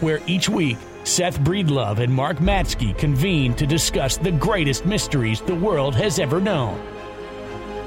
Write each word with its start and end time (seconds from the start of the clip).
where 0.00 0.20
each 0.26 0.48
week 0.48 0.78
Seth 1.04 1.38
Breedlove 1.40 1.98
and 1.98 2.12
Mark 2.12 2.38
Matsick 2.38 2.96
convene 2.98 3.54
to 3.54 3.66
discuss 3.66 4.16
the 4.16 4.32
greatest 4.32 4.86
mysteries 4.86 5.40
the 5.40 5.54
world 5.54 5.94
has 5.94 6.18
ever 6.18 6.40
known. 6.40 6.80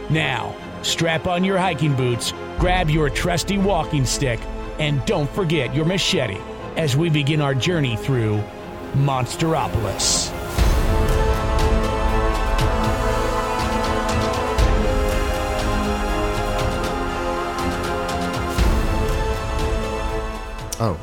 Now, 0.10 0.56
strap 0.84 1.28
on 1.28 1.44
your 1.44 1.58
hiking 1.58 1.96
boots, 1.96 2.34
grab 2.60 2.90
your 2.90 3.10
trusty 3.10 3.58
walking 3.58 4.06
stick, 4.06 4.40
and 4.80 5.04
don't 5.06 5.30
forget 5.32 5.74
your 5.74 5.86
machete 5.86 6.38
as 6.76 6.96
we 6.96 7.10
begin 7.10 7.42
our 7.42 7.56
journey 7.56 7.98
through 7.98 8.42
Monsteropolis. 8.94 10.32
Oh, 20.80 20.96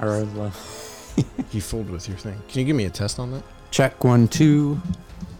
All 0.00 0.08
right, 0.08 0.26
well, 0.34 0.52
he 1.50 1.60
fooled 1.60 1.90
with 1.90 2.08
your 2.08 2.16
thing. 2.16 2.40
Can 2.48 2.60
you 2.60 2.66
give 2.66 2.76
me 2.76 2.84
a 2.84 2.90
test 2.90 3.18
on 3.18 3.32
that? 3.32 3.42
check 3.70 4.02
one, 4.04 4.28
two. 4.28 4.80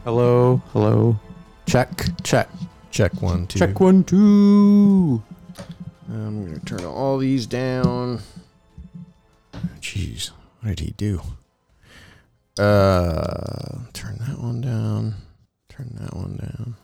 Hello, 0.04 0.60
hello. 0.72 1.18
Check, 1.66 2.06
check. 2.24 2.48
Check 2.90 3.22
one, 3.22 3.46
two. 3.46 3.58
Check 3.58 3.78
one, 3.80 4.02
two. 4.04 5.22
I'm 6.08 6.46
gonna 6.46 6.58
turn 6.60 6.84
all 6.84 7.18
these 7.18 7.46
down. 7.46 8.20
Jeez, 9.80 10.30
what 10.60 10.76
did 10.76 10.80
he 10.80 10.90
do? 10.92 11.20
Uh, 12.58 13.78
turn 13.92 14.18
that 14.26 14.38
one 14.40 14.60
down. 14.60 15.14
Turn 15.68 15.96
that 16.00 16.14
one 16.14 16.36
down. 16.36 16.76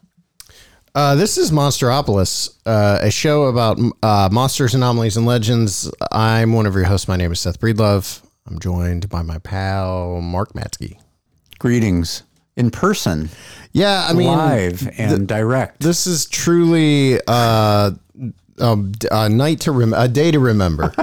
Uh, 0.95 1.17
this 1.17 1.37
is 1.39 1.51
Monsteropolis, 1.51 2.51
uh, 2.67 2.99
a 3.03 3.11
show 3.11 3.45
about 3.45 3.81
uh, 4.03 4.29
monsters, 4.31 4.75
anomalies, 4.75 5.17
and 5.17 5.27
legends. 5.27 5.91
I'm 6.13 6.53
one 6.53 6.67
of 6.67 6.75
your 6.75 6.85
hosts. 6.85 7.09
My 7.09 7.17
name 7.17 7.33
is 7.33 7.41
Seth 7.41 7.59
Breedlove. 7.61 8.23
I'm 8.47 8.61
joined 8.61 9.09
by 9.09 9.23
my 9.23 9.39
pal 9.39 10.21
Mark 10.21 10.53
Matsick. 10.53 10.99
Greetings 11.59 12.23
in 12.57 12.71
person, 12.71 13.29
Yeah, 13.73 14.07
I 14.09 14.13
mean, 14.13 14.29
live 14.29 14.89
and 14.97 15.27
direct. 15.27 15.81
this 15.81 16.07
is 16.07 16.27
truly 16.27 17.19
uh, 17.27 17.91
um, 18.61 18.93
a 19.11 19.29
night 19.29 19.59
to 19.63 19.73
rem- 19.73 19.95
a 19.95 20.07
day 20.07 20.31
to 20.31 20.39
remember. 20.39 20.95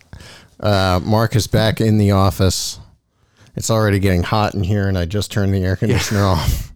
uh, 0.60 0.98
Mark 1.04 1.36
is 1.36 1.46
back 1.46 1.80
in 1.80 1.98
the 1.98 2.10
office. 2.10 2.80
It's 3.54 3.70
already 3.70 4.00
getting 4.00 4.24
hot 4.24 4.54
in 4.54 4.64
here, 4.64 4.88
and 4.88 4.98
I 4.98 5.04
just 5.04 5.30
turned 5.30 5.54
the 5.54 5.62
air 5.62 5.76
conditioner 5.76 6.24
off. 6.24 6.72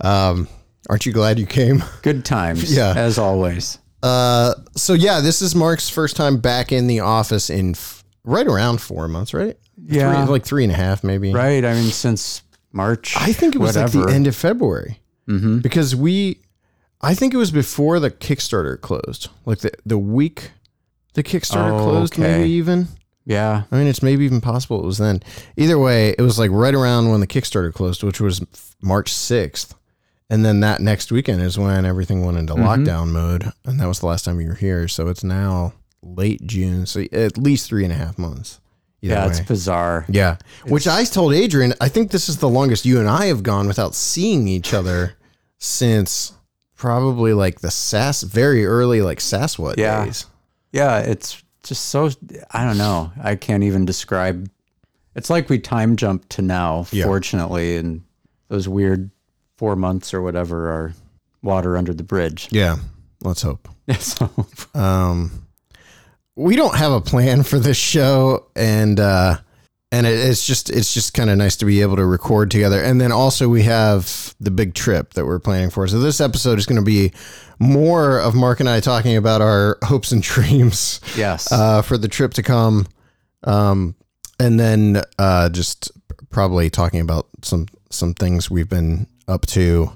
Um, 0.00 0.48
aren't 0.88 1.06
you 1.06 1.12
glad 1.12 1.38
you 1.38 1.46
came? 1.46 1.82
Good 2.02 2.24
times, 2.24 2.74
Yeah. 2.74 2.92
as 2.96 3.18
always. 3.18 3.78
Uh, 4.02 4.54
so 4.76 4.94
yeah, 4.94 5.20
this 5.20 5.40
is 5.42 5.54
Mark's 5.54 5.88
first 5.88 6.16
time 6.16 6.38
back 6.38 6.72
in 6.72 6.86
the 6.88 7.00
office 7.00 7.48
in 7.50 7.70
f- 7.70 8.02
right 8.24 8.46
around 8.46 8.80
four 8.80 9.06
months, 9.08 9.32
right? 9.32 9.56
Yeah. 9.86 10.24
Three, 10.24 10.32
like 10.32 10.44
three 10.44 10.64
and 10.64 10.72
a 10.72 10.76
half, 10.76 11.04
maybe. 11.04 11.32
Right. 11.32 11.64
I 11.64 11.74
mean, 11.74 11.90
since 11.90 12.42
March. 12.72 13.14
I 13.16 13.32
think 13.32 13.54
it 13.54 13.58
was 13.58 13.76
whatever. 13.76 13.98
like 13.98 14.08
the 14.08 14.14
end 14.14 14.26
of 14.26 14.34
February 14.36 14.98
Mm-hmm. 15.28 15.58
because 15.60 15.94
we, 15.94 16.40
I 17.00 17.14
think 17.14 17.32
it 17.32 17.36
was 17.36 17.52
before 17.52 18.00
the 18.00 18.10
Kickstarter 18.10 18.80
closed, 18.80 19.28
like 19.46 19.58
the 19.58 19.70
the 19.86 19.96
week 19.98 20.50
the 21.14 21.22
Kickstarter 21.22 21.70
Oh, 21.78 21.84
closed, 21.84 22.14
okay. 22.14 22.22
maybe 22.22 22.50
even. 22.50 22.88
Yeah. 23.24 23.62
I 23.70 23.76
mean, 23.78 23.86
it's 23.86 24.02
maybe 24.02 24.24
even 24.24 24.40
possible 24.40 24.80
it 24.82 24.86
was 24.86 24.98
then. 24.98 25.22
Either 25.56 25.78
way, 25.78 26.10
it 26.18 26.20
was 26.22 26.40
like 26.40 26.50
right 26.50 26.74
around 26.74 27.08
when 27.10 27.20
the 27.20 27.26
Kickstarter 27.28 27.72
closed, 27.72 28.02
which 28.02 28.20
was 28.20 28.44
March 28.82 29.12
sixth, 29.12 29.76
and 30.30 30.44
then 30.44 30.60
that 30.60 30.80
next 30.80 31.10
weekend 31.12 31.42
is 31.42 31.58
when 31.58 31.84
everything 31.84 32.24
went 32.24 32.38
into 32.38 32.54
Mhm. 32.54 32.64
lockdown 32.64 33.08
mode, 33.10 33.52
and 33.64 33.78
that 33.80 33.86
was 33.86 34.00
the 34.00 34.06
last 34.06 34.24
time 34.24 34.40
you 34.40 34.48
were 34.48 34.54
here. 34.54 34.88
So 34.88 35.08
it's 35.08 35.22
now 35.24 35.72
late 36.02 36.46
June, 36.46 36.86
so 36.86 37.04
at 37.12 37.36
least 37.38 37.66
three 37.68 37.84
and 37.84 37.92
a 37.92 37.96
half 37.96 38.18
months. 38.18 38.58
Yeah. 39.00 39.24
way. 39.26 39.30
It's 39.32 39.40
bizarre. 39.40 40.04
Yeah. 40.08 40.36
Which 40.66 40.86
I 40.86 41.04
told 41.04 41.32
Adrian, 41.34 41.74
I 41.80 41.88
think 41.88 42.12
this 42.12 42.28
is 42.28 42.36
the 42.38 42.48
longest 42.48 42.84
you 42.86 43.00
and 43.00 43.08
I 43.08 43.26
have 43.26 43.42
gone 43.42 43.66
without 43.66 43.94
seeing 43.96 44.46
each 44.46 44.72
other 44.72 45.14
since 45.58 46.32
probably 46.76 47.32
like 47.32 47.60
the 47.60 47.70
SAS, 47.70 48.22
very 48.22 48.66
early 48.66 49.02
like 49.02 49.18
Sasquatch 49.20 49.76
Yeah. 49.76 50.04
days. 50.04 50.26
Yeah. 50.72 50.98
It's 50.98 51.42
just 51.62 51.86
so, 51.86 52.10
I 52.50 52.64
don't 52.64 52.78
know. 52.78 53.12
I 53.22 53.36
can't 53.36 53.62
even 53.62 53.84
describe. 53.84 54.48
It's 55.14 55.30
like 55.30 55.48
we 55.48 55.58
time 55.60 55.94
jumped 55.96 56.30
to 56.30 56.42
now, 56.42 56.86
Yeah. 56.90 57.04
fortunately, 57.04 57.76
and 57.76 58.02
those 58.48 58.68
weird 58.68 59.10
four 59.62 59.76
months 59.76 60.12
or 60.12 60.20
whatever 60.20 60.72
are 60.72 60.92
water 61.40 61.76
under 61.76 61.94
the 61.94 62.02
bridge. 62.02 62.48
Yeah. 62.50 62.78
Let's 63.22 63.42
hope. 63.42 63.68
so, 64.00 64.28
Um, 64.74 65.46
we 66.34 66.56
don't 66.56 66.74
have 66.74 66.90
a 66.90 67.00
plan 67.00 67.44
for 67.44 67.60
this 67.60 67.76
show, 67.76 68.48
and 68.56 68.98
uh, 68.98 69.36
and 69.92 70.04
it, 70.04 70.18
it's 70.18 70.44
just 70.44 70.68
it's 70.68 70.92
just 70.92 71.14
kind 71.14 71.30
of 71.30 71.38
nice 71.38 71.54
to 71.58 71.64
be 71.64 71.80
able 71.80 71.94
to 71.94 72.04
record 72.04 72.50
together. 72.50 72.82
And 72.82 73.00
then 73.00 73.12
also 73.12 73.48
we 73.48 73.62
have 73.62 74.34
the 74.40 74.50
big 74.50 74.74
trip 74.74 75.14
that 75.14 75.26
we're 75.26 75.38
planning 75.38 75.70
for. 75.70 75.86
So 75.86 76.00
this 76.00 76.20
episode 76.20 76.58
is 76.58 76.66
going 76.66 76.80
to 76.80 76.84
be 76.84 77.12
more 77.60 78.18
of 78.18 78.34
Mark 78.34 78.58
and 78.58 78.68
I 78.68 78.80
talking 78.80 79.16
about 79.16 79.42
our 79.42 79.78
hopes 79.84 80.10
and 80.10 80.22
dreams 80.22 81.00
yes. 81.16 81.52
uh, 81.52 81.82
for 81.82 81.96
the 81.96 82.08
trip 82.08 82.34
to 82.34 82.42
come, 82.42 82.88
um, 83.44 83.94
and 84.40 84.58
then 84.58 85.02
uh, 85.20 85.50
just 85.50 85.92
probably 86.30 86.68
talking 86.68 87.00
about 87.00 87.28
some 87.42 87.68
some 87.90 88.12
things 88.12 88.50
we've 88.50 88.68
been 88.68 89.06
up 89.32 89.46
to. 89.48 89.92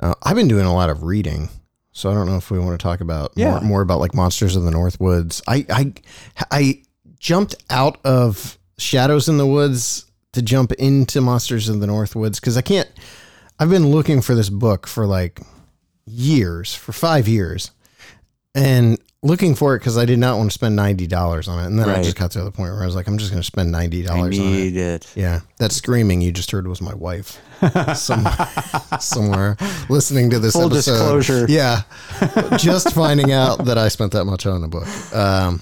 Uh, 0.00 0.14
I've 0.22 0.36
been 0.36 0.48
doing 0.48 0.66
a 0.66 0.74
lot 0.74 0.88
of 0.90 1.02
reading, 1.02 1.48
so 1.92 2.10
I 2.10 2.14
don't 2.14 2.26
know 2.26 2.36
if 2.36 2.50
we 2.50 2.58
want 2.58 2.78
to 2.78 2.82
talk 2.82 3.00
about 3.00 3.32
Yeah. 3.36 3.52
more, 3.52 3.60
more 3.60 3.80
about 3.82 4.00
like 4.00 4.14
monsters 4.14 4.56
of 4.56 4.62
the 4.62 4.70
North 4.70 5.00
Woods. 5.00 5.42
I 5.46 5.66
I 5.70 5.92
I 6.50 6.82
jumped 7.18 7.54
out 7.70 7.98
of 8.04 8.58
Shadows 8.78 9.28
in 9.28 9.36
the 9.38 9.46
Woods 9.46 10.04
to 10.32 10.42
jump 10.42 10.72
into 10.72 11.20
Monsters 11.20 11.68
of 11.68 11.80
the 11.80 11.86
North 11.86 12.14
Woods 12.14 12.38
because 12.40 12.56
I 12.56 12.62
can't. 12.62 12.88
I've 13.58 13.70
been 13.70 13.88
looking 13.90 14.20
for 14.20 14.34
this 14.34 14.50
book 14.50 14.86
for 14.86 15.06
like 15.06 15.40
years, 16.04 16.74
for 16.74 16.92
five 16.92 17.26
years, 17.26 17.70
and 18.56 18.98
looking 19.22 19.54
for 19.54 19.74
it 19.74 19.80
because 19.80 19.96
I 19.98 20.04
did 20.04 20.18
not 20.18 20.36
want 20.38 20.50
to 20.50 20.54
spend 20.54 20.74
ninety 20.74 21.06
dollars 21.06 21.46
on 21.48 21.62
it. 21.62 21.66
And 21.66 21.78
then 21.78 21.88
I 21.88 22.02
just 22.02 22.16
got 22.16 22.30
to 22.32 22.42
the 22.42 22.50
point 22.50 22.72
where 22.72 22.82
I 22.82 22.86
was 22.86 22.94
like, 22.96 23.06
I'm 23.06 23.18
just 23.18 23.30
going 23.30 23.40
to 23.42 23.46
spend 23.46 23.70
ninety 23.70 24.02
dollars. 24.02 24.38
on 24.38 24.46
it. 24.46 24.50
need 24.50 24.76
it. 24.76 25.06
Yeah, 25.14 25.40
that 25.58 25.72
screaming 25.72 26.20
you 26.20 26.32
just 26.32 26.50
heard 26.50 26.66
was 26.66 26.80
my 26.80 26.94
wife 26.94 27.38
somewhere, 27.94 28.48
somewhere 29.00 29.56
listening 29.88 30.30
to 30.30 30.38
this 30.38 30.54
Full 30.54 30.66
episode. 30.66 30.92
disclosure. 31.18 31.46
Yeah, 31.48 31.82
just 32.56 32.92
finding 32.94 33.32
out 33.32 33.64
that 33.66 33.78
I 33.78 33.88
spent 33.88 34.12
that 34.12 34.24
much 34.24 34.46
on 34.46 34.64
a 34.64 34.68
book. 34.68 34.86
Um, 35.14 35.60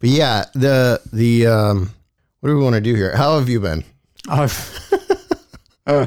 but 0.00 0.08
yeah, 0.10 0.44
the 0.54 1.00
the 1.12 1.46
um, 1.46 1.90
what 2.40 2.50
do 2.50 2.56
we 2.56 2.62
want 2.62 2.74
to 2.74 2.80
do 2.80 2.94
here? 2.94 3.16
How 3.16 3.38
have 3.38 3.48
you 3.48 3.60
been? 3.60 3.84
I've- 4.28 4.54
Uh, 5.88 6.06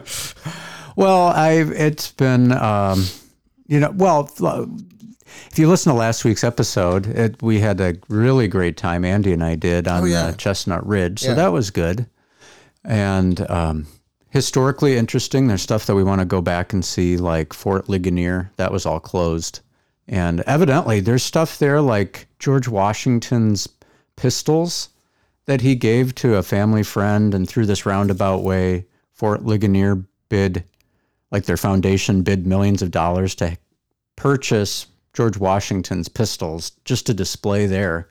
well, 0.97 1.27
I've 1.27 1.71
it's 1.71 2.11
been 2.11 2.51
um, 2.51 3.05
you 3.67 3.79
know 3.79 3.91
well 3.95 4.29
if 5.51 5.57
you 5.59 5.67
listen 5.69 5.91
to 5.91 5.97
last 5.97 6.23
week's 6.25 6.43
episode, 6.43 7.07
it, 7.07 7.41
we 7.41 7.59
had 7.59 7.79
a 7.81 7.95
really 8.09 8.47
great 8.47 8.77
time. 8.77 9.03
Andy 9.05 9.33
and 9.33 9.43
I 9.43 9.55
did 9.55 9.87
on 9.87 10.03
Oh, 10.03 10.05
yeah. 10.05 10.25
uh, 10.27 10.31
Chestnut 10.33 10.85
Ridge, 10.85 11.19
so 11.21 11.29
Yeah. 11.29 11.33
that 11.35 11.51
was 11.51 11.69
good 11.71 12.05
and 12.85 13.49
um, 13.49 13.87
historically 14.29 14.95
interesting. 14.97 15.47
There's 15.47 15.61
stuff 15.61 15.85
that 15.85 15.95
we 15.95 16.03
want 16.03 16.19
to 16.19 16.25
go 16.25 16.41
back 16.41 16.73
and 16.73 16.83
see, 16.83 17.17
like 17.17 17.53
Fort 17.53 17.89
Ligonier. 17.89 18.51
That 18.57 18.71
was 18.71 18.85
all 18.85 18.99
closed, 18.99 19.59
and 20.07 20.41
evidently 20.41 20.99
there's 20.99 21.23
stuff 21.23 21.59
there 21.59 21.81
like 21.81 22.27
George 22.39 22.67
Washington's 22.67 23.67
pistols 24.15 24.89
that 25.45 25.61
he 25.61 25.75
gave 25.75 26.13
to 26.15 26.35
a 26.35 26.43
family 26.43 26.83
friend, 26.83 27.33
and 27.33 27.47
through 27.49 27.65
this 27.65 27.85
roundabout 27.85 28.43
way, 28.43 28.85
Fort 29.13 29.43
Ligonier 29.45 30.03
bid, 30.29 30.63
like 31.31 31.45
their 31.45 31.57
foundation 31.57 32.21
bid 32.21 32.45
millions 32.47 32.81
of 32.81 32.91
dollars 32.91 33.35
to 33.35 33.57
purchase 34.15 34.85
George 35.13 35.37
Washington's 35.37 36.07
pistols 36.07 36.71
just 36.85 37.05
to 37.07 37.13
display 37.13 37.65
there 37.65 38.07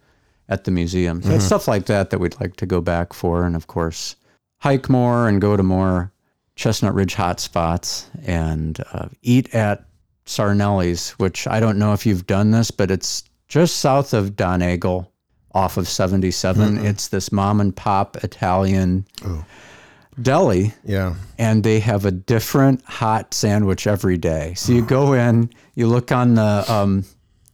at 0.48 0.64
the 0.64 0.70
museum. 0.70 1.22
So 1.22 1.30
it's 1.30 1.44
stuff 1.44 1.68
like 1.68 1.86
that 1.86 2.10
that 2.10 2.18
we'd 2.18 2.40
like 2.40 2.56
to 2.56 2.66
go 2.66 2.80
back 2.80 3.12
for, 3.12 3.44
and 3.44 3.54
of 3.54 3.66
course, 3.66 4.16
hike 4.58 4.88
more 4.88 5.28
and 5.28 5.40
go 5.40 5.56
to 5.56 5.62
more 5.62 6.12
Chestnut 6.56 6.94
Ridge 6.94 7.14
hot 7.14 7.38
spots 7.40 8.08
and 8.26 8.82
uh, 8.92 9.08
eat 9.22 9.54
at 9.54 9.84
Sarnelli's, 10.26 11.10
which 11.12 11.46
I 11.46 11.60
don't 11.60 11.78
know 11.78 11.92
if 11.92 12.04
you've 12.06 12.26
done 12.26 12.50
this, 12.50 12.70
but 12.70 12.90
it's 12.90 13.24
just 13.48 13.78
south 13.78 14.12
of 14.14 14.36
Donegal. 14.36 15.10
off 15.54 15.76
of 15.76 15.88
77. 15.88 16.84
It's 16.84 17.08
this 17.08 17.32
mom 17.32 17.60
and 17.60 17.74
pop 17.74 18.16
Italian 18.22 19.06
deli 20.20 20.72
Yeah. 20.84 21.14
and 21.38 21.62
they 21.64 21.80
have 21.80 22.04
a 22.04 22.10
different 22.10 22.84
hot 22.84 23.34
sandwich 23.34 23.86
every 23.86 24.18
day. 24.18 24.54
So 24.56 24.72
you 24.72 24.82
go 24.84 25.12
in, 25.12 25.50
you 25.74 25.86
look 25.86 26.12
on 26.12 26.34
the 26.34 26.64
um, 26.72 27.04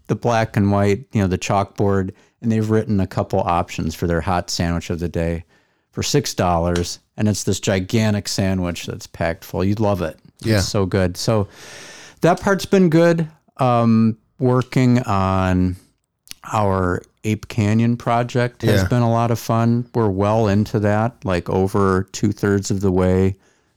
the 0.07 0.15
black 0.17 0.57
and 0.57 0.71
white, 0.71 1.07
you 1.13 1.21
know, 1.23 1.27
the 1.29 1.39
chalkboard, 1.39 2.13
and 2.43 2.53
they've 2.53 2.69
written 2.69 3.01
a 3.01 3.07
couple 3.07 3.41
options 3.41 3.95
for 3.95 4.07
their 4.07 4.21
hot 4.21 4.51
sandwich 4.51 4.91
of 4.91 4.99
the 5.01 5.09
day 5.09 5.45
for 5.93 6.03
six 6.03 6.35
dollars, 6.35 6.99
and 7.17 7.29
it's 7.29 7.45
this 7.45 7.61
gigantic 7.61 8.29
sandwich 8.29 8.87
that's 8.87 9.07
packed 9.07 9.45
full. 9.45 9.65
You'd 9.65 9.81
love 9.81 10.03
it. 10.03 10.19
Yeah. 10.41 10.57
It's 10.59 10.69
so 10.69 10.85
good. 10.87 11.17
So 11.17 11.49
that 12.21 12.41
part's 12.41 12.67
been 12.67 12.91
good. 12.91 13.29
Um, 13.59 14.19
working 14.39 14.99
on 15.05 15.77
our 16.53 17.03
Ape 17.25 17.49
Canyon 17.49 17.97
project 17.97 18.63
has 18.63 18.83
Yeah. 18.83 18.89
been 18.89 19.03
a 19.03 19.11
lot 19.11 19.31
of 19.31 19.39
fun. 19.39 19.87
We're 19.95 20.09
well 20.11 20.47
into 20.49 20.79
that, 20.81 21.25
like 21.25 21.49
over 21.51 22.05
two 22.13 22.33
thirds 22.33 22.71
of 22.71 22.81
the 22.81 22.93
way 22.93 23.37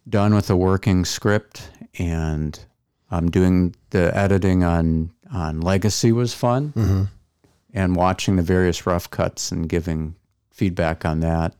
done 0.09 0.33
with 0.35 0.49
a 0.49 0.55
working 0.55 1.05
script, 1.05 1.69
and 1.99 2.59
um, 3.11 3.29
doing 3.31 3.73
the 3.91 4.15
editing 4.15 4.63
on 4.63 5.11
on 5.33 5.59
Legacy 5.59 6.11
was 6.13 6.33
fun, 6.33 7.09
and 7.73 7.95
watching 7.97 8.37
the 8.37 8.41
various 8.41 8.85
rough 8.87 9.09
cuts 9.09 9.51
and 9.51 9.67
giving 9.67 10.15
feedback 10.51 11.03
on 11.05 11.19
that. 11.19 11.53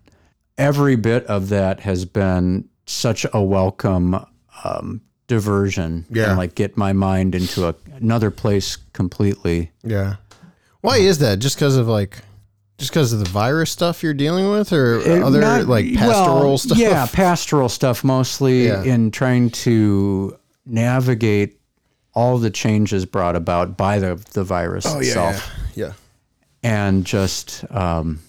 Every 0.58 0.96
bit 0.96 1.26
of 1.26 1.50
that 1.50 1.82
has 1.82 2.06
been 2.06 2.70
such 2.86 3.26
a 3.34 3.42
welcome 3.44 4.26
um, 4.64 5.02
diversion, 5.28 6.06
Yeah. 6.10 6.30
and 6.30 6.38
like 6.38 6.56
get 6.56 6.78
my 6.78 6.94
mind 6.94 7.36
into 7.36 7.68
a, 7.68 7.76
another 7.96 8.32
place 8.32 8.78
completely. 8.94 9.72
Yeah. 9.84 10.16
Why 10.82 10.98
is 10.98 11.20
that? 11.20 11.40
Just 11.40 11.56
because 11.58 11.76
of 11.78 11.88
like, 11.88 12.20
just 12.78 12.92
because 12.92 13.12
of 13.14 13.20
the 13.20 13.30
virus 13.30 13.72
stuff 13.72 14.04
you're 14.04 14.14
dealing 14.14 14.50
with, 14.50 14.72
or 14.72 15.00
other 15.24 15.44
Uh, 15.44 15.58
Not- 15.60 15.68
like 15.68 15.94
pastoral 15.96 16.40
well, 16.50 16.58
stuff? 16.58 16.78
Yeah, 16.78 17.06
pastoral 17.12 17.70
stuff 17.70 18.04
mostly 18.04 18.68
Yeah. 18.68 18.84
in 18.84 19.12
trying 19.12 19.50
to 19.66 20.38
navigate 20.66 21.60
all 22.14 22.38
the 22.38 22.50
changes 22.50 23.06
brought 23.06 23.36
about 23.36 23.78
by 23.78 24.00
the 24.00 24.20
the 24.34 24.44
virus 24.44 24.86
Oh 24.88 24.96
yeah. 25.00 25.08
itself, 25.08 25.50
Yeah. 25.76 25.86
yeah. 25.88 25.94
and 26.64 27.06
just 27.06 27.64
um, 27.72 28.20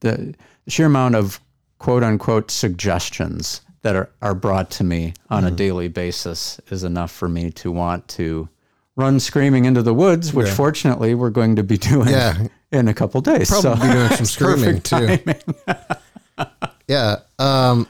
the 0.00 0.34
sheer 0.68 0.86
amount 0.86 1.14
of 1.14 1.40
quote 1.78 2.02
unquote 2.02 2.50
suggestions 2.50 3.60
that 3.82 3.94
are, 3.96 4.10
are 4.20 4.34
brought 4.34 4.70
to 4.72 4.84
me 4.84 5.14
on 5.30 5.44
Mm-hmm. 5.44 5.52
a 5.54 5.56
daily 5.56 5.88
basis 5.88 6.60
is 6.70 6.82
enough 6.84 7.10
for 7.12 7.28
me 7.28 7.50
to 7.52 7.70
want 7.70 8.06
to 8.08 8.48
run 8.98 9.20
screaming 9.20 9.64
into 9.64 9.80
the 9.82 9.94
woods, 9.94 10.34
which 10.34 10.48
fortunately 10.50 11.14
we're 11.14 11.30
going 11.30 11.56
to 11.56 11.62
be 11.62 11.78
doing 11.78 12.08
Yeah. 12.08 12.48
in 12.72 12.88
a 12.88 12.92
couple 12.94 13.20
days. 13.20 13.48
Probably 13.48 13.76
so 13.80 13.86
be 13.86 13.92
doing 13.92 14.08
some 14.10 14.26
screaming 14.36 14.80
too. 14.82 15.18
Yeah. 16.88 17.16
Um, 17.38 17.86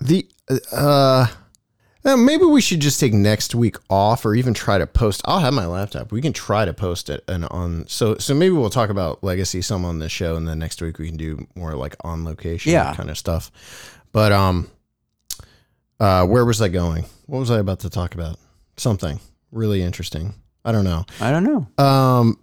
the 0.00 0.26
uh, 0.72 1.26
uh, 2.04 2.16
maybe 2.16 2.44
we 2.44 2.60
should 2.60 2.80
just 2.80 2.98
take 2.98 3.12
next 3.12 3.54
week 3.54 3.76
off, 3.88 4.24
or 4.26 4.34
even 4.34 4.52
try 4.52 4.78
to 4.78 4.86
post. 4.88 5.22
I'll 5.26 5.38
have 5.38 5.54
my 5.54 5.66
laptop. 5.66 6.10
We 6.10 6.20
can 6.20 6.32
try 6.32 6.64
to 6.64 6.72
post 6.74 7.08
it 7.08 7.22
and 7.28 7.44
on. 7.46 7.86
So 7.86 8.16
so 8.18 8.34
maybe 8.34 8.50
we'll 8.54 8.68
talk 8.70 8.90
about 8.90 9.22
legacy 9.22 9.62
some 9.62 9.84
on 9.84 10.00
this 10.00 10.10
show, 10.10 10.34
and 10.34 10.48
then 10.48 10.58
next 10.58 10.82
week 10.82 10.98
we 10.98 11.06
can 11.06 11.16
do 11.16 11.46
more 11.54 11.74
like 11.76 11.94
on 12.02 12.24
location 12.24 12.72
Yeah. 12.72 12.92
kind 12.94 13.10
of 13.10 13.16
stuff. 13.16 13.52
But 14.10 14.32
um, 14.32 14.68
uh, 16.00 16.26
where 16.26 16.44
was 16.44 16.60
I 16.60 16.68
going? 16.68 17.04
What 17.26 17.38
was 17.38 17.50
I 17.52 17.58
about 17.60 17.78
to 17.80 17.90
talk 17.90 18.14
about? 18.16 18.38
Something 18.76 19.20
really 19.52 19.82
interesting. 19.82 20.34
I 20.64 20.72
don't 20.72 20.84
know. 20.84 21.04
I 21.20 21.30
don't 21.30 21.44
know. 21.44 21.84
Um, 21.84 22.38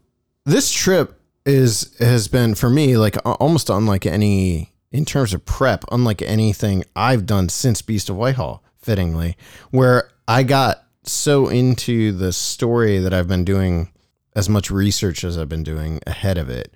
this 0.45 0.71
trip 0.71 1.19
is 1.45 1.95
has 1.99 2.27
been 2.27 2.53
for 2.55 2.69
me 2.69 2.97
like 2.97 3.17
almost 3.25 3.69
unlike 3.69 4.05
any 4.05 4.71
in 4.91 5.05
terms 5.05 5.33
of 5.33 5.45
prep, 5.45 5.85
unlike 5.91 6.21
anything 6.21 6.83
I've 6.95 7.25
done 7.25 7.49
since 7.49 7.81
Beast 7.81 8.09
of 8.09 8.15
Whitehall. 8.15 8.63
Fittingly, 8.81 9.35
where 9.71 10.09
I 10.27 10.43
got 10.43 10.85
so 11.03 11.49
into 11.49 12.11
the 12.13 12.31
story 12.31 12.97
that 12.99 13.13
I've 13.13 13.27
been 13.27 13.43
doing 13.43 13.91
as 14.35 14.47
much 14.47 14.71
research 14.71 15.23
as 15.23 15.37
I've 15.37 15.49
been 15.49 15.63
doing 15.63 15.99
ahead 16.07 16.37
of 16.37 16.49
it, 16.49 16.73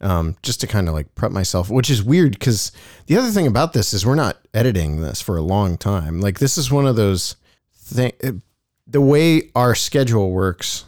um, 0.00 0.36
just 0.42 0.60
to 0.62 0.66
kind 0.66 0.88
of 0.88 0.94
like 0.94 1.14
prep 1.14 1.30
myself, 1.30 1.70
which 1.70 1.90
is 1.90 2.02
weird 2.02 2.32
because 2.32 2.72
the 3.06 3.16
other 3.16 3.30
thing 3.30 3.46
about 3.46 3.72
this 3.72 3.94
is 3.94 4.04
we're 4.04 4.16
not 4.16 4.38
editing 4.52 5.00
this 5.00 5.20
for 5.20 5.36
a 5.36 5.42
long 5.42 5.78
time. 5.78 6.20
Like 6.20 6.40
this 6.40 6.58
is 6.58 6.72
one 6.72 6.86
of 6.86 6.96
those 6.96 7.36
thing. 7.72 8.12
The 8.86 9.00
way 9.00 9.50
our 9.54 9.74
schedule 9.74 10.30
works, 10.30 10.84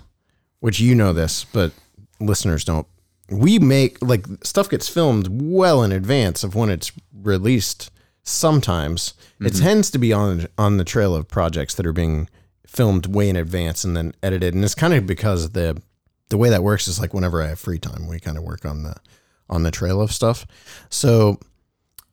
which 0.60 0.80
you 0.80 0.94
know 0.94 1.12
this, 1.12 1.44
but 1.44 1.72
listeners 2.20 2.64
don't. 2.64 2.86
We 3.30 3.58
make 3.58 4.00
like 4.02 4.26
stuff 4.42 4.68
gets 4.68 4.88
filmed 4.88 5.28
well 5.30 5.82
in 5.82 5.92
advance 5.92 6.44
of 6.44 6.54
when 6.54 6.70
it's 6.70 6.92
released. 7.12 7.90
Sometimes 8.22 9.14
it 9.40 9.54
tends 9.54 9.90
to 9.90 9.98
be 9.98 10.12
on 10.12 10.46
on 10.58 10.76
the 10.76 10.84
trail 10.84 11.14
of 11.14 11.28
projects 11.28 11.74
that 11.74 11.86
are 11.86 11.92
being 11.92 12.28
filmed 12.66 13.06
way 13.06 13.28
in 13.28 13.36
advance 13.36 13.84
and 13.84 13.96
then 13.96 14.14
edited, 14.22 14.54
and 14.54 14.64
it's 14.64 14.74
kind 14.74 14.94
of 14.94 15.06
because 15.06 15.50
the 15.50 15.80
the 16.28 16.36
way 16.36 16.50
that 16.50 16.62
works 16.62 16.88
is 16.88 17.00
like 17.00 17.14
whenever 17.14 17.42
I 17.42 17.48
have 17.48 17.60
free 17.60 17.78
time, 17.78 18.06
we 18.06 18.20
kind 18.20 18.36
of 18.36 18.44
work 18.44 18.64
on 18.64 18.82
the 18.82 18.96
on 19.48 19.62
the 19.62 19.70
trail 19.70 20.00
of 20.00 20.12
stuff. 20.12 20.46
So, 20.90 21.38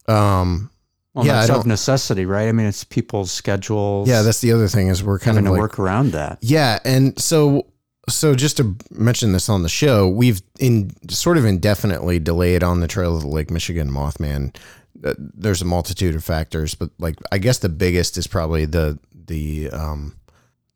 um, 0.08 0.70
Well, 1.14 1.26
Yeah, 1.26 1.34
that's 1.34 1.50
I 1.52 1.56
of 1.56 1.66
necessity, 1.66 2.26
right? 2.26 2.48
I 2.48 2.52
mean, 2.52 2.66
it's 2.66 2.84
people's 2.84 3.32
schedules. 3.32 4.08
yeah, 4.10 4.22
that's 4.24 4.42
the 4.42 4.52
other 4.52 4.68
thing 4.68 4.88
is 4.88 5.04
we're 5.04 5.20
kind 5.20 5.38
of 5.38 5.44
to 5.46 5.52
like 5.52 5.60
work 5.60 5.80
around 5.80 6.12
that. 6.14 6.40
Yeah, 6.42 6.80
and 6.84 7.20
so 7.22 7.68
so 8.10 8.36
just 8.36 8.58
to 8.58 8.76
mention 8.92 9.32
this 9.32 9.48
on 9.48 9.64
the 9.64 9.70
show, 9.70 10.08
we've 10.10 10.42
in 10.60 10.92
sort 11.10 11.38
of 11.38 11.46
indefinitely 11.46 12.20
delayed 12.20 12.64
on 12.64 12.80
the 12.80 12.88
trail 12.88 13.16
of 13.16 13.22
the 13.22 13.28
Lake 13.30 13.50
Michigan 13.52 13.90
Mothman. 13.90 14.56
Uh, 15.04 15.14
There's 15.18 15.62
a 15.62 15.66
multitude 15.66 16.16
of 16.16 16.24
factors, 16.24 16.76
but 16.76 16.90
like 17.00 17.16
I 17.32 17.38
guess 17.38 17.60
the 17.60 17.70
biggest 17.70 18.18
is 18.18 18.28
probably 18.28 18.66
the 18.66 18.98
the 19.14 19.70
um 19.70 20.16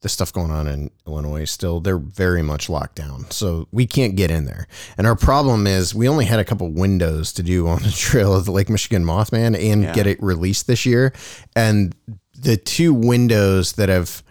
the 0.02 0.10
stuff 0.10 0.32
going 0.32 0.52
on 0.52 0.68
in 0.68 0.92
Illinois 1.08 1.44
still 1.46 1.80
they're 1.80 1.98
very 1.98 2.44
much 2.44 2.70
locked 2.70 2.96
down. 2.96 3.30
So 3.32 3.68
we 3.72 3.88
can't 3.88 4.16
get 4.16 4.30
in 4.30 4.46
there. 4.46 4.68
And 4.98 5.08
our 5.08 5.16
problem 5.16 5.66
is 5.66 5.96
we 5.96 6.08
only 6.08 6.26
had 6.26 6.40
a 6.40 6.46
couple 6.46 6.70
windows 6.72 7.34
to 7.34 7.44
do 7.44 7.68
on 7.68 7.82
the 7.82 7.90
trail 7.98 8.34
of 8.36 8.46
the 8.46 8.52
Lake 8.52 8.70
Michigan 8.70 9.04
Mothman 9.04 9.56
and 9.60 9.84
Yeah. 9.84 9.94
get 9.94 10.06
it 10.08 10.22
released 10.22 10.68
this 10.68 10.86
year. 10.86 11.14
And 11.56 11.96
the 12.40 12.58
two 12.58 12.94
windows 12.94 13.74
that 13.74 13.90
have 13.90 14.22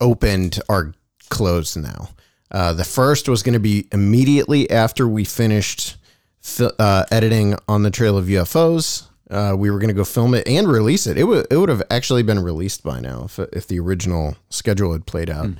opened 0.00 0.60
are 0.68 0.92
closed 1.30 1.76
now. 1.78 2.10
Uh, 2.50 2.72
the 2.72 2.84
first 2.84 3.28
was 3.28 3.42
going 3.42 3.54
to 3.54 3.58
be 3.60 3.88
immediately 3.92 4.70
after 4.70 5.08
we 5.08 5.24
finished 5.24 5.96
fi- 6.40 6.70
uh, 6.78 7.04
editing 7.10 7.56
on 7.66 7.82
the 7.82 7.90
Trail 7.90 8.16
of 8.16 8.26
UFOs. 8.26 9.04
Uh, 9.30 9.54
we 9.58 9.70
were 9.70 9.78
going 9.78 9.88
to 9.88 9.94
go 9.94 10.04
film 10.04 10.34
it 10.34 10.46
and 10.46 10.68
release 10.68 11.06
it. 11.06 11.18
It 11.18 11.24
would 11.24 11.46
it 11.50 11.56
would 11.56 11.68
have 11.68 11.82
actually 11.90 12.22
been 12.22 12.38
released 12.38 12.82
by 12.82 13.00
now 13.00 13.24
if 13.24 13.38
if 13.38 13.66
the 13.66 13.80
original 13.80 14.36
schedule 14.50 14.92
had 14.92 15.06
played 15.06 15.30
out. 15.30 15.50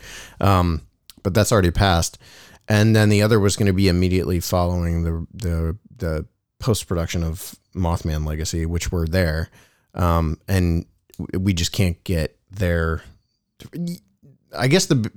Um, 0.40 0.82
but 1.22 1.34
that's 1.34 1.50
already 1.50 1.72
passed. 1.72 2.18
And 2.68 2.94
then 2.94 3.08
the 3.08 3.22
other 3.22 3.40
was 3.40 3.56
going 3.56 3.66
to 3.66 3.72
be 3.72 3.88
immediately 3.88 4.40
following 4.40 5.02
the 5.02 5.26
the 5.34 5.76
the 5.96 6.26
post 6.58 6.86
production 6.86 7.22
of 7.22 7.56
Mothman 7.74 8.26
Legacy, 8.26 8.66
which 8.66 8.90
we're 8.90 9.06
there, 9.06 9.50
um, 9.94 10.40
and 10.48 10.86
we 11.38 11.52
just 11.52 11.72
can't 11.72 12.02
get 12.04 12.38
there. 12.50 13.02
I 14.56 14.68
guess 14.68 14.86
the 14.86 15.10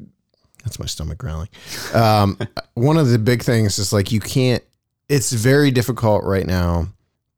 that's 0.64 0.80
my 0.80 0.86
stomach 0.86 1.18
growling. 1.18 1.50
Um, 1.94 2.38
one 2.74 2.98
of 2.98 3.10
the 3.10 3.20
big 3.20 3.44
things 3.44 3.80
is 3.80 3.94
like 3.94 4.12
you 4.12 4.20
can't. 4.20 4.64
It's 5.08 5.32
very 5.32 5.72
difficult 5.72 6.24
right 6.24 6.46
now 6.46 6.90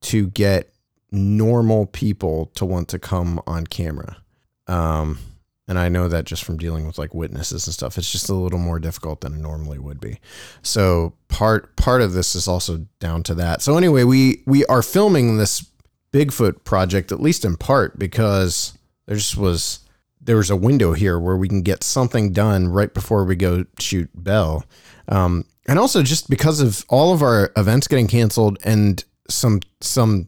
to 0.01 0.27
get 0.27 0.70
normal 1.11 1.85
people 1.87 2.47
to 2.55 2.65
want 2.65 2.87
to 2.89 2.99
come 2.99 3.41
on 3.45 3.67
camera. 3.67 4.17
Um, 4.67 5.19
and 5.67 5.77
I 5.79 5.89
know 5.89 6.07
that 6.07 6.25
just 6.25 6.43
from 6.43 6.57
dealing 6.57 6.85
with 6.85 6.97
like 6.97 7.13
witnesses 7.13 7.65
and 7.67 7.73
stuff, 7.73 7.97
it's 7.97 8.11
just 8.11 8.29
a 8.29 8.33
little 8.33 8.59
more 8.59 8.79
difficult 8.79 9.21
than 9.21 9.33
it 9.33 9.39
normally 9.39 9.79
would 9.79 10.01
be. 10.01 10.19
So 10.61 11.13
part 11.27 11.75
part 11.75 12.01
of 12.01 12.13
this 12.13 12.35
is 12.35 12.47
also 12.47 12.87
down 12.99 13.23
to 13.23 13.35
that. 13.35 13.61
So 13.61 13.77
anyway, 13.77 14.03
we 14.03 14.43
we 14.45 14.65
are 14.65 14.81
filming 14.81 15.37
this 15.37 15.65
Bigfoot 16.11 16.65
project 16.65 17.11
at 17.11 17.21
least 17.21 17.45
in 17.45 17.55
part 17.55 17.97
because 17.97 18.77
there 19.05 19.15
just 19.15 19.37
was 19.37 19.79
there 20.19 20.37
was 20.37 20.49
a 20.49 20.55
window 20.55 20.93
here 20.93 21.17
where 21.19 21.37
we 21.37 21.47
can 21.47 21.61
get 21.61 21.83
something 21.83 22.33
done 22.33 22.67
right 22.67 22.93
before 22.93 23.23
we 23.23 23.35
go 23.35 23.65
shoot 23.79 24.09
Bell. 24.13 24.65
Um, 25.07 25.45
and 25.67 25.79
also 25.79 26.03
just 26.03 26.29
because 26.29 26.59
of 26.59 26.83
all 26.89 27.13
of 27.13 27.21
our 27.21 27.51
events 27.55 27.87
getting 27.87 28.07
canceled 28.07 28.57
and 28.63 29.03
some 29.29 29.61
some 29.79 30.27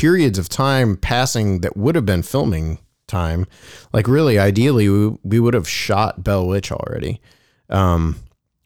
periods 0.00 0.38
of 0.38 0.48
time 0.48 0.96
passing 0.96 1.60
that 1.60 1.76
would 1.76 1.94
have 1.94 2.06
been 2.06 2.22
filming 2.22 2.78
time, 3.06 3.46
like 3.92 4.08
really 4.08 4.38
ideally 4.38 4.88
we, 4.88 5.18
we 5.22 5.38
would 5.38 5.52
have 5.52 5.68
shot 5.68 6.24
Bell 6.24 6.48
Witch 6.48 6.72
already. 6.72 7.20
Um, 7.68 8.16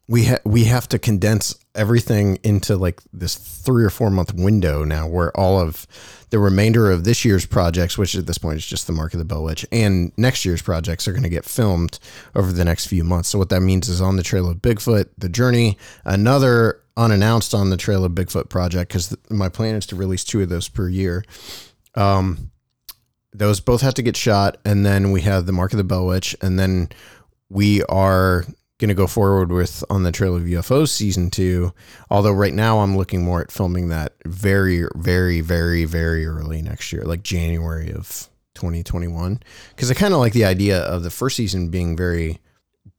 we 0.06 0.26
ha- 0.26 0.38
we 0.44 0.66
have 0.66 0.86
to 0.90 0.98
condense 0.98 1.56
everything 1.74 2.38
into 2.44 2.76
like 2.76 3.00
this 3.12 3.34
three 3.34 3.84
or 3.84 3.90
four 3.90 4.10
month 4.10 4.32
window 4.34 4.84
now 4.84 5.06
where 5.06 5.36
all 5.36 5.60
of 5.60 5.86
the 6.30 6.38
remainder 6.38 6.90
of 6.90 7.04
this 7.04 7.24
year's 7.24 7.46
projects, 7.46 7.96
which 7.96 8.14
at 8.14 8.26
this 8.26 8.38
point 8.38 8.56
is 8.56 8.66
just 8.66 8.86
the 8.86 8.92
Mark 8.92 9.12
of 9.12 9.18
the 9.18 9.24
Bell 9.24 9.44
Witch, 9.44 9.66
and 9.70 10.12
next 10.16 10.44
year's 10.44 10.62
projects 10.62 11.06
are 11.06 11.12
going 11.12 11.22
to 11.22 11.28
get 11.28 11.44
filmed 11.44 11.98
over 12.34 12.52
the 12.52 12.64
next 12.64 12.86
few 12.86 13.04
months. 13.04 13.28
So 13.28 13.38
what 13.38 13.50
that 13.50 13.60
means 13.60 13.88
is 13.88 14.00
on 14.00 14.16
the 14.16 14.22
trail 14.22 14.48
of 14.48 14.56
Bigfoot, 14.58 15.10
the 15.16 15.28
journey, 15.28 15.78
another 16.04 16.80
unannounced 16.96 17.54
on 17.54 17.70
the 17.70 17.76
trail 17.76 18.04
of 18.04 18.12
Bigfoot 18.12 18.48
project, 18.48 18.88
because 18.88 19.16
my 19.30 19.48
plan 19.48 19.74
is 19.74 19.86
to 19.86 19.96
release 19.96 20.24
two 20.24 20.42
of 20.42 20.48
those 20.48 20.68
per 20.68 20.88
year. 20.88 21.24
Um, 21.94 22.50
those 23.32 23.60
both 23.60 23.80
have 23.82 23.94
to 23.94 24.02
get 24.02 24.16
shot, 24.16 24.58
and 24.64 24.84
then 24.86 25.10
we 25.12 25.22
have 25.22 25.46
the 25.46 25.52
Mark 25.52 25.72
of 25.72 25.76
the 25.76 25.84
Bell 25.84 26.06
Witch, 26.06 26.36
and 26.40 26.58
then 26.58 26.88
we 27.48 27.82
are 27.84 28.44
going 28.78 28.88
to 28.88 28.94
go 28.94 29.06
forward 29.06 29.52
with 29.52 29.84
on 29.88 30.02
the 30.02 30.10
Trail 30.12 30.34
of 30.36 30.42
UFOs 30.42 30.88
season 30.88 31.30
two. 31.30 31.72
Although 32.10 32.32
right 32.32 32.52
now 32.54 32.80
I'm 32.80 32.96
looking 32.96 33.22
more 33.24 33.40
at 33.40 33.52
filming 33.52 33.88
that 33.88 34.14
very, 34.26 34.84
very, 34.96 35.40
very, 35.40 35.84
very 35.84 36.26
early 36.26 36.60
next 36.62 36.92
year, 36.92 37.02
like 37.04 37.22
January 37.22 37.92
of 37.92 38.28
2021, 38.56 39.40
because 39.70 39.90
I 39.90 39.94
kind 39.94 40.12
of 40.14 40.20
like 40.20 40.32
the 40.32 40.44
idea 40.44 40.80
of 40.80 41.02
the 41.02 41.10
first 41.10 41.36
season 41.36 41.68
being 41.68 41.96
very 41.96 42.40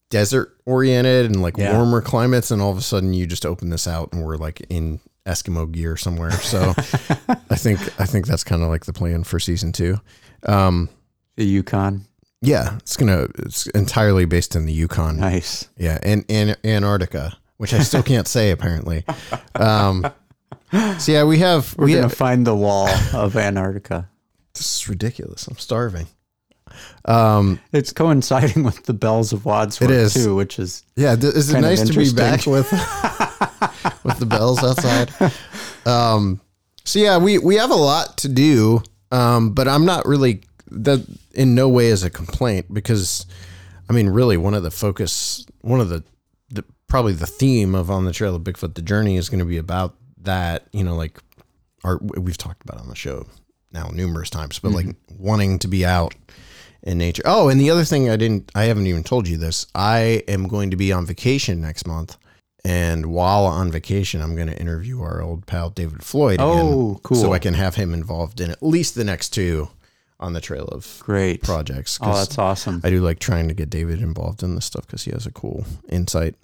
desert 0.10 0.56
oriented 0.66 1.26
and 1.26 1.42
like 1.42 1.58
Yeah. 1.58 1.76
warmer 1.76 2.02
climates, 2.02 2.52
and 2.52 2.62
all 2.62 2.72
of 2.72 2.78
a 2.78 2.82
sudden 2.82 3.14
you 3.14 3.26
just 3.28 3.46
open 3.46 3.70
this 3.70 3.88
out 3.88 4.14
and 4.14 4.24
we're 4.24 4.38
like 4.38 4.62
in 4.70 5.00
Eskimo 5.26 5.70
gear 5.72 5.98
somewhere. 5.98 6.32
So 6.32 6.74
I 7.50 7.56
think 7.56 7.80
I 8.00 8.06
think 8.06 8.28
that's 8.28 8.44
kind 8.44 8.62
of 8.62 8.70
like 8.70 8.86
the 8.86 8.94
plan 8.94 9.24
for 9.24 9.40
season 9.40 9.72
two. 9.72 10.00
Um, 10.46 10.90
The 11.36 11.46
Yukon. 11.46 12.06
Yeah, 12.46 12.76
it's 12.78 12.98
gonna 12.98 13.28
it's 13.40 13.68
entirely 13.68 14.26
based 14.26 14.56
in 14.56 14.66
the 14.66 14.74
Yukon. 14.74 15.18
Nice. 15.18 15.68
Yeah, 15.78 15.98
and, 16.04 16.24
and 16.30 16.58
Antarctica, 16.64 17.38
which 17.58 17.74
I 17.74 17.80
still 17.80 18.04
can't 18.04 18.28
say 18.28 18.52
apparently. 18.52 19.04
Um, 19.56 20.06
so 21.00 21.12
yeah, 21.12 21.24
we 21.24 21.40
have 21.40 21.76
We're 21.78 21.86
we 21.86 21.92
gonna 21.94 22.04
have, 22.04 22.14
find 22.14 22.46
the 22.46 22.56
wall 22.56 22.90
of 23.14 23.36
Antarctica. 23.36 24.10
this 24.54 24.76
is 24.82 24.90
ridiculous. 24.90 25.48
I'm 25.48 25.58
starving. 25.58 26.08
Um, 27.06 27.60
It's 27.72 27.94
coinciding 27.94 28.64
with 28.64 28.84
the 28.84 28.94
bells 28.94 29.32
of 29.32 29.46
Wadsworth 29.46 29.90
It 29.90 29.96
is. 29.96 30.14
too, 30.14 30.36
which 30.36 30.60
is 30.60 30.84
yeah, 30.96 31.16
th- 31.16 31.34
is 31.34 31.54
it 31.54 31.62
nice 31.62 31.82
to 31.88 31.94
be 31.98 32.12
back 32.14 32.46
with 32.46 32.70
with 34.04 34.20
the 34.20 34.26
bells 34.26 34.64
outside? 34.64 35.12
Um, 35.86 36.42
so 36.84 37.00
yeah, 37.00 37.18
we 37.18 37.38
we 37.38 37.56
have 37.56 37.72
a 37.72 37.76
lot 37.76 38.18
to 38.20 38.28
do, 38.28 38.82
um, 39.12 39.52
but 39.54 39.68
I'm 39.68 39.86
not 39.86 40.06
really 40.06 40.42
that 40.84 41.06
in 41.34 41.56
no 41.56 41.70
way 41.70 41.88
is 41.88 42.04
a 42.04 42.10
complaint 42.10 42.74
because, 42.74 43.26
I 43.90 43.94
mean, 43.94 44.10
really 44.10 44.38
one 44.38 44.54
of 44.54 44.64
the 44.64 44.72
focus, 44.72 45.46
one 45.62 45.80
of 45.80 45.90
the, 45.90 46.04
the 46.50 46.64
probably 46.88 47.14
the 47.14 47.28
theme 47.28 47.76
of 47.76 47.90
on 47.90 48.06
the 48.06 48.14
trail 48.14 48.36
of 48.36 48.44
Bigfoot, 48.44 48.76
the 48.76 48.82
journey 48.82 49.18
is 49.18 49.30
going 49.30 49.40
to 49.40 49.46
be 49.46 49.58
about 49.58 49.96
that. 50.22 50.68
You 50.72 50.84
know, 50.84 50.96
like 50.96 51.20
our 51.84 52.00
we've 52.18 52.38
talked 52.38 52.64
about 52.64 52.80
on 52.80 52.90
the 52.90 52.96
show 52.96 53.26
now 53.72 53.90
numerous 53.94 54.30
times, 54.30 54.60
but 54.60 54.72
like 54.72 54.86
mm-hmm. 54.86 55.24
wanting 55.24 55.60
to 55.60 55.68
be 55.68 55.86
out 55.86 56.16
in 56.84 56.98
nature. 56.98 57.24
Oh, 57.26 57.50
and 57.50 57.60
the 57.60 57.72
other 57.72 57.84
thing 57.84 58.10
I 58.10 58.16
didn't, 58.16 58.52
I 58.56 58.66
haven't 58.66 58.88
even 58.88 59.04
told 59.04 59.28
you 59.28 59.38
this. 59.38 59.68
I 59.74 60.24
am 60.28 60.48
going 60.48 60.72
to 60.72 60.78
be 60.78 60.92
on 60.92 61.06
vacation 61.06 61.62
next 61.62 61.88
month. 61.88 62.18
And 62.64 63.08
while 63.08 63.46
on 63.46 63.72
vacation, 63.72 64.22
I'm 64.22 64.36
going 64.36 64.48
to 64.48 64.60
interview 64.60 65.02
our 65.02 65.22
old 65.22 65.46
pal 65.46 65.70
David 65.70 66.04
Floyd. 66.04 66.36
Again, 66.36 66.48
Oh, 66.48 67.00
cool. 67.04 67.18
So 67.18 67.32
I 67.32 67.38
can 67.38 67.54
have 67.54 67.76
him 67.76 67.94
involved 67.94 68.42
in 68.42 68.50
at 68.50 68.64
least 68.64 68.96
the 68.96 69.04
next 69.04 69.30
two 69.30 69.70
on 70.26 70.34
the 70.34 70.42
trail 70.42 70.66
of 70.66 71.00
great. 71.02 71.42
projects. 71.44 72.00
Oh, 72.02 72.14
that's 72.14 72.38
awesome. 72.38 72.82
I 72.84 72.90
do 72.90 73.00
like 73.02 73.20
trying 73.20 73.48
to 73.48 73.54
get 73.54 73.70
David 73.70 74.02
involved 74.02 74.44
in 74.44 74.56
this 74.56 74.66
stuff 74.66 74.86
because 74.86 75.04
he 75.04 75.12
has 75.12 75.26
a 75.26 75.32
cool 75.32 75.66
insight 75.90 76.36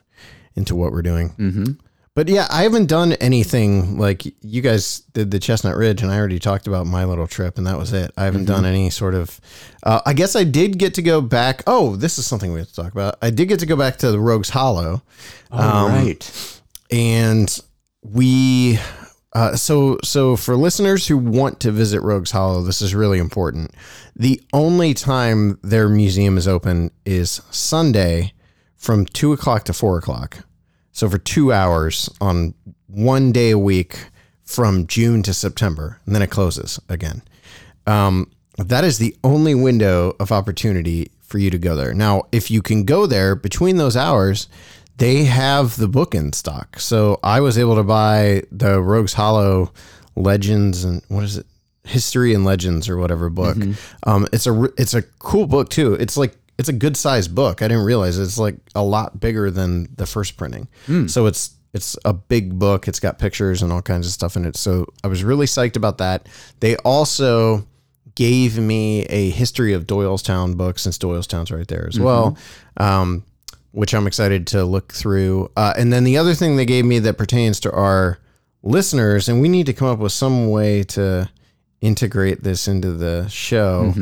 into 0.56 0.76
what 0.76 0.92
we're 0.92 1.02
doing. 1.02 1.30
Mm-hmm. 1.32 1.72
But 2.14 2.28
yeah, 2.28 2.46
I 2.50 2.64
haven't 2.64 2.88
done 2.88 3.14
anything 3.14 3.98
like 3.98 4.24
you 4.42 4.62
guys 4.62 5.00
did 5.14 5.32
the 5.32 5.40
Chestnut 5.40 5.78
Ridge, 5.78 6.02
and 6.02 6.12
I 6.12 6.18
already 6.20 6.40
talked 6.40 6.68
about 6.68 6.86
my 6.86 7.06
little 7.06 7.26
trip, 7.26 7.58
and 7.58 7.66
that 7.68 7.78
was 7.78 7.94
it. 7.94 8.12
I 8.18 8.26
haven't 8.26 8.42
Mm-hmm. 8.42 8.54
done 8.54 8.66
any 8.66 8.90
sort 8.90 9.16
of. 9.16 9.40
Uh, 9.82 10.02
I 10.06 10.12
guess 10.12 10.36
I 10.36 10.44
did 10.44 10.78
get 10.78 10.94
to 10.96 11.02
go 11.02 11.22
back. 11.22 11.64
Oh, 11.68 11.96
this 11.96 12.18
is 12.20 12.26
something 12.28 12.52
we 12.52 12.60
have 12.60 12.68
to 12.68 12.76
talk 12.76 12.92
about. 12.92 13.16
I 13.22 13.30
did 13.30 13.48
get 13.48 13.60
to 13.62 13.66
go 13.66 13.78
back 13.78 13.96
to 14.00 14.12
the 14.12 14.20
Rogues 14.20 14.50
Hollow, 14.50 15.04
All 15.52 15.86
Um, 15.88 15.92
right. 15.94 16.62
and 16.92 17.58
we. 18.04 18.78
Uh, 19.34 19.56
so, 19.56 19.98
so 20.04 20.36
for 20.36 20.58
listeners 20.58 21.08
who 21.08 21.18
want 21.18 21.60
to 21.62 21.72
visit 21.72 22.02
Rogues 22.02 22.32
Hollow, 22.32 22.62
this 22.62 22.82
is 22.82 22.94
really 22.94 23.18
important. 23.18 23.72
The 24.16 24.42
only 24.52 24.94
time 24.94 25.58
their 25.64 25.88
museum 25.88 26.38
is 26.38 26.48
open 26.48 26.92
is 27.06 27.42
Sunday 27.50 28.34
from 28.76 29.06
two 29.06 29.32
o'clock 29.32 29.64
to 29.66 29.74
four 29.74 29.98
o'clock. 29.98 30.40
So 30.92 31.10
for 31.10 31.18
two 31.18 31.54
hours 31.54 32.10
on 32.20 32.54
one 32.88 33.32
day 33.32 33.52
a 33.52 33.58
week 33.58 34.08
from 34.44 34.86
June 34.88 35.24
to 35.24 35.34
September, 35.34 36.02
and 36.06 36.14
then 36.14 36.22
it 36.22 36.30
closes 36.30 36.80
again. 36.90 37.22
Um, 37.88 38.30
that 38.58 38.84
is 38.84 38.98
the 38.98 39.16
only 39.24 39.56
window 39.56 40.14
of 40.20 40.32
opportunity 40.32 41.12
for 41.22 41.38
you 41.38 41.50
to 41.50 41.58
go 41.58 41.76
there. 41.76 41.94
Now, 41.94 42.24
if 42.34 42.52
you 42.52 42.62
can 42.62 42.84
go 42.84 43.06
there 43.06 43.36
between 43.36 43.78
those 43.78 43.96
hours, 43.96 44.50
they 45.02 45.24
have 45.24 45.78
the 45.78 45.88
book 45.88 46.14
in 46.14 46.32
stock. 46.32 46.80
So 46.80 47.20
I 47.24 47.42
was 47.42 47.58
able 47.58 47.76
to 47.76 47.84
buy 47.84 48.44
the 48.52 48.80
Rogues 48.80 49.14
Hollow 49.14 49.74
Legends 50.16 50.84
and 50.84 51.02
what 51.08 51.24
is 51.24 51.38
it? 51.38 51.48
History 51.84 52.36
and 52.36 52.46
Legends 52.46 52.88
or 52.88 52.98
whatever 52.98 53.28
book. 53.32 53.58
Um, 54.04 54.28
it's 54.32 54.46
a 54.46 54.70
it's 54.78 54.94
a 54.94 55.02
cool 55.02 55.48
book 55.48 55.70
too. 55.70 55.96
It's 55.96 56.16
like 56.16 56.36
it's 56.60 56.70
a 56.70 56.74
good 56.74 56.96
sized 56.96 57.34
book. 57.34 57.64
I 57.64 57.68
didn't 57.68 57.86
realize 57.86 58.20
it's 58.20 58.38
like 58.38 58.58
a 58.76 58.84
lot 58.84 59.20
bigger 59.20 59.50
than 59.50 59.88
the 59.96 60.06
first 60.06 60.38
printing. 60.38 60.68
So 61.08 61.26
it's 61.26 61.56
it's 61.74 61.98
a 62.06 62.14
big 62.14 62.60
book. 62.60 62.88
It's 62.88 63.00
got 63.00 63.18
pictures 63.18 63.64
and 63.64 63.74
all 63.74 63.82
kinds 63.82 64.06
of 64.06 64.14
stuff 64.14 64.36
in 64.36 64.46
it. 64.46 64.56
So 64.56 64.86
I 65.04 65.08
was 65.08 65.24
really 65.24 65.48
psyched 65.48 65.76
about 65.76 65.98
that. 65.98 66.30
They 66.60 66.76
also 66.78 67.66
gave 68.14 68.60
me 68.60 69.06
a 69.06 69.32
history 69.32 69.74
of 69.74 69.88
Doylestown 69.88 70.56
book 70.58 70.78
since 70.78 71.00
Doylestown's 71.00 71.50
right 71.50 71.68
there 71.68 71.88
as 71.88 72.00
well, 72.00 72.38
um, 72.78 73.24
which 73.72 73.94
I'm 73.94 74.08
excited 74.08 74.48
to 74.48 74.64
look 74.66 74.92
through. 74.94 75.50
Uh, 75.56 75.74
and 75.78 75.92
then 75.94 76.04
the 76.04 76.18
other 76.18 76.34
thing 76.34 76.56
they 76.56 76.66
gave 76.66 76.86
me 76.86 77.00
that 77.00 77.18
pertains 77.18 77.60
to 77.62 77.72
our 77.72 78.18
listeners, 78.64 79.28
and 79.30 79.42
we 79.42 79.50
need 79.50 79.66
to 79.68 79.74
come 79.74 79.88
up 79.88 80.00
with 80.00 80.12
some 80.12 80.50
way 80.50 80.84
to 80.84 81.30
integrate 81.82 82.44
this 82.44 82.68
into 82.68 82.92
the 82.94 83.28
show. 83.30 83.94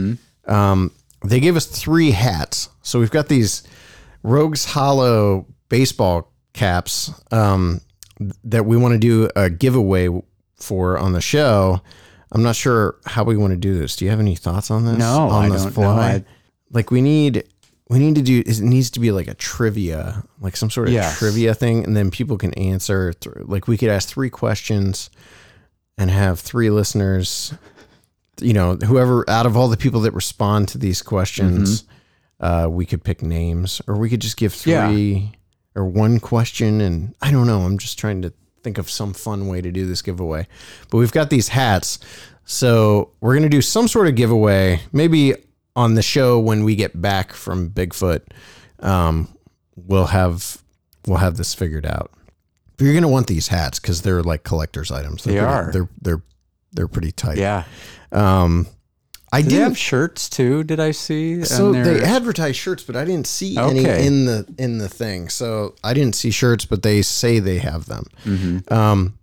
Um, 0.46 0.92
they 1.24 1.40
gave 1.40 1.56
us 1.56 1.66
three 1.66 2.12
hats. 2.12 2.70
So 2.82 3.00
we've 3.00 3.12
got 3.12 3.28
these 3.30 3.64
Rogues 4.24 4.66
Hollow 4.66 5.46
baseball 5.70 6.32
caps 6.54 7.12
um, 7.32 7.82
that 8.44 8.66
we 8.66 8.76
want 8.76 8.94
to 8.94 8.98
do 9.00 9.30
a 9.36 9.50
giveaway 9.50 10.10
for 10.56 10.98
on 10.98 11.14
the 11.14 11.22
show. 11.22 11.80
I'm 12.32 12.44
not 12.44 12.56
sure 12.56 12.98
how 13.06 13.24
we 13.24 13.38
want 13.38 13.52
to 13.52 13.58
do 13.58 13.78
this. 13.80 13.96
Do 13.96 14.06
you 14.06 14.12
have 14.12 14.20
any 14.20 14.36
thoughts 14.36 14.70
on 14.72 14.86
this? 14.86 14.98
No, 14.98 15.30
on 15.30 15.46
I 15.46 15.50
the 15.58 15.64
don't 15.64 15.78
know. 15.78 15.90
I- 15.92 16.26
like 16.72 16.92
we 16.92 17.02
need 17.02 17.46
we 17.90 18.00
need 18.00 18.16
to 18.16 18.22
do 18.22 18.44
it 18.46 18.60
needs 18.62 18.92
to 18.92 19.00
be 19.00 19.12
like 19.12 19.28
a 19.28 19.34
trivia, 19.34 20.24
like 20.40 20.56
some 20.56 20.70
sort 20.70 20.88
of 20.88 20.94
Yes. 20.94 21.18
trivia 21.18 21.54
thing, 21.56 21.84
and 21.84 21.98
then 21.98 22.12
people 22.12 22.38
can 22.38 22.54
answer. 22.54 23.14
Like 23.38 23.68
we 23.68 23.78
could 23.78 23.90
ask 23.90 24.08
three 24.08 24.30
questions 24.30 25.10
and 25.98 26.10
have 26.12 26.40
three 26.40 26.70
listeners. 26.70 27.54
You 28.42 28.54
know, 28.54 28.76
whoever 28.76 29.30
out 29.30 29.46
of 29.46 29.58
all 29.58 29.68
the 29.68 29.76
people 29.78 30.02
that 30.02 30.14
respond 30.14 30.70
to 30.70 30.78
these 30.78 31.02
questions, 31.02 31.84
uh, 32.40 32.68
we 32.70 32.86
could 32.86 33.04
pick 33.04 33.22
names, 33.22 33.82
or 33.88 33.98
we 33.98 34.10
could 34.10 34.22
just 34.22 34.38
give 34.38 34.56
Yeah. 34.66 34.88
three 34.88 35.34
or 35.76 35.86
one 35.86 36.20
question. 36.20 36.80
And 36.82 37.14
I 37.22 37.32
don't 37.32 37.48
know. 37.48 37.62
I'm 37.62 37.78
just 37.78 38.00
trying 38.00 38.22
to 38.22 38.32
think 38.64 38.78
of 38.78 38.90
some 38.90 39.14
fun 39.14 39.48
way 39.48 39.62
to 39.62 39.72
do 39.72 39.86
this 39.88 40.02
giveaway. 40.02 40.48
But 40.90 40.98
we've 41.00 41.12
got 41.12 41.30
these 41.30 41.50
hats, 41.50 41.98
so 42.46 43.10
we're 43.20 43.34
gonna 43.36 43.50
do 43.50 43.62
some 43.62 43.88
sort 43.88 44.08
of 44.08 44.16
giveaway, 44.16 44.82
maybe 44.94 45.34
on 45.80 45.96
the 45.96 46.02
show 46.02 46.40
when 46.40 46.64
we 46.64 46.76
get 46.76 47.00
back 47.02 47.32
from 47.34 47.70
Bigfoot. 47.70 48.22
Um, 48.80 49.28
we'll 49.76 50.08
have 50.08 50.62
we'll 51.08 51.18
have 51.18 51.38
this 51.38 51.54
figured 51.54 51.86
out. 51.86 52.12
But 52.78 52.86
you're 52.86 52.94
gonna 52.94 53.08
want 53.08 53.28
these 53.28 53.48
hats 53.48 53.80
because 53.80 54.02
they're 54.02 54.24
like 54.24 54.44
collector's 54.44 54.92
items. 54.92 55.24
They're 55.24 55.34
They 55.36 55.40
pretty- 55.40 55.54
are. 55.54 55.72
They're 55.72 55.90
they're 56.02 56.24
they're 56.74 56.88
pretty 56.88 57.12
tight. 57.12 57.38
Yeah. 57.38 57.64
Um, 58.12 58.68
I 59.32 59.42
Do 59.44 59.50
didn't. 59.50 59.64
have 59.66 59.78
shirts 59.78 60.28
too? 60.30 60.64
Did 60.64 60.80
I 60.80 60.92
see? 60.92 61.44
so 61.46 61.72
they 61.72 62.02
advertise 62.04 62.56
shirts, 62.56 62.84
but 62.84 62.96
I 62.96 63.06
didn't 63.06 63.28
see 63.28 63.58
any 63.58 63.86
in 63.86 64.26
the 64.26 64.46
in 64.58 64.80
the 64.80 64.90
thing. 64.90 65.30
So 65.30 65.76
I 65.84 65.94
didn't 65.94 66.16
see 66.16 66.32
shirts, 66.32 66.66
but 66.66 66.82
they 66.84 67.02
say 67.04 67.40
they 67.40 67.60
have 67.60 67.86
them. 67.86 68.06
Mm-hmm. 68.26 68.74
Um, 68.74 69.20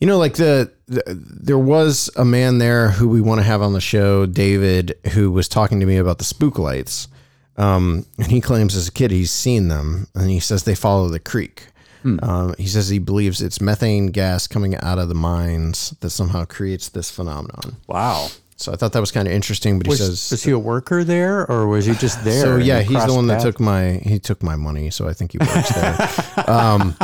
you 0.00 0.06
know, 0.06 0.18
like 0.18 0.34
the 0.34 0.72
there 0.90 1.58
was 1.58 2.10
a 2.16 2.24
man 2.24 2.58
there 2.58 2.90
who 2.90 3.08
we 3.08 3.20
want 3.20 3.40
to 3.40 3.44
have 3.44 3.62
on 3.62 3.72
the 3.72 3.80
show, 3.80 4.26
David, 4.26 4.98
who 5.12 5.30
was 5.30 5.48
talking 5.48 5.78
to 5.80 5.86
me 5.86 5.96
about 5.96 6.18
the 6.18 6.24
spook 6.24 6.58
lights. 6.58 7.08
Um, 7.56 8.06
and 8.18 8.28
he 8.28 8.40
claims 8.40 8.74
as 8.74 8.88
a 8.88 8.92
kid 8.92 9.10
he's 9.10 9.30
seen 9.30 9.68
them, 9.68 10.08
and 10.14 10.30
he 10.30 10.40
says 10.40 10.64
they 10.64 10.74
follow 10.74 11.08
the 11.08 11.20
creek. 11.20 11.66
Hmm. 12.02 12.18
Um, 12.22 12.54
he 12.58 12.66
says 12.66 12.88
he 12.88 12.98
believes 12.98 13.42
it's 13.42 13.60
methane 13.60 14.08
gas 14.08 14.46
coming 14.46 14.74
out 14.76 14.98
of 14.98 15.08
the 15.08 15.14
mines 15.14 15.94
that 16.00 16.10
somehow 16.10 16.44
creates 16.44 16.88
this 16.88 17.10
phenomenon. 17.10 17.76
wow. 17.86 18.28
So 18.56 18.72
I 18.72 18.76
thought 18.76 18.92
that 18.92 19.00
was 19.00 19.10
kind 19.10 19.26
of 19.26 19.32
interesting. 19.32 19.78
But 19.78 19.86
he 19.86 19.96
says, 19.96 20.30
was 20.30 20.42
he 20.42 20.50
a 20.50 20.58
worker 20.58 21.02
there, 21.02 21.50
or 21.50 21.66
was 21.66 21.86
he 21.86 21.94
just 21.94 22.22
there? 22.24 22.42
so 22.42 22.56
yeah, 22.56 22.82
he's 22.82 23.06
the 23.06 23.14
one 23.14 23.26
that 23.28 23.40
took 23.40 23.58
my 23.58 23.92
he 24.04 24.18
took 24.18 24.42
my 24.42 24.54
money, 24.54 24.90
so 24.90 25.08
I 25.08 25.14
think 25.14 25.32
he 25.32 25.38
works 25.38 25.74
there. 25.74 26.44
um, 26.46 26.94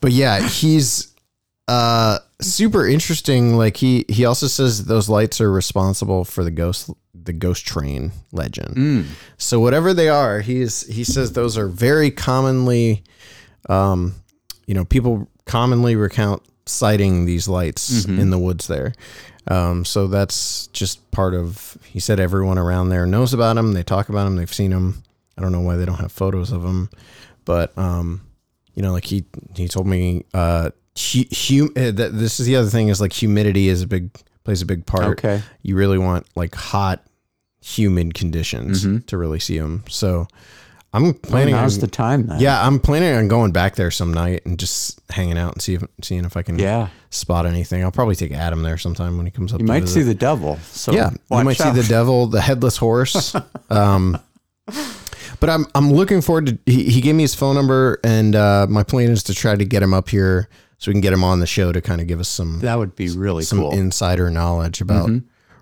but 0.00 0.10
yeah, 0.10 0.40
he's 0.48 1.14
uh 1.68 2.18
super 2.52 2.86
interesting. 2.86 3.56
Like 3.56 3.76
he 3.76 4.04
he 4.08 4.24
also 4.24 4.46
says 4.46 4.86
those 4.86 5.08
lights 5.08 5.40
are 5.40 5.50
responsible 5.50 6.24
for 6.24 6.44
the 6.44 6.50
ghost 6.50 6.90
the 7.14 7.32
ghost 7.32 7.66
train 7.66 8.12
legend. 8.32 8.76
Mm. 8.76 9.06
So 9.38 9.60
whatever 9.60 9.94
they 9.94 10.08
are, 10.08 10.40
he's 10.40 10.86
he 10.86 11.04
says 11.04 11.32
those 11.32 11.56
are 11.56 11.68
very 11.68 12.10
commonly, 12.10 13.04
um, 13.68 14.14
you 14.66 14.74
know, 14.74 14.84
people 14.84 15.28
commonly 15.46 15.96
recount 15.96 16.42
sighting 16.66 17.26
these 17.26 17.48
lights 17.48 18.04
in 18.06 18.30
the 18.30 18.38
woods 18.38 18.66
there. 18.66 18.94
Um, 19.48 19.84
so 19.84 20.06
that's 20.06 20.68
just 20.68 21.10
part 21.10 21.34
of. 21.34 21.76
He 21.84 22.00
said 22.00 22.18
everyone 22.18 22.58
around 22.58 22.88
there 22.88 23.06
knows 23.06 23.34
about 23.34 23.56
them. 23.56 23.72
They 23.72 23.82
talk 23.82 24.08
about 24.08 24.24
them. 24.24 24.36
They've 24.36 24.52
seen 24.52 24.70
them. 24.70 25.02
I 25.36 25.42
don't 25.42 25.52
know 25.52 25.60
why 25.60 25.76
they 25.76 25.84
don't 25.84 26.00
have 26.00 26.12
photos 26.12 26.52
of 26.52 26.62
them, 26.62 26.88
but 27.44 27.76
um, 27.76 28.26
you 28.74 28.82
know, 28.82 28.92
like 28.92 29.04
he 29.04 29.24
he 29.54 29.68
told 29.68 29.86
me, 29.86 30.24
uh, 30.32 30.70
hum- 30.96 31.72
uh, 31.76 31.90
that 31.92 32.10
this 32.14 32.40
is 32.40 32.46
the 32.46 32.56
other 32.56 32.68
thing 32.70 32.88
is 32.88 33.00
like 33.00 33.12
humidity 33.12 33.68
is 33.68 33.82
a 33.82 33.86
big 33.86 34.10
plays 34.44 34.62
a 34.62 34.66
big 34.66 34.84
part. 34.86 35.18
Okay. 35.18 35.42
you 35.62 35.74
really 35.76 35.98
want 35.98 36.26
like 36.36 36.54
hot, 36.54 37.02
humid 37.62 38.14
conditions 38.14 38.84
Mm-hmm. 38.84 38.98
to 39.06 39.16
really 39.18 39.40
see 39.40 39.58
them. 39.58 39.84
So 39.88 40.26
I'm 40.92 41.02
Well, 41.04 41.12
planning 41.14 41.54
on 41.54 41.62
now's 41.62 41.78
the 41.78 41.86
time 41.88 42.26
then. 42.26 42.38
yeah, 42.40 42.64
I'm 42.64 42.78
planning 42.78 43.16
on 43.16 43.26
going 43.26 43.50
back 43.52 43.74
there 43.74 43.90
some 43.90 44.12
night 44.14 44.42
and 44.46 44.58
just 44.58 45.00
hanging 45.10 45.38
out 45.38 45.54
and 45.54 45.62
see 45.62 45.74
if 45.74 45.82
seeing 46.02 46.24
if 46.24 46.36
I 46.36 46.42
can 46.42 46.58
Yeah. 46.58 46.88
spot 47.10 47.46
anything. 47.46 47.82
I'll 47.82 47.90
probably 47.90 48.14
take 48.16 48.32
Adam 48.32 48.62
there 48.62 48.78
sometime 48.78 49.16
when 49.16 49.26
he 49.26 49.32
comes 49.32 49.52
up. 49.52 49.60
You 49.60 49.66
might 49.66 49.80
visit. 49.80 49.94
see 49.94 50.02
the 50.02 50.14
devil. 50.14 50.58
So 50.70 50.92
Yeah, 50.92 51.10
you 51.30 51.42
might 51.42 51.60
out. 51.60 51.74
see 51.74 51.80
the 51.82 51.88
devil, 51.88 52.26
the 52.26 52.40
headless 52.42 52.76
horse. 52.76 53.34
um, 53.70 54.18
but 55.40 55.50
I'm 55.50 55.66
I'm 55.74 55.92
looking 55.92 56.20
forward 56.20 56.46
to. 56.46 56.58
He, 56.66 56.84
he 56.90 57.00
gave 57.00 57.14
me 57.14 57.22
his 57.24 57.34
phone 57.34 57.54
number, 57.54 57.98
and 58.04 58.34
uh, 58.36 58.66
my 58.70 58.82
plan 58.82 59.10
is 59.10 59.22
to 59.24 59.34
try 59.34 59.56
to 59.56 59.64
get 59.64 59.82
him 59.82 59.92
up 59.92 60.08
here 60.08 60.48
so 60.84 60.90
we 60.90 60.92
can 60.92 61.00
get 61.00 61.14
him 61.14 61.24
on 61.24 61.40
the 61.40 61.46
show 61.46 61.72
to 61.72 61.80
kind 61.80 62.02
of 62.02 62.06
give 62.06 62.20
us 62.20 62.28
some 62.28 62.60
That 62.60 62.76
would 62.76 62.94
be 62.94 63.08
really 63.08 63.42
some 63.42 63.58
cool. 63.58 63.70
Mm-hmm. 63.70 63.80
insider 63.80 64.28
knowledge 64.28 64.82
about 64.82 65.08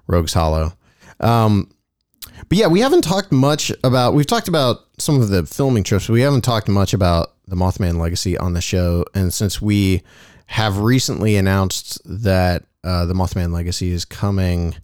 Rogues 0.08 0.32
Hollow. 0.32 0.72
Um, 1.20 1.70
but 2.48 2.58
yeah, 2.58 2.66
we 2.66 2.80
haven't 2.80 3.02
talked 3.02 3.30
much 3.30 3.70
about. 3.84 4.14
We've 4.14 4.26
talked 4.26 4.48
about 4.48 4.80
some 4.98 5.20
of 5.20 5.28
the 5.28 5.46
filming 5.46 5.84
trips. 5.84 6.08
But 6.08 6.14
we 6.14 6.22
haven't 6.22 6.40
talked 6.40 6.68
much 6.68 6.92
about 6.92 7.34
the 7.46 7.54
Mothman 7.54 7.98
Legacy 7.98 8.36
on 8.36 8.54
the 8.54 8.60
show. 8.60 9.04
And 9.14 9.32
since 9.32 9.62
we 9.62 10.02
have 10.46 10.78
recently 10.78 11.36
announced 11.36 12.00
that 12.04 12.64
uh, 12.82 13.06
the 13.06 13.14
Mothman 13.14 13.52
Legacy 13.52 13.92
is 13.92 14.04
coming 14.04 14.74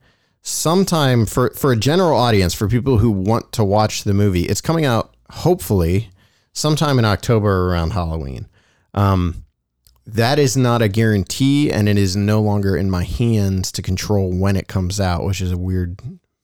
sometime 0.42 1.26
for 1.26 1.50
for 1.50 1.73
a 1.73 1.76
general 1.76 2.16
audience, 2.16 2.54
for 2.54 2.68
people 2.68 2.99
who 2.99 3.11
want 3.11 3.50
to 3.54 3.64
watch 3.64 4.04
the 4.04 4.14
movie, 4.14 4.45
it's 4.45 4.61
coming 4.61 4.85
out 4.85 5.16
hopefully 5.30 6.11
sometime 6.52 7.00
in 7.00 7.04
October 7.04 7.73
around 7.73 7.90
Halloween. 7.90 8.47
Um, 8.95 9.45
that 10.15 10.38
is 10.38 10.57
not 10.57 10.83
a 10.83 10.88
guarantee 10.88 11.71
and 11.71 11.88
it 11.88 11.99
is 11.99 12.17
no 12.17 12.41
longer 12.41 12.77
in 12.77 12.91
my 12.91 13.05
hands 13.05 13.71
to 13.73 13.83
control 13.83 14.33
when 14.33 14.57
it 14.57 14.69
comes 14.69 14.99
out 14.99 15.25
which 15.25 15.41
is 15.41 15.53
a 15.53 15.59
weird 15.59 16.00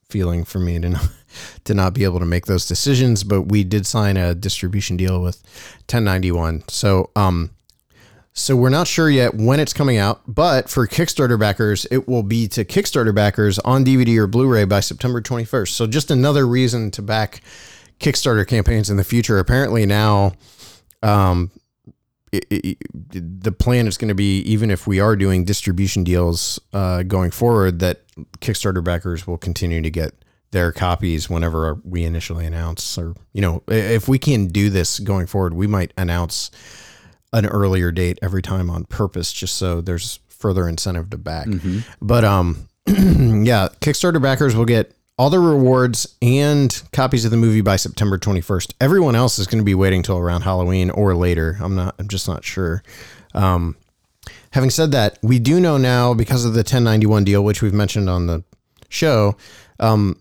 feeling 0.08 0.44
for 0.44 0.58
me 0.58 0.78
to 0.78 0.90
not, 0.90 1.08
to 1.64 1.74
not 1.74 1.94
be 1.94 2.04
able 2.04 2.18
to 2.18 2.26
make 2.26 2.46
those 2.46 2.66
decisions 2.66 3.24
but 3.24 3.42
we 3.42 3.64
did 3.64 3.86
sign 3.86 4.16
a 4.16 4.34
distribution 4.34 4.96
deal 4.96 5.20
with 5.20 5.42
1091 5.88 6.62
so 6.68 7.10
um 7.16 7.50
so 8.36 8.56
we're 8.56 8.68
not 8.68 8.88
sure 8.88 9.08
yet 9.08 9.34
when 9.34 9.60
it's 9.60 9.72
coming 9.72 9.96
out 9.96 10.20
but 10.26 10.68
for 10.68 10.86
kickstarter 10.86 11.38
backers 11.38 11.86
it 11.90 12.06
will 12.06 12.22
be 12.22 12.46
to 12.46 12.64
kickstarter 12.64 13.14
backers 13.14 13.58
on 13.60 13.84
dvd 13.84 14.16
or 14.18 14.26
blu-ray 14.26 14.64
by 14.64 14.80
september 14.80 15.20
21st 15.20 15.68
so 15.68 15.86
just 15.86 16.10
another 16.10 16.46
reason 16.46 16.90
to 16.90 17.00
back 17.00 17.40
kickstarter 18.00 18.46
campaigns 18.46 18.90
in 18.90 18.96
the 18.96 19.04
future. 19.04 19.38
Apparently 19.38 19.86
now 19.86 20.32
um 21.02 21.50
it, 22.50 22.78
it, 23.12 23.42
the 23.42 23.52
plan 23.52 23.86
is 23.86 23.96
going 23.96 24.08
to 24.08 24.14
be 24.14 24.40
even 24.40 24.70
if 24.70 24.86
we 24.86 25.00
are 25.00 25.16
doing 25.16 25.44
distribution 25.44 26.04
deals 26.04 26.60
uh, 26.72 27.02
going 27.02 27.30
forward 27.30 27.78
that 27.80 28.02
kickstarter 28.38 28.82
backers 28.82 29.26
will 29.26 29.38
continue 29.38 29.82
to 29.82 29.90
get 29.90 30.14
their 30.50 30.70
copies 30.72 31.28
whenever 31.28 31.80
we 31.84 32.04
initially 32.04 32.46
announce 32.46 32.96
or 32.96 33.14
you 33.32 33.40
know 33.40 33.62
if 33.68 34.06
we 34.08 34.18
can 34.18 34.46
do 34.46 34.70
this 34.70 35.00
going 35.00 35.26
forward 35.26 35.52
we 35.52 35.66
might 35.66 35.92
announce 35.96 36.50
an 37.32 37.46
earlier 37.46 37.90
date 37.90 38.18
every 38.22 38.40
time 38.42 38.70
on 38.70 38.84
purpose 38.84 39.32
just 39.32 39.56
so 39.56 39.80
there's 39.80 40.20
further 40.28 40.68
incentive 40.68 41.10
to 41.10 41.18
back. 41.18 41.46
But 42.00 42.24
um 42.24 42.68
yeah 42.86 43.68
kickstarter 43.80 44.22
backers 44.22 44.54
will 44.54 44.66
get 44.66 44.94
all 45.16 45.30
the 45.30 45.38
rewards 45.38 46.16
and 46.20 46.82
copies 46.92 47.24
of 47.24 47.30
the 47.30 47.36
movie 47.36 47.60
by 47.60 47.76
September 47.76 48.18
21st. 48.18 48.74
Everyone 48.80 49.14
else 49.14 49.38
is 49.38 49.46
going 49.46 49.60
to 49.60 49.64
be 49.64 49.74
waiting 49.74 50.02
till 50.02 50.18
around 50.18 50.42
Halloween 50.42 50.90
or 50.90 51.14
later. 51.14 51.56
I'm 51.60 51.76
not. 51.76 51.94
I'm 51.98 52.08
just 52.08 52.26
not 52.26 52.44
sure. 52.44 52.82
Um, 53.32 53.76
having 54.52 54.70
said 54.70 54.92
that, 54.92 55.18
we 55.22 55.38
do 55.38 55.60
know 55.60 55.76
now 55.76 56.14
because 56.14 56.44
of 56.44 56.54
the 56.54 56.58
1091 56.58 57.24
deal, 57.24 57.44
which 57.44 57.62
we've 57.62 57.74
mentioned 57.74 58.10
on 58.10 58.26
the 58.26 58.42
show. 58.88 59.36
Um, 59.78 60.20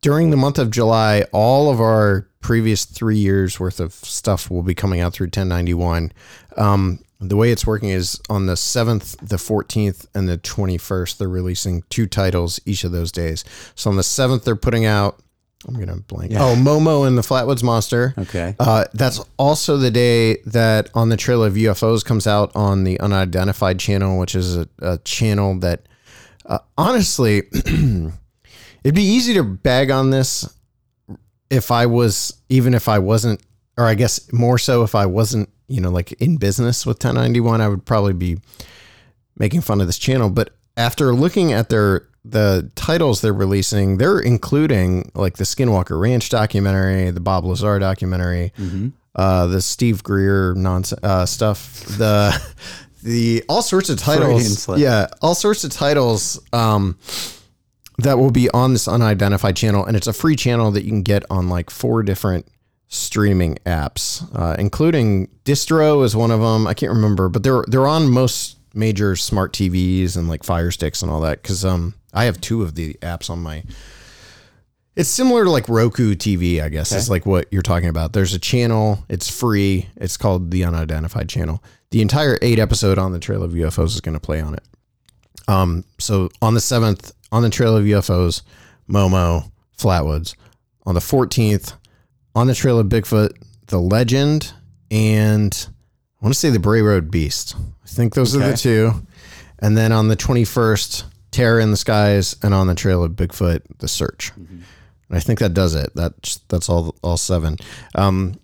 during 0.00 0.30
the 0.30 0.36
month 0.36 0.58
of 0.58 0.70
July, 0.70 1.24
all 1.32 1.70
of 1.70 1.80
our 1.80 2.26
previous 2.40 2.84
three 2.84 3.18
years 3.18 3.60
worth 3.60 3.78
of 3.78 3.92
stuff 3.94 4.50
will 4.50 4.64
be 4.64 4.74
coming 4.74 4.98
out 5.00 5.12
through 5.12 5.26
1091. 5.26 6.12
Um, 6.56 6.98
the 7.28 7.36
way 7.36 7.52
it's 7.52 7.66
working 7.66 7.88
is 7.88 8.20
on 8.28 8.46
the 8.46 8.54
7th, 8.54 9.16
the 9.26 9.36
14th, 9.36 10.06
and 10.14 10.28
the 10.28 10.38
21st, 10.38 11.18
they're 11.18 11.28
releasing 11.28 11.82
two 11.88 12.06
titles 12.06 12.60
each 12.66 12.84
of 12.84 12.92
those 12.92 13.12
days. 13.12 13.44
So 13.74 13.90
on 13.90 13.96
the 13.96 14.02
7th, 14.02 14.44
they're 14.44 14.56
putting 14.56 14.84
out, 14.84 15.20
I'm 15.66 15.74
going 15.74 15.86
to 15.86 15.96
blank. 15.96 16.32
Oh, 16.34 16.56
Momo 16.56 17.06
and 17.06 17.16
the 17.16 17.22
Flatwoods 17.22 17.62
Monster. 17.62 18.14
Okay. 18.18 18.56
Uh, 18.58 18.86
that's 18.94 19.20
also 19.38 19.76
the 19.76 19.90
day 19.92 20.38
that 20.46 20.90
On 20.94 21.08
the 21.08 21.16
Trail 21.16 21.44
of 21.44 21.54
UFOs 21.54 22.04
comes 22.04 22.26
out 22.26 22.50
on 22.56 22.82
the 22.82 22.98
Unidentified 22.98 23.78
channel, 23.78 24.18
which 24.18 24.34
is 24.34 24.56
a, 24.56 24.68
a 24.80 24.98
channel 24.98 25.58
that 25.60 25.86
uh, 26.46 26.58
honestly, 26.76 27.42
it'd 27.54 28.94
be 28.94 29.02
easy 29.02 29.34
to 29.34 29.44
bag 29.44 29.90
on 29.90 30.10
this 30.10 30.52
if 31.50 31.70
I 31.70 31.86
was, 31.86 32.34
even 32.48 32.74
if 32.74 32.88
I 32.88 32.98
wasn't, 32.98 33.40
or 33.78 33.86
I 33.86 33.94
guess 33.94 34.32
more 34.32 34.58
so 34.58 34.82
if 34.82 34.94
I 34.94 35.06
wasn't, 35.06 35.48
you 35.72 35.80
know, 35.80 35.90
like 35.90 36.12
in 36.12 36.36
business 36.36 36.84
with 36.84 36.96
1091, 36.96 37.60
I 37.60 37.68
would 37.68 37.84
probably 37.84 38.12
be 38.12 38.38
making 39.36 39.62
fun 39.62 39.80
of 39.80 39.86
this 39.86 39.98
channel. 39.98 40.28
But 40.30 40.50
after 40.76 41.14
looking 41.14 41.52
at 41.52 41.70
their, 41.70 42.06
the 42.24 42.70
titles 42.74 43.20
they're 43.20 43.32
releasing, 43.32 43.96
they're 43.96 44.20
including 44.20 45.10
like 45.14 45.38
the 45.38 45.44
Skinwalker 45.44 45.98
Ranch 46.00 46.28
documentary, 46.28 47.10
the 47.10 47.20
Bob 47.20 47.44
Lazar 47.44 47.78
documentary, 47.78 48.52
uh, 49.16 49.46
the 49.46 49.60
Steve 49.62 50.02
Greer 50.02 50.54
nonsense 50.54 51.02
uh, 51.02 51.26
stuff, 51.26 51.80
the 51.98 52.32
the 53.02 53.42
all 53.48 53.62
sorts 53.62 53.88
of 53.88 53.98
titles. 53.98 54.68
Yeah, 54.78 55.06
all 55.20 55.34
sorts 55.34 55.64
of 55.64 55.72
titles 55.72 56.38
um, 56.52 56.98
that 57.98 58.18
will 58.18 58.30
be 58.30 58.48
on 58.50 58.72
this 58.72 58.86
unidentified 58.86 59.56
channel, 59.56 59.84
and 59.84 59.96
it's 59.96 60.06
a 60.06 60.12
free 60.12 60.36
channel 60.36 60.70
that 60.72 60.84
you 60.84 60.90
can 60.90 61.02
get 61.02 61.24
on 61.30 61.48
like 61.48 61.70
four 61.70 62.02
different 62.02 62.46
streaming 62.92 63.56
apps, 63.64 64.22
uh, 64.38 64.54
including 64.58 65.28
Distro 65.44 66.04
is 66.04 66.14
one 66.14 66.30
of 66.30 66.40
them. 66.40 66.66
I 66.66 66.74
can't 66.74 66.92
remember, 66.92 67.28
but 67.28 67.42
they're 67.42 67.64
they're 67.66 67.86
on 67.86 68.10
most 68.10 68.58
major 68.74 69.16
smart 69.16 69.52
TVs 69.52 70.16
and 70.16 70.28
like 70.28 70.44
Fire 70.44 70.70
Sticks 70.70 71.02
and 71.02 71.10
all 71.10 71.20
that. 71.22 71.42
Because 71.42 71.64
um, 71.64 71.94
I 72.12 72.24
have 72.24 72.40
two 72.40 72.62
of 72.62 72.74
the 72.74 72.94
apps 73.00 73.30
on 73.30 73.42
my. 73.42 73.64
It's 74.94 75.08
similar 75.08 75.44
to 75.44 75.50
like 75.50 75.70
Roku 75.70 76.14
TV, 76.14 76.62
I 76.62 76.68
guess. 76.68 76.92
Is 76.92 77.08
like 77.08 77.24
what 77.24 77.50
you're 77.50 77.62
talking 77.62 77.88
about. 77.88 78.12
There's 78.12 78.34
a 78.34 78.38
channel. 78.38 79.02
It's 79.08 79.30
free. 79.30 79.88
It's 79.96 80.18
called 80.18 80.50
the 80.50 80.64
Unidentified 80.64 81.30
Channel. 81.30 81.64
The 81.90 82.02
entire 82.02 82.38
eight 82.42 82.58
episode 82.58 82.98
on 82.98 83.12
the 83.12 83.18
Trail 83.18 83.42
of 83.42 83.52
UFOs 83.52 83.86
is 83.86 84.02
going 84.02 84.14
to 84.14 84.20
play 84.20 84.40
on 84.42 84.54
it. 84.54 84.64
Um, 85.48 85.84
so 85.98 86.28
on 86.42 86.52
the 86.52 86.60
seventh, 86.60 87.12
on 87.32 87.42
the 87.42 87.48
Trail 87.48 87.74
of 87.74 87.84
UFOs, 87.84 88.42
Momo, 88.88 89.50
Flatwoods. 89.78 90.34
On 90.84 90.94
the 90.94 91.00
fourteenth, 91.00 91.72
on 92.34 92.46
the 92.46 92.54
Trail 92.54 92.78
of 92.78 92.86
Bigfoot, 92.86 93.32
The 93.66 93.78
Legend, 93.78 94.52
and 94.90 95.66
I 96.20 96.24
want 96.24 96.34
to 96.34 96.38
say 96.38 96.50
the 96.50 96.58
Bray 96.58 96.82
Road 96.82 97.10
Beast. 97.10 97.56
I 97.84 97.88
think 97.88 98.14
those 98.14 98.34
are 98.36 98.40
the 98.40 98.56
two. 98.56 98.92
And 99.58 99.76
then 99.76 99.92
on 99.92 100.08
the 100.08 100.16
twenty 100.16 100.44
first, 100.44 101.04
Terror 101.30 101.60
in 101.60 101.70
the 101.70 101.76
Skies, 101.76 102.36
and 102.42 102.52
on 102.52 102.66
the 102.66 102.74
Trail 102.74 103.02
of 103.04 103.12
Bigfoot, 103.12 103.62
The 103.78 103.88
Search. 103.88 104.32
And 104.36 104.64
I 105.10 105.20
think 105.20 105.38
that 105.40 105.54
does 105.54 105.74
it. 105.74 105.90
That's 105.94 106.38
that's 106.48 106.68
all 106.68 106.94
all 107.02 107.16
seven. 107.16 107.56
Um, 107.94 108.34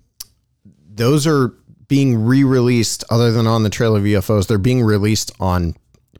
those 0.99 1.27
are 1.27 1.55
being 1.87 2.25
re-released 2.25 3.05
other 3.11 3.33
than 3.33 3.47
on 3.47 3.63
the 3.63 3.71
trail 3.71 3.97
of 3.97 4.03
UFOs 4.03 4.47
they're 4.47 4.59
being 4.59 4.83
released 4.83 5.33
on 5.41 5.75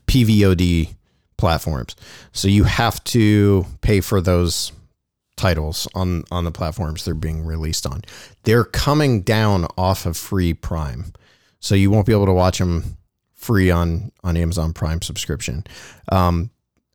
PVOD 0.07 0.95
platforms 1.37 1.95
so 2.33 2.49
you 2.49 2.65
have 2.65 3.03
to 3.05 3.67
pay 3.83 4.01
for 4.01 4.21
those 4.23 4.73
titles 5.39 5.89
on 5.95 6.25
on 6.31 6.45
the 6.45 6.53
platforms 6.53 7.05
they're 7.05 7.15
being 7.15 7.45
released 7.45 7.87
on 7.87 8.03
they're 8.45 8.65
coming 8.65 9.23
down 9.23 9.67
off 9.79 10.05
of 10.05 10.17
free 10.17 10.53
prime 10.53 11.13
so 11.61 11.75
you 11.75 11.91
won't 11.91 12.07
be 12.07 12.13
able 12.13 12.27
to 12.27 12.33
watch 12.33 12.59
them 12.59 12.97
free 13.35 13.71
on 13.71 14.11
on 14.25 14.37
Amazon 14.37 14.73
Prime 14.73 15.01
subscription 15.01 15.65
um 16.11 16.51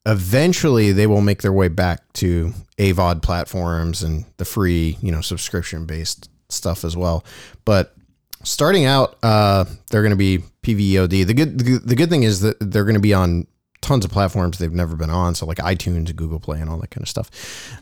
eventually 0.06 0.92
they 0.92 1.08
will 1.08 1.22
make 1.22 1.42
their 1.42 1.54
way 1.54 1.68
back 1.68 2.12
to 2.14 2.54
AVOD 2.78 3.22
platforms 3.22 4.04
and 4.04 4.26
the 4.38 4.46
free, 4.46 4.98
you 5.02 5.12
know, 5.12 5.22
subscription 5.22 5.86
based 5.86 6.30
stuff 6.50 6.84
as 6.84 6.98
well. 6.98 7.24
But 7.66 7.96
starting 8.44 8.86
out, 8.86 9.18
uh, 9.24 9.66
they're 9.90 10.02
going 10.02 10.12
to 10.12 10.16
be 10.18 10.40
PVOD. 10.64 11.26
The 11.26 11.34
good 11.34 11.60
the, 11.60 11.80
the 11.80 11.96
good 11.96 12.10
thing 12.10 12.24
is 12.24 12.42
that 12.42 12.58
they're 12.60 12.84
going 12.84 12.96
to 12.96 13.02
be 13.02 13.14
on 13.14 13.48
tons 13.84 14.06
of 14.06 14.12
platforms 14.12 14.58
they've 14.58 14.72
never 14.72 14.96
been 14.96 15.12
on, 15.12 15.36
so 15.36 15.46
like 15.46 15.58
iTunes, 15.60 16.16
Google 16.16 16.40
Play, 16.40 16.60
and 16.60 16.70
all 16.70 16.80
that 16.80 16.90
kind 16.90 17.04
of 17.04 17.10
stuff. 17.10 17.30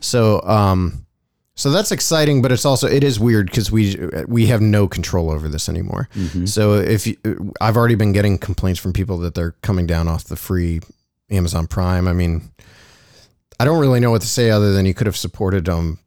So, 0.02 0.42
um, 0.42 1.06
so 1.56 1.70
that's 1.70 1.92
exciting, 1.92 2.42
but 2.42 2.52
it's 2.52 2.66
also 2.66 2.88
it 2.88 3.04
is 3.04 3.20
weird 3.20 3.46
because 3.46 3.72
we 3.72 3.96
we 4.28 4.48
have 4.48 4.62
no 4.62 4.88
control 4.88 5.30
over 5.30 5.48
this 5.48 5.70
anymore. 5.70 6.10
So 6.46 6.74
if 6.76 7.06
you, 7.08 7.16
I've 7.62 7.78
already 7.78 7.96
been 7.96 8.14
getting 8.14 8.38
complaints 8.38 8.80
from 8.80 8.94
people 8.94 9.18
that 9.20 9.36
they're 9.36 9.52
coming 9.62 9.86
down 9.86 10.08
off 10.08 10.24
the 10.26 10.36
free 10.36 10.82
Amazon 11.30 11.68
Prime. 11.68 12.08
I 12.08 12.14
mean, 12.14 12.50
I 13.60 13.66
don't 13.66 13.80
really 13.80 14.00
know 14.00 14.12
what 14.12 14.22
to 14.22 14.28
say 14.28 14.50
other 14.50 14.74
than 14.74 14.86
you 14.86 14.94
could 14.94 15.08
have 15.08 15.18
supported 15.18 15.66
them 15.66 16.00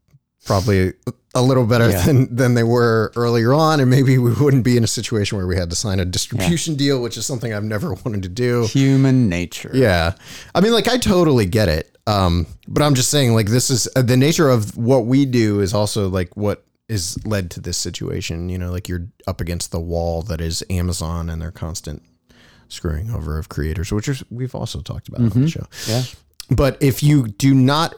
probably 0.44 0.92
a 1.34 1.42
little 1.42 1.66
better 1.66 1.90
Yeah. 1.90 2.04
than 2.06 2.34
than 2.34 2.54
they 2.54 2.62
were 2.62 3.12
earlier 3.16 3.52
on, 3.52 3.80
and 3.80 3.90
maybe 3.90 4.18
we 4.18 4.32
wouldn't 4.32 4.64
be 4.64 4.76
in 4.76 4.84
a 4.84 4.88
situation 4.88 5.36
where 5.38 5.46
we 5.46 5.56
had 5.56 5.70
to 5.70 5.76
sign 5.76 5.98
a 6.00 6.04
distribution 6.04 6.76
deal, 6.76 7.02
which 7.02 7.16
is 7.16 7.26
something 7.26 7.52
I've 7.52 7.64
never 7.64 7.94
wanted 8.04 8.22
to 8.22 8.28
do. 8.28 8.66
Human 8.66 9.28
nature. 9.28 9.70
Yeah. 9.74 10.14
I 10.54 10.60
mean, 10.60 10.72
like, 10.72 10.86
I 10.88 10.96
totally 10.98 11.46
get 11.46 11.68
it. 11.68 11.90
Um, 12.06 12.46
but 12.68 12.82
I'm 12.82 12.94
just 12.94 13.10
saying, 13.10 13.32
like, 13.34 13.46
this 13.48 13.70
is 13.70 13.88
uh, 13.96 14.02
the 14.02 14.16
nature 14.16 14.48
of 14.50 14.76
what 14.76 15.06
we 15.06 15.24
do 15.24 15.60
is 15.60 15.72
also 15.74 16.08
like 16.08 16.36
what 16.36 16.64
is 16.88 17.16
led 17.26 17.50
to 17.52 17.60
this 17.60 17.78
situation. 17.78 18.48
You 18.50 18.58
know, 18.58 18.70
like 18.70 18.88
you're 18.88 19.06
up 19.26 19.40
against 19.40 19.72
the 19.72 19.80
wall 19.80 20.22
that 20.24 20.40
is 20.40 20.62
Amazon 20.68 21.30
and 21.30 21.40
their 21.40 21.50
constant 21.50 22.02
screwing 22.68 23.10
over 23.10 23.38
of 23.38 23.48
creators, 23.48 23.90
which 23.90 24.06
is 24.08 24.22
we've 24.30 24.54
also 24.54 24.80
talked 24.82 25.08
about 25.08 25.20
on 25.22 25.28
the 25.42 25.48
show. 25.48 25.66
Yeah. 25.88 26.02
But 26.50 26.76
if 26.82 27.02
you 27.02 27.26
do 27.28 27.54
not 27.54 27.94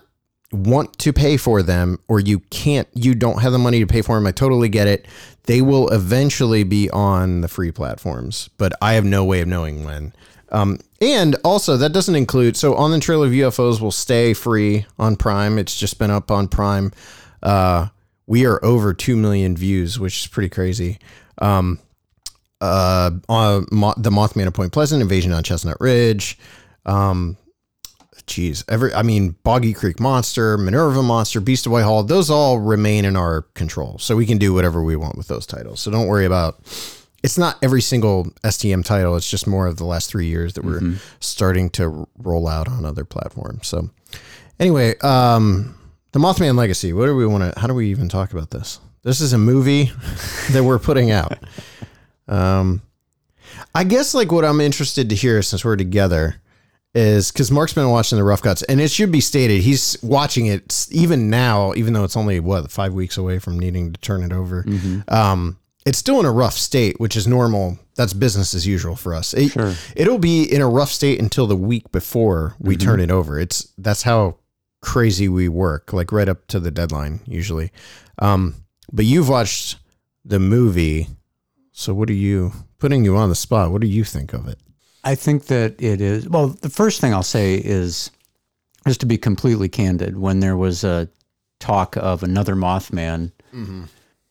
want 0.53 0.99
to 0.99 1.13
pay 1.13 1.37
for 1.37 1.63
them 1.63 1.99
or 2.09 2.21
you 2.21 2.41
can't 2.51 2.89
you 2.95 3.15
don't 3.15 3.43
have 3.43 3.53
the 3.53 3.59
money 3.59 3.81
to 3.81 3.87
pay 3.87 4.03
for 4.03 4.15
them, 4.15 4.27
I 4.27 4.33
totally 4.33 4.69
get 4.69 4.87
it. 4.87 5.07
They 5.45 5.63
will 5.63 5.89
eventually 5.89 6.65
be 6.65 6.91
on 6.91 7.41
the 7.41 7.49
free 7.49 7.71
platforms, 7.71 8.51
but 8.59 8.73
I 8.81 8.95
have 8.95 9.05
no 9.05 9.25
way 9.25 9.41
of 9.41 9.49
knowing 9.49 9.85
when. 9.85 10.13
Um, 10.51 10.79
and 11.01 11.37
also 11.45 11.77
that 11.77 11.93
doesn't 11.93 12.15
include 12.15 12.57
so 12.57 12.75
on 12.75 12.91
the 12.93 13.01
trail 13.01 13.23
of 13.23 13.33
UFOs 13.33 13.81
will 13.81 13.91
stay 13.91 14.35
free 14.35 14.87
on 14.99 15.17
Prime. 15.17 15.59
It's 15.59 15.77
just 15.77 15.99
been 15.99 16.11
up 16.11 16.31
on 16.31 16.49
Prime. 16.49 16.93
Uh, 17.43 17.89
we 18.27 18.47
are 18.47 18.65
over 18.65 18.93
two 18.93 19.17
million 19.17 19.57
views, 19.57 19.99
which 19.99 20.21
is 20.21 20.27
pretty 20.27 20.49
crazy. 20.49 20.99
Um, 21.39 21.79
uh, 22.61 23.11
on 23.29 23.67
Mo- 23.71 23.95
the 23.97 24.11
Mothman 24.11 24.47
of 24.47 24.55
Point 24.55 24.73
Pleasant, 24.73 25.03
Invasion 25.03 25.33
on 25.33 25.43
Chestnut 25.43 25.77
Ridge, 25.81 26.39
um, 26.87 27.37
geez, 28.27 28.65
every 28.69 28.93
I 28.93 29.03
mean, 29.03 29.37
Boggy 29.43 29.73
Creek 29.73 30.01
Monster, 30.01 30.59
Minerva 30.59 31.03
Monster, 31.03 31.41
Beast 31.41 31.67
of 31.67 31.73
Whitehall, 31.73 32.03
those 32.03 32.31
all 32.31 32.59
remain 32.59 33.05
in 33.05 33.17
our 33.17 33.43
control, 33.55 33.99
so 33.99 34.17
we 34.17 34.27
can 34.27 34.39
do 34.39 34.53
whatever 34.53 34.83
we 34.83 34.97
want 34.97 35.17
with 35.17 35.29
those 35.29 35.47
titles. 35.47 35.81
So 35.81 35.91
don't 35.91 36.07
worry 36.07 36.27
about. 36.27 36.59
It's 37.23 37.39
not 37.39 37.57
every 37.61 37.83
single 37.83 38.27
STM 38.45 38.85
title. 38.85 39.17
It's 39.17 39.29
just 39.29 39.49
more 39.49 39.67
of 39.67 39.79
the 39.79 39.85
last 39.85 40.09
three 40.11 40.27
years 40.27 40.53
that 40.53 40.65
we're 40.65 40.95
starting 41.19 41.71
to 41.71 42.07
roll 42.19 42.47
out 42.47 42.69
on 42.69 42.85
other 42.85 43.05
platforms. 43.05 43.67
So 43.67 43.91
anyway, 44.61 44.97
um, 44.99 45.77
the 46.13 46.21
Mothman 46.21 46.57
Legacy. 46.57 46.93
What 46.93 47.07
do 47.07 47.17
we 47.17 47.27
want 47.27 47.53
to? 47.53 47.59
How 47.61 47.67
do 47.67 47.75
we 47.75 47.89
even 47.91 48.09
talk 48.09 48.33
about 48.33 48.51
this? 48.51 48.79
This 49.03 49.21
is 49.21 49.33
a 49.33 49.39
movie 49.39 49.91
that 50.51 50.63
we're 50.63 50.79
putting 50.79 51.11
out. 51.11 51.39
Um, 52.29 52.83
I 53.75 53.85
guess 53.85 54.15
like 54.15 54.31
what 54.31 54.45
I'm 54.45 54.61
interested 54.61 55.09
to 55.09 55.15
hear 55.15 55.43
since 55.43 55.65
we're 55.65 55.77
together 55.77 56.41
is 56.97 57.31
because 57.31 57.51
Mark's 57.51 57.75
been 57.75 57.91
watching 57.91 58.17
the 58.17 58.25
Rough 58.25 58.41
Cuts, 58.43 58.63
and 58.63 58.81
it 58.81 58.91
should 58.91 59.13
be 59.13 59.21
stated 59.21 59.61
he's 59.61 60.03
watching 60.03 60.47
it 60.47 60.87
even 60.91 61.29
now, 61.29 61.75
even 61.75 61.93
though 61.93 62.05
it's 62.05 62.17
only 62.17 62.41
what 62.41 62.71
five 62.71 62.95
weeks 62.95 63.19
away 63.19 63.39
from 63.39 63.59
needing 63.59 63.93
to 63.93 64.01
turn 64.01 64.23
it 64.23 64.33
over. 64.33 64.65
Um, 65.09 65.59
it's 65.85 65.99
still 65.99 66.19
in 66.19 66.27
a 66.27 66.33
rough 66.33 66.55
state, 66.55 66.99
which 66.99 67.15
is 67.15 67.27
normal. 67.29 67.79
That's 67.97 68.13
business 68.13 68.55
as 68.55 68.67
usual 68.67 68.97
for 68.97 69.15
us. 69.15 69.35
It, 69.35 69.51
Sure. 69.53 69.75
It'll 69.95 70.19
be 70.19 70.43
in 70.43 70.61
a 70.61 70.69
rough 70.69 70.91
state 70.91 71.21
until 71.21 71.47
the 71.47 71.55
week 71.57 71.93
before 71.93 72.57
we 72.59 72.77
turn 72.77 72.99
it 73.01 73.11
over. 73.11 73.39
It's 73.39 73.73
that's 73.79 74.03
how 74.03 74.37
crazy 74.81 75.29
we 75.29 75.49
work, 75.49 75.93
like 75.93 76.13
right 76.13 76.29
up 76.29 76.47
to 76.49 76.59
the 76.61 76.71
deadline 76.71 77.21
usually. 77.27 77.73
Um, 78.19 78.55
but 78.91 79.05
you've 79.05 79.29
watched 79.29 79.79
the 80.25 80.39
movie, 80.41 81.09
so 81.73 81.93
what 81.93 82.09
are 82.09 82.15
you 82.15 82.53
putting 82.79 83.05
you 83.05 83.17
on 83.17 83.29
the 83.29 83.35
spot? 83.35 83.71
What 83.71 83.81
do 83.83 83.87
you 83.87 84.03
think 84.03 84.33
of 84.33 84.49
it? 84.49 84.59
I 85.07 85.15
think 85.15 85.47
that 85.47 85.81
it 85.81 86.01
is. 86.01 86.29
Well, 86.29 86.49
the 86.49 86.69
first 86.69 87.01
thing 87.01 87.15
I'll 87.15 87.23
say 87.23 87.55
is 87.55 88.11
just 88.87 88.99
to 89.01 89.07
be 89.07 89.17
completely 89.17 89.69
candid. 89.69 90.19
When 90.19 90.41
there 90.41 90.57
was 90.57 90.83
a 90.83 91.09
talk 91.61 91.97
of 91.97 92.25
another 92.25 92.57
Mothman 92.57 93.31
mm-hmm. 93.55 93.85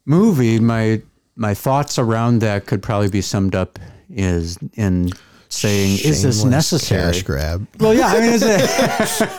movie, 0.06 0.60
my 0.60 1.02
my 1.38 1.54
thoughts 1.54 1.98
around 1.98 2.40
that 2.40 2.66
could 2.66 2.84
probably 2.84 3.10
be 3.10 3.22
summed 3.22 3.56
up 3.56 3.80
is 4.10 4.58
in 4.74 5.12
saying, 5.48 5.94
"Is 5.94 6.24
this 6.24 6.40
Shameless 6.40 6.44
necessary?" 6.44 7.14
Cash 7.14 7.24
grab. 7.24 7.68
Well, 7.80 7.94
yeah. 7.94 8.08
I 8.08 8.20
mean, 8.20 8.34
is 8.34 8.44
it? 8.46 9.30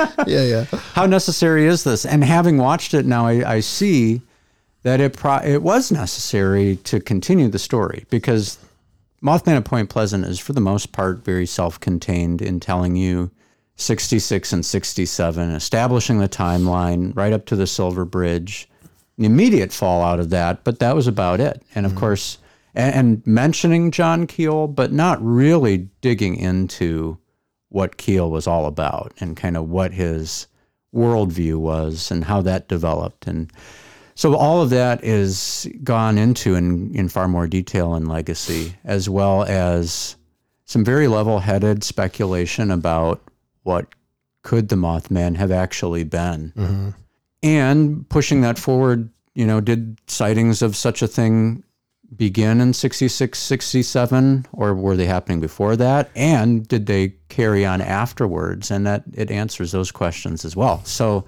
Yeah, 0.26 0.44
yeah. 0.44 0.64
how 0.92 1.06
necessary 1.06 1.66
is 1.66 1.84
this? 1.84 2.06
And 2.06 2.24
having 2.24 2.56
watched 2.56 2.94
it 2.94 3.04
now, 3.04 3.26
I, 3.26 3.56
I 3.56 3.60
see 3.60 4.22
that 4.82 5.00
it 5.00 5.14
pro- 5.16 5.42
it 5.44 5.62
was 5.62 5.92
necessary 5.92 6.76
to 6.84 7.00
continue 7.00 7.48
the 7.48 7.58
story 7.58 8.06
because 8.08 8.58
Mothman 9.22 9.56
at 9.56 9.64
Point 9.64 9.90
Pleasant 9.90 10.24
is, 10.24 10.38
for 10.38 10.52
the 10.52 10.60
most 10.60 10.92
part, 10.92 11.24
very 11.24 11.46
self-contained 11.46 12.40
in 12.40 12.58
telling 12.60 12.96
you 12.96 13.30
66 13.76 14.52
and 14.52 14.64
67, 14.64 15.50
establishing 15.50 16.18
the 16.18 16.28
timeline 16.28 17.14
right 17.16 17.32
up 17.32 17.46
to 17.46 17.56
the 17.56 17.66
Silver 17.66 18.04
Bridge, 18.04 18.68
an 19.18 19.24
immediate 19.24 19.72
fallout 19.72 20.20
of 20.20 20.30
that, 20.30 20.64
but 20.64 20.78
that 20.78 20.94
was 20.94 21.06
about 21.06 21.40
it. 21.40 21.62
And 21.74 21.84
of 21.84 21.92
mm-hmm. 21.92 22.00
course, 22.00 22.38
and, 22.74 22.94
and 22.94 23.26
mentioning 23.26 23.90
John 23.90 24.26
Keel, 24.26 24.68
but 24.68 24.92
not 24.92 25.22
really 25.22 25.88
digging 26.00 26.36
into 26.36 27.18
what 27.68 27.96
Keel 27.96 28.30
was 28.30 28.46
all 28.46 28.66
about 28.66 29.12
and 29.20 29.36
kind 29.36 29.56
of 29.56 29.68
what 29.68 29.92
his 29.92 30.46
worldview 30.94 31.56
was 31.56 32.10
and 32.10 32.24
how 32.24 32.42
that 32.42 32.68
developed. 32.68 33.26
And 33.26 33.52
so 34.20 34.36
all 34.36 34.60
of 34.60 34.68
that 34.68 35.02
is 35.02 35.66
gone 35.82 36.18
into 36.18 36.54
in, 36.54 36.94
in 36.94 37.08
far 37.08 37.26
more 37.26 37.46
detail 37.46 37.94
in 37.94 38.04
Legacy, 38.04 38.76
as 38.84 39.08
well 39.08 39.44
as 39.44 40.14
some 40.66 40.84
very 40.84 41.08
level 41.08 41.38
headed 41.38 41.82
speculation 41.82 42.70
about 42.70 43.22
what 43.62 43.86
could 44.42 44.68
the 44.68 44.76
Mothman 44.76 45.36
have 45.36 45.50
actually 45.50 46.04
been. 46.04 46.52
Mm-hmm. 46.54 46.90
And 47.42 48.06
pushing 48.10 48.42
that 48.42 48.58
forward, 48.58 49.08
you 49.32 49.46
know, 49.46 49.58
did 49.58 49.98
sightings 50.06 50.60
of 50.60 50.76
such 50.76 51.00
a 51.00 51.08
thing 51.08 51.64
begin 52.14 52.60
in 52.60 52.74
66, 52.74 53.38
67, 53.38 54.46
or 54.52 54.74
were 54.74 54.96
they 54.96 55.06
happening 55.06 55.40
before 55.40 55.76
that? 55.76 56.10
And 56.14 56.68
did 56.68 56.84
they 56.84 57.14
carry 57.30 57.64
on 57.64 57.80
afterwards? 57.80 58.70
And 58.70 58.86
that 58.86 59.04
it 59.14 59.30
answers 59.30 59.72
those 59.72 59.90
questions 59.90 60.44
as 60.44 60.54
well. 60.54 60.84
So, 60.84 61.24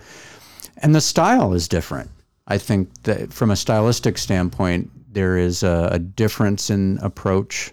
and 0.83 0.95
the 0.95 1.01
style 1.01 1.55
is 1.55 1.69
different. 1.69 2.11
I 2.47 2.59
think 2.59 3.03
that 3.05 3.33
from 3.33 3.51
a 3.51 3.57
stylistic 3.57 4.19
standpoint, 4.19 4.91
there 5.13 5.37
is 5.37 5.63
a, 5.63 5.91
a 5.93 5.99
difference 5.99 6.71
in 6.71 6.99
approach 7.03 7.73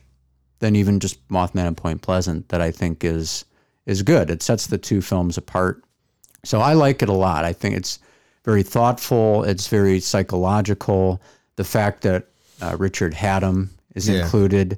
than 0.59 0.75
even 0.75 0.99
just 0.99 1.25
Mothman 1.29 1.67
and 1.67 1.77
Point 1.77 2.01
Pleasant 2.01 2.49
that 2.49 2.61
I 2.61 2.71
think 2.71 3.03
is 3.03 3.45
is 3.85 4.03
good. 4.03 4.29
It 4.29 4.43
sets 4.43 4.67
the 4.67 4.77
two 4.77 5.01
films 5.01 5.37
apart. 5.37 5.83
So 6.43 6.59
I 6.61 6.73
like 6.73 7.01
it 7.01 7.09
a 7.09 7.13
lot. 7.13 7.43
I 7.45 7.53
think 7.53 7.75
it's 7.75 7.97
very 8.45 8.61
thoughtful. 8.61 9.43
It's 9.43 9.67
very 9.67 9.99
psychological. 9.99 11.21
The 11.55 11.63
fact 11.63 12.03
that 12.03 12.27
uh, 12.61 12.75
Richard 12.77 13.13
Hatem 13.13 13.69
is 13.95 14.07
Yeah. 14.07 14.23
included 14.23 14.77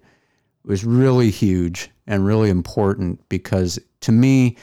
was 0.63 0.85
really 0.85 1.29
huge 1.31 1.89
and 2.07 2.25
really 2.25 2.49
important 2.49 3.19
because 3.27 3.79
to 4.01 4.11
me, 4.11 4.55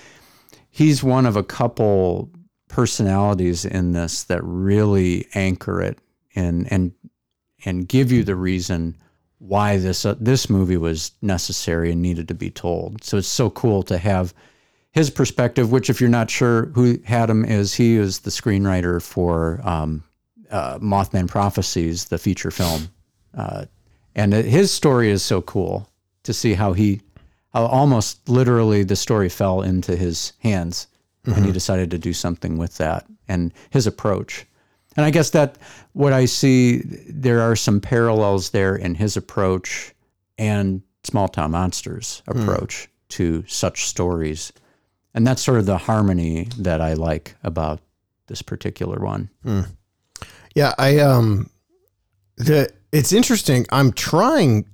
he's 0.70 1.02
one 1.02 1.26
of 1.26 1.36
a 1.36 1.42
couple 1.42 2.30
personalities 2.68 3.64
in 3.64 3.92
this 3.92 4.24
that 4.24 4.42
really 4.44 5.26
anchor 5.34 5.82
it 5.82 5.98
and 6.34 6.70
and 6.70 6.92
and 7.64 7.88
give 7.88 8.12
you 8.12 8.22
the 8.22 8.36
reason 8.36 8.96
why 9.38 9.76
this 9.76 10.04
uh, 10.04 10.14
this 10.20 10.50
movie 10.50 10.76
was 10.76 11.12
necessary 11.22 11.92
and 11.92 12.02
needed 12.02 12.28
to 12.28 12.34
be 12.34 12.50
told. 12.50 13.02
So 13.04 13.18
it's 13.18 13.28
so 13.28 13.50
cool 13.50 13.82
to 13.84 13.98
have 13.98 14.34
his 14.92 15.10
perspective. 15.10 15.70
Which, 15.70 15.90
if 15.90 16.00
you're 16.00 16.10
not 16.10 16.30
sure 16.30 16.66
who 16.66 16.98
Hatem 16.98 17.48
is, 17.48 17.74
he 17.74 17.96
is 17.96 18.20
the 18.20 18.30
screenwriter 18.30 19.00
for 19.02 19.60
um, 19.64 20.02
uh, 20.50 20.78
Mothman 20.78 21.28
Prophecies, 21.28 22.06
the 22.06 22.18
feature 22.18 22.50
film, 22.50 22.88
uh, 23.36 23.66
and 24.14 24.32
his 24.32 24.72
story 24.72 25.10
is 25.10 25.22
so 25.22 25.40
cool 25.42 25.88
to 26.24 26.32
see 26.32 26.54
how 26.54 26.72
he, 26.72 27.00
how 27.52 27.66
almost 27.66 28.28
literally 28.28 28.82
the 28.82 28.96
story 28.96 29.28
fell 29.28 29.62
into 29.62 29.94
his 29.94 30.32
hands, 30.40 30.88
and 31.34 31.44
he 31.44 31.50
mm-hmm. 31.50 31.52
decided 31.52 31.90
to 31.90 31.98
do 31.98 32.12
something 32.12 32.58
with 32.58 32.76
that 32.78 33.06
and 33.28 33.52
his 33.70 33.86
approach. 33.86 34.46
And 34.96 35.04
I 35.04 35.10
guess 35.10 35.30
that 35.30 35.58
what 35.92 36.12
I 36.12 36.24
see, 36.24 36.82
there 37.08 37.40
are 37.40 37.54
some 37.54 37.80
parallels 37.80 38.50
there 38.50 38.74
in 38.74 38.94
his 38.94 39.16
approach 39.16 39.94
and 40.38 40.82
Small 41.04 41.28
Town 41.28 41.52
Monsters' 41.52 42.22
hmm. 42.26 42.40
approach 42.40 42.88
to 43.10 43.44
such 43.46 43.86
stories. 43.86 44.52
And 45.14 45.26
that's 45.26 45.42
sort 45.42 45.58
of 45.58 45.66
the 45.66 45.78
harmony 45.78 46.48
that 46.58 46.80
I 46.80 46.94
like 46.94 47.36
about 47.42 47.80
this 48.26 48.42
particular 48.42 48.98
one. 48.98 49.30
Hmm. 49.42 49.62
Yeah, 50.54 50.74
I 50.78 50.98
um 50.98 51.50
the 52.36 52.70
it's 52.92 53.12
interesting. 53.12 53.66
I'm 53.70 53.92
trying 53.92 54.66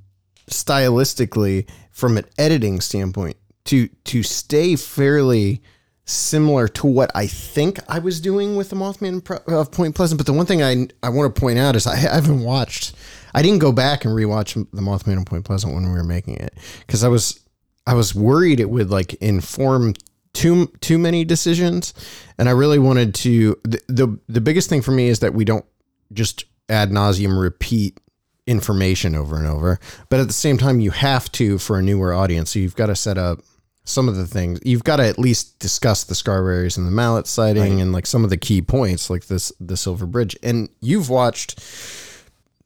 stylistically 0.50 1.68
from 1.90 2.18
an 2.18 2.24
editing 2.38 2.80
standpoint 2.80 3.36
to 3.66 3.88
to 4.04 4.22
stay 4.22 4.76
fairly 4.76 5.62
similar 6.04 6.68
to 6.68 6.86
what 6.86 7.10
I 7.14 7.26
think 7.26 7.78
I 7.88 7.98
was 7.98 8.20
doing 8.20 8.56
with 8.56 8.70
the 8.70 8.76
Mothman 8.76 9.28
of 9.48 9.70
Point 9.72 9.94
Pleasant. 9.94 10.18
But 10.18 10.26
the 10.26 10.32
one 10.32 10.46
thing 10.46 10.62
I 10.62 10.88
I 11.02 11.08
want 11.08 11.34
to 11.34 11.40
point 11.40 11.58
out 11.58 11.76
is 11.76 11.86
I 11.86 11.96
haven't 11.96 12.42
watched. 12.42 12.94
I 13.34 13.42
didn't 13.42 13.58
go 13.58 13.72
back 13.72 14.04
and 14.04 14.14
rewatch 14.14 14.54
the 14.54 14.82
Mothman 14.82 15.18
of 15.18 15.26
Point 15.26 15.44
Pleasant 15.44 15.74
when 15.74 15.84
we 15.84 15.90
were 15.90 16.04
making 16.04 16.36
it 16.36 16.54
because 16.80 17.04
I 17.04 17.08
was 17.08 17.40
I 17.86 17.94
was 17.94 18.14
worried 18.14 18.60
it 18.60 18.70
would 18.70 18.90
like 18.90 19.14
inform 19.14 19.94
too 20.32 20.66
too 20.80 20.98
many 20.98 21.24
decisions, 21.24 21.94
and 22.38 22.48
I 22.48 22.52
really 22.52 22.78
wanted 22.78 23.14
to. 23.16 23.58
The 23.64 23.80
the, 23.88 24.18
the 24.28 24.40
biggest 24.40 24.68
thing 24.68 24.82
for 24.82 24.92
me 24.92 25.08
is 25.08 25.20
that 25.20 25.34
we 25.34 25.44
don't 25.44 25.64
just 26.12 26.44
ad 26.68 26.90
nauseum 26.90 27.40
repeat 27.40 27.98
information 28.46 29.14
over 29.14 29.36
and 29.36 29.46
over, 29.46 29.80
but 30.10 30.20
at 30.20 30.26
the 30.26 30.34
same 30.34 30.58
time 30.58 30.80
you 30.80 30.90
have 30.90 31.32
to 31.32 31.56
for 31.58 31.78
a 31.78 31.82
newer 31.82 32.12
audience. 32.12 32.50
So 32.50 32.58
you've 32.58 32.76
got 32.76 32.86
to 32.86 32.96
set 32.96 33.16
up 33.16 33.40
some 33.84 34.08
of 34.08 34.16
the 34.16 34.26
things 34.26 34.58
you've 34.64 34.84
got 34.84 34.96
to 34.96 35.06
at 35.06 35.18
least 35.18 35.58
discuss 35.58 36.04
the 36.04 36.14
Scarberries 36.14 36.76
and 36.78 36.86
the 36.86 36.90
mallet 36.90 37.26
sighting 37.26 37.80
and 37.82 37.92
like 37.92 38.06
some 38.06 38.24
of 38.24 38.30
the 38.30 38.36
key 38.36 38.62
points 38.62 39.10
like 39.10 39.26
this 39.26 39.52
the 39.60 39.76
Silver 39.76 40.06
Bridge. 40.06 40.36
And 40.42 40.68
you've 40.80 41.10
watched 41.10 41.60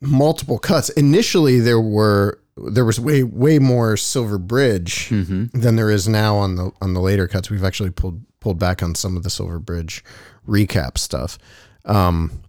multiple 0.01 0.59
cuts. 0.59 0.89
Initially 0.91 1.61
there 1.61 1.81
were 1.81 2.39
there 2.57 2.85
was 2.85 2.99
way 3.01 3.23
way 3.25 3.59
more 3.59 3.97
Silver 3.97 4.39
Bridge 4.39 5.09
than 5.53 5.77
there 5.77 5.91
is 5.91 6.09
now 6.09 6.37
on 6.37 6.57
the 6.57 6.71
on 6.81 6.95
the 6.95 7.01
later 7.01 7.27
cuts. 7.27 7.51
We've 7.51 7.65
actually 7.65 7.91
pulled 7.91 8.23
pulled 8.41 8.59
back 8.59 8.83
on 8.83 8.95
some 8.95 9.17
of 9.17 9.25
the 9.25 9.31
Silver 9.31 9.59
Bridge 9.59 10.05
recap 10.47 10.99
stuff. 10.99 11.37
Um 11.85 12.43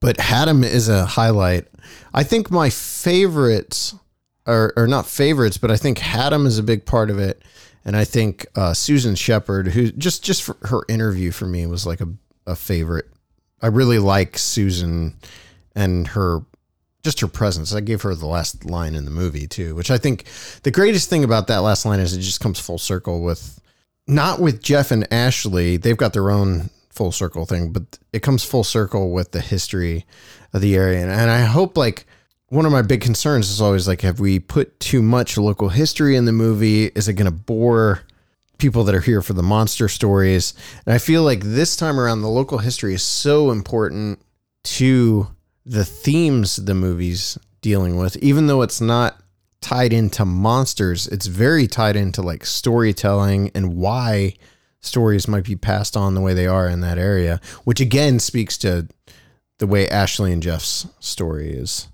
but 0.00 0.16
Hatem 0.18 0.64
is 0.64 0.88
a 0.88 1.04
highlight. 1.06 1.66
I 2.14 2.22
think 2.22 2.50
my 2.50 2.70
favorites 2.70 3.94
are, 4.46 4.72
are 4.76 4.86
not 4.86 5.06
favorites, 5.06 5.58
but 5.58 5.70
I 5.70 5.76
think 5.76 5.98
Hatem 5.98 6.46
is 6.46 6.58
a 6.58 6.62
big 6.62 6.86
part 6.86 7.10
of 7.10 7.18
it. 7.18 7.42
And 7.88 7.96
I 7.96 8.04
think 8.04 8.46
uh, 8.54 8.74
Susan 8.74 9.14
Sheppard, 9.14 9.68
who 9.68 9.90
just 9.92 10.22
just 10.22 10.50
her 10.64 10.82
interview 10.90 11.30
for 11.30 11.46
me 11.46 11.64
was 11.64 11.86
like 11.86 12.02
a, 12.02 12.08
a 12.46 12.54
favorite. 12.54 13.06
I 13.62 13.68
really 13.68 13.98
like 13.98 14.36
Susan 14.36 15.16
and 15.74 16.08
her 16.08 16.40
just 17.02 17.20
her 17.20 17.28
presence. 17.28 17.72
I 17.72 17.80
gave 17.80 18.02
her 18.02 18.14
the 18.14 18.26
last 18.26 18.66
line 18.66 18.94
in 18.94 19.06
the 19.06 19.10
movie 19.10 19.46
too, 19.46 19.74
which 19.74 19.90
I 19.90 19.96
think 19.96 20.26
the 20.64 20.70
greatest 20.70 21.08
thing 21.08 21.24
about 21.24 21.46
that 21.46 21.60
last 21.62 21.86
line 21.86 21.98
is 21.98 22.12
it 22.12 22.20
just 22.20 22.42
comes 22.42 22.60
full 22.60 22.76
circle 22.76 23.22
with 23.22 23.58
not 24.06 24.38
with 24.38 24.62
Jeff 24.62 24.90
and 24.90 25.10
Ashley. 25.10 25.78
They've 25.78 25.96
got 25.96 26.12
their 26.12 26.30
own 26.30 26.68
full 26.90 27.10
circle 27.10 27.46
thing, 27.46 27.72
but 27.72 27.98
it 28.12 28.20
comes 28.20 28.44
full 28.44 28.64
circle 28.64 29.12
with 29.12 29.32
the 29.32 29.40
history 29.40 30.04
of 30.52 30.60
the 30.60 30.76
area. 30.76 31.00
And, 31.00 31.10
and 31.10 31.30
I 31.30 31.46
hope 31.46 31.78
like 31.78 32.06
one 32.48 32.64
of 32.64 32.72
my 32.72 32.82
big 32.82 33.00
concerns 33.00 33.50
is 33.50 33.60
always 33.60 33.86
like, 33.86 34.00
have 34.00 34.20
we 34.20 34.38
put 34.38 34.78
too 34.80 35.02
much 35.02 35.36
local 35.36 35.68
history 35.68 36.16
in 36.16 36.24
the 36.24 36.32
movie? 36.32 36.86
Is 36.86 37.08
it 37.08 37.14
going 37.14 37.30
to 37.30 37.36
bore 37.36 38.02
people 38.56 38.84
that 38.84 38.94
are 38.94 39.00
here 39.00 39.20
for 39.20 39.34
the 39.34 39.42
monster 39.42 39.88
stories? 39.88 40.54
And 40.86 40.94
I 40.94 40.98
feel 40.98 41.22
like 41.22 41.40
this 41.42 41.76
time 41.76 42.00
around, 42.00 42.22
the 42.22 42.28
local 42.28 42.58
history 42.58 42.94
is 42.94 43.02
so 43.02 43.50
important 43.50 44.20
to 44.64 45.28
the 45.66 45.84
themes 45.84 46.56
the 46.56 46.74
movie's 46.74 47.38
dealing 47.60 47.96
with, 47.96 48.16
even 48.18 48.46
though 48.46 48.62
it's 48.62 48.80
not 48.80 49.20
tied 49.60 49.92
into 49.92 50.24
monsters, 50.24 51.06
it's 51.08 51.26
very 51.26 51.66
tied 51.66 51.96
into 51.96 52.22
like 52.22 52.46
storytelling 52.46 53.50
and 53.54 53.76
why 53.76 54.32
stories 54.80 55.28
might 55.28 55.44
be 55.44 55.56
passed 55.56 55.96
on 55.96 56.14
the 56.14 56.20
way 56.20 56.32
they 56.32 56.46
are 56.46 56.68
in 56.68 56.80
that 56.80 56.96
area, 56.96 57.40
which 57.64 57.80
again 57.80 58.18
speaks 58.18 58.56
to 58.56 58.88
the 59.58 59.66
way 59.66 59.88
Ashley 59.88 60.32
and 60.32 60.42
Jeff's 60.42 60.86
story 61.00 61.50
is 61.50 61.88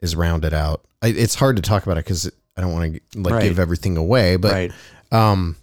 is 0.00 0.16
rounded 0.16 0.54
out. 0.54 0.84
I, 1.02 1.08
it's 1.08 1.34
hard 1.34 1.56
to 1.56 1.62
talk 1.62 1.84
about 1.84 1.96
it 1.98 2.04
because 2.04 2.30
I 2.56 2.60
don't 2.60 2.72
want 2.72 2.94
to 3.12 3.20
like 3.20 3.34
Right. 3.34 3.42
give 3.44 3.58
everything 3.58 3.96
away, 3.96 4.36
but 4.36 4.52
right. 4.52 4.72
um, 5.12 5.56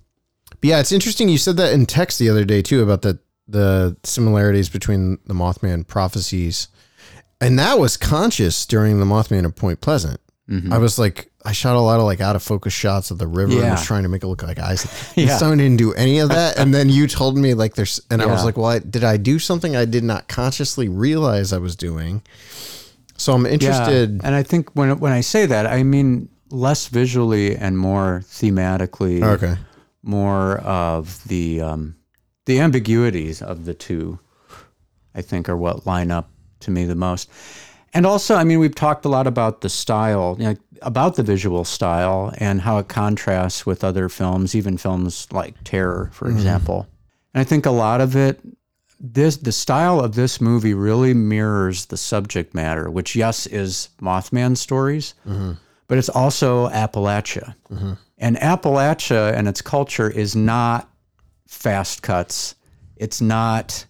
but 0.50 0.64
yeah, 0.64 0.80
it's 0.80 0.92
interesting. 0.92 1.30
You 1.30 1.38
said 1.38 1.58
that 1.58 1.74
in 1.74 1.86
text 1.86 2.18
the 2.20 2.30
other 2.30 2.46
day 2.46 2.62
too 2.62 2.82
about 2.82 3.02
the 3.04 3.20
the 3.48 3.96
similarities 4.04 4.68
between 4.70 5.20
the 5.26 5.34
Mothman 5.34 5.88
prophecies, 5.88 6.68
and 7.40 7.58
that 7.60 7.80
was 7.80 7.96
conscious 7.98 8.66
during 8.66 9.00
the 9.00 9.06
Mothman 9.06 9.46
of 9.46 9.56
Point 9.56 9.82
Pleasant. 9.82 10.20
I 10.72 10.78
was 10.78 10.98
like, 10.98 11.30
I 11.44 11.52
shot 11.52 11.76
a 11.76 11.80
lot 11.82 12.00
of 12.00 12.06
like 12.06 12.22
out 12.22 12.38
of 12.38 12.42
focus 12.42 12.72
shots 12.72 13.12
of 13.12 13.18
the 13.18 13.28
river 13.28 13.52
and 13.62 13.72
was 13.72 13.86
trying 13.86 14.04
to 14.04 14.10
make 14.10 14.24
it 14.24 14.28
look 14.28 14.44
like 14.44 14.60
ice. 14.60 14.86
Yeah. 15.18 15.36
I 15.38 15.50
didn't 15.58 15.76
do 15.76 15.94
any 15.94 16.20
of 16.20 16.30
that, 16.30 16.58
and 16.58 16.74
then 16.74 16.88
you 16.88 17.06
told 17.06 17.38
me 17.38 17.54
like 17.54 17.76
there's, 17.76 18.00
and 18.10 18.22
I 18.22 18.28
was 18.28 18.46
like, 18.46 18.56
well, 18.56 18.68
I, 18.68 18.80
did 18.80 19.04
I 19.04 19.18
do 19.18 19.40
something 19.40 19.76
I 19.76 19.84
did 19.84 20.06
not 20.06 20.30
consciously 20.30 20.88
realize 20.88 21.52
I 21.52 21.58
was 21.58 21.76
doing? 21.76 22.22
So 23.18 23.34
I'm 23.34 23.46
interested. 23.46 24.22
And 24.24 24.36
I 24.36 24.44
think 24.44 24.70
when 24.76 25.00
when 25.00 25.12
I 25.12 25.22
say 25.22 25.46
that, 25.46 25.66
I 25.66 25.84
mean 25.84 26.30
less 26.50 26.88
visually 26.88 27.56
and 27.56 27.78
more 27.78 28.22
thematically. 28.26 29.22
Okay. 29.22 29.56
More 30.04 30.60
of 30.60 31.24
the 31.28 31.62
um, 31.62 31.96
the 32.46 32.60
ambiguities 32.60 33.42
of 33.42 33.66
the 33.66 33.74
two, 33.74 34.20
I 35.14 35.22
think, 35.22 35.50
are 35.50 35.58
what 35.58 35.86
line 35.86 36.12
up 36.12 36.30
to 36.62 36.72
me 36.72 36.86
the 36.86 36.96
most. 36.96 37.30
And 37.94 38.06
also, 38.06 38.36
I 38.36 38.44
mean, 38.44 38.60
we've 38.60 38.76
talked 38.76 39.06
a 39.06 39.10
lot 39.10 39.28
about 39.28 39.62
the 39.62 39.70
style, 39.70 40.36
you 40.40 40.46
know, 40.46 40.56
about 40.82 41.16
the 41.16 41.24
visual 41.24 41.64
style 41.64 42.34
and 42.38 42.62
how 42.62 42.78
it 42.78 42.88
contrasts 42.88 43.66
with 43.66 43.84
other 43.84 44.10
films, 44.10 44.56
even 44.56 44.78
films 44.78 45.28
like 45.32 45.56
Terror, 45.64 46.10
for 46.14 46.30
example. 46.30 46.88
And 47.34 47.42
I 47.42 47.44
think 47.44 47.66
a 47.66 47.72
lot 47.72 48.02
of 48.02 48.16
it, 48.16 48.40
this 49.00 49.38
the 49.38 49.52
style 49.52 50.00
of 50.00 50.16
this 50.16 50.42
movie 50.42 50.74
really 50.74 51.14
mirrors 51.14 51.86
the 51.86 51.98
subject 51.98 52.54
matter, 52.54 52.90
which 52.90 53.16
yes 53.16 53.46
is 53.46 53.90
Mothman 54.02 54.58
stories, 54.58 55.14
mm-hmm. 55.28 55.54
but 55.88 55.98
it's 55.98 56.10
also 56.10 56.70
Appalachia. 56.70 57.56
Mm-hmm. 57.72 57.94
And 58.18 58.38
Appalachia 58.38 59.34
and 59.34 59.48
its 59.48 59.62
culture 59.62 60.10
is 60.10 60.36
not 60.36 60.90
fast 61.48 62.02
cuts. 62.02 62.56
It's 62.96 63.22
not 63.22 63.86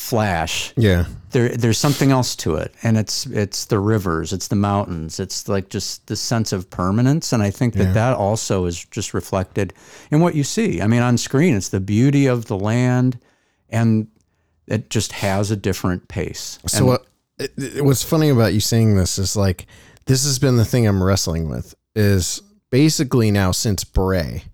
flash 0.00 0.72
Yeah. 0.78 1.04
there 1.32 1.50
there's 1.50 1.76
something 1.76 2.10
else 2.10 2.34
to 2.36 2.54
it 2.54 2.72
and 2.82 2.96
it's 2.96 3.26
it's 3.26 3.66
the 3.66 3.78
rivers 3.78 4.32
it's 4.32 4.48
the 4.48 4.56
mountains 4.56 5.20
it's 5.20 5.46
like 5.46 5.68
just 5.68 6.06
the 6.06 6.16
sense 6.16 6.54
of 6.54 6.70
permanence 6.70 7.34
and 7.34 7.42
i 7.42 7.50
think 7.50 7.74
that 7.74 7.92
that 7.92 8.16
also 8.16 8.64
is 8.64 8.82
just 8.86 9.12
reflected 9.12 9.74
in 10.10 10.20
what 10.20 10.34
you 10.34 10.42
see 10.42 10.80
i 10.80 10.86
mean 10.86 11.02
on 11.02 11.18
screen 11.18 11.54
it's 11.54 11.68
the 11.68 11.80
beauty 11.80 12.24
of 12.24 12.46
the 12.46 12.56
land 12.56 13.18
and 13.68 14.06
it 14.70 14.88
just 14.88 15.12
has 15.12 15.50
a 15.50 15.56
different 15.56 16.08
pace 16.08 16.58
So 16.66 16.86
what? 16.86 17.06
It, 17.38 17.84
what's 17.84 18.02
funny 18.02 18.28
about 18.30 18.54
you 18.54 18.60
saying 18.60 18.96
this 18.96 19.18
is 19.18 19.36
like 19.36 19.66
this 20.06 20.24
has 20.24 20.38
been 20.38 20.56
the 20.56 20.64
thing 20.64 20.86
I'm 20.86 21.02
wrestling 21.02 21.48
with 21.48 21.74
is 21.94 22.40
basically 22.70 23.30
now 23.30 23.50
since 23.52 23.84
Bray 23.84 24.44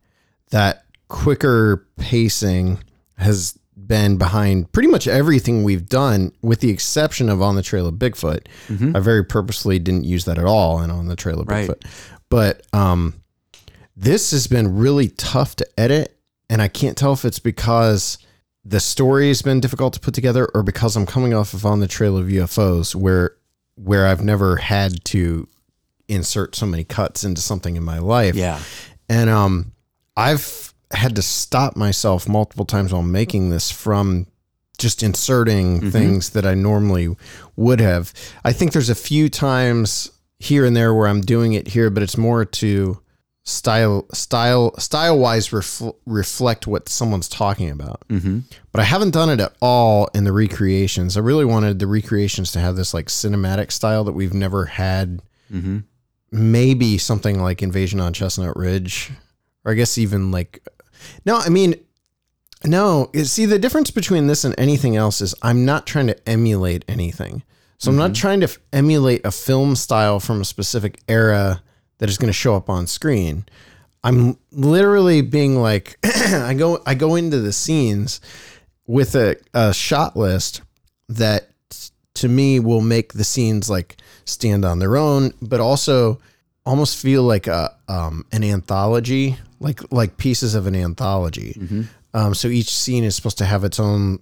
that 0.51 0.85
quicker 1.09 1.87
pacing 1.99 2.79
has 3.19 3.59
been 3.77 4.17
behind 4.17 4.73
pretty 4.73 4.89
much 4.89 5.07
everything 5.07 5.63
we've 5.63 5.89
done 5.89 6.33
with 6.43 6.61
the 6.61 6.71
exception 6.71 7.29
of 7.29 7.41
on 7.43 7.55
the 7.57 7.63
trail 7.63 7.87
of 7.87 7.95
Bigfoot. 7.95 8.47
I 8.97 9.01
very 9.01 9.25
purposely 9.25 9.79
didn't 9.79 10.05
use 10.05 10.25
that 10.25 10.39
at 10.39 10.45
all 10.45 10.79
and 10.81 10.91
on 10.91 11.07
the 11.07 11.15
trail 11.17 11.41
of 11.41 11.49
Right. 11.49 11.69
Bigfoot. 11.69 11.83
But 12.29 12.63
um 12.73 13.15
this 13.97 14.31
has 14.33 14.47
been 14.47 14.77
really 14.77 15.09
tough 15.09 15.57
to 15.57 15.67
edit 15.79 16.19
and 16.51 16.61
I 16.63 16.69
can't 16.69 16.97
tell 16.97 17.13
if 17.13 17.25
it's 17.25 17.39
because 17.41 18.19
the 18.69 18.81
story 18.81 19.29
has 19.29 19.43
been 19.43 19.61
difficult 19.61 19.95
to 19.95 20.01
put 20.01 20.13
together 20.13 20.49
or 20.55 20.63
because 20.65 20.97
I'm 20.97 21.07
coming 21.07 21.33
off 21.33 21.55
of 21.55 21.65
on 21.65 21.79
the 21.81 21.87
trail 21.87 22.17
of 22.19 22.27
UFOs 22.27 22.95
where 22.95 23.37
where 23.77 24.07
I've 24.07 24.25
never 24.25 24.57
had 24.57 25.05
to 25.07 25.47
insert 26.09 26.57
so 26.57 26.67
many 26.67 26.83
cuts 26.83 27.23
into 27.25 27.41
something 27.41 27.77
in 27.77 27.85
my 27.85 27.99
life. 27.99 28.35
yeah 28.35 28.61
And 29.09 29.31
um 29.31 29.73
I've 30.17 30.73
had 30.93 31.15
to 31.17 31.23
stop 31.23 31.77
myself 31.77 32.29
multiple 32.29 32.65
times 32.65 32.93
while 32.93 33.03
making 33.03 33.51
this 33.51 33.71
from 33.71 34.27
just 34.79 35.03
inserting 35.03 35.91
things 35.91 36.31
that 36.31 36.45
I 36.47 36.55
normally 36.55 37.15
would 37.57 37.81
have. 37.81 38.13
I 38.45 38.53
think 38.53 38.73
there's 38.73 38.91
a 38.91 38.95
few 38.95 39.29
times 39.29 40.11
here 40.39 40.65
and 40.67 40.77
there 40.77 40.93
where 40.95 41.09
I'm 41.09 41.23
doing 41.23 41.55
it 41.55 41.69
here, 41.69 41.89
but 41.91 42.03
it's 42.03 42.17
more 42.19 42.45
to 42.45 43.01
style 43.49 44.05
style 44.13 44.77
style 44.77 45.17
wise 45.19 45.51
refl- 45.51 45.95
reflect 46.05 46.67
what 46.67 46.89
someone's 46.89 47.29
talking 47.29 47.71
about. 47.71 48.03
hmm 48.11 48.41
But 48.73 48.81
I 48.81 48.85
haven't 48.85 49.13
done 49.13 49.31
it 49.31 49.41
at 49.41 49.55
all 49.63 50.09
in 50.15 50.25
the 50.25 50.33
recreations. 50.33 51.17
I 51.17 51.21
really 51.21 51.45
wanted 51.45 51.79
the 51.79 51.87
recreations 51.87 52.51
to 52.53 52.59
have 52.61 52.75
this 52.77 52.93
like 52.93 53.07
cinematic 53.07 53.71
style 53.71 54.03
that 54.05 54.13
we've 54.13 54.35
never 54.35 54.67
had. 54.67 55.23
hmm 55.51 55.79
Maybe 56.33 56.99
something 56.99 57.41
like 57.41 57.63
Invasion 57.63 58.01
on 58.01 58.13
Chestnut 58.13 58.57
Ridge, 58.57 59.13
or 59.65 59.73
I 59.73 59.75
guess 59.77 59.97
even 59.97 60.33
like 60.33 60.67
no. 61.25 61.37
I 61.37 61.49
mean, 61.51 61.77
no. 62.65 63.11
See, 63.23 63.47
the 63.47 63.61
difference 63.61 63.93
between 63.93 64.27
this 64.27 64.45
and 64.45 64.53
anything 64.59 64.97
else 64.97 65.21
is 65.21 65.37
I'm 65.41 65.65
not 65.65 65.87
trying 65.87 66.09
to 66.09 66.29
emulate 66.29 66.85
anything. 66.89 67.45
So 67.79 67.91
I'm 67.93 67.97
not 67.97 68.15
trying 68.15 68.41
to 68.41 68.47
f- 68.47 68.59
emulate 68.73 69.25
a 69.25 69.31
film 69.31 69.77
style 69.77 70.19
from 70.19 70.41
a 70.41 70.45
specific 70.45 70.99
era 71.09 71.63
that 71.99 72.09
is 72.09 72.19
going 72.19 72.29
to 72.29 72.33
show 72.33 72.55
up 72.57 72.69
on 72.69 72.87
screen. 72.87 73.45
I'm 74.05 74.39
literally 74.53 75.23
being 75.23 75.57
like, 75.57 75.99
I 76.05 76.55
go, 76.55 76.81
I 76.87 76.95
go 76.95 77.17
into 77.17 77.41
the 77.41 77.53
scenes 77.53 78.21
with 78.87 79.15
a, 79.15 79.37
a 79.53 79.75
shot 79.75 80.17
list 80.17 80.63
that 81.09 81.51
to 82.15 82.29
me 82.29 82.61
will 82.61 82.81
make 82.81 83.13
the 83.13 83.25
scenes 83.25 83.69
like 83.69 83.97
stand 84.25 84.65
on 84.65 84.79
their 84.79 84.97
own, 84.97 85.33
but 85.43 85.61
also 85.61 86.21
almost 86.65 87.01
feel 87.01 87.23
like 87.23 87.47
a 87.47 87.75
um, 87.89 88.25
an 88.33 88.43
anthology, 88.45 89.37
like 89.61 89.81
like 89.93 90.17
pieces 90.17 90.55
of 90.55 90.67
an 90.67 90.75
anthology. 90.75 91.53
Um, 92.15 92.35
so 92.35 92.49
each 92.49 92.71
scene 92.71 93.05
is 93.05 93.15
supposed 93.15 93.39
to 93.39 93.45
have 93.45 93.65
its 93.65 93.79
own 93.79 94.21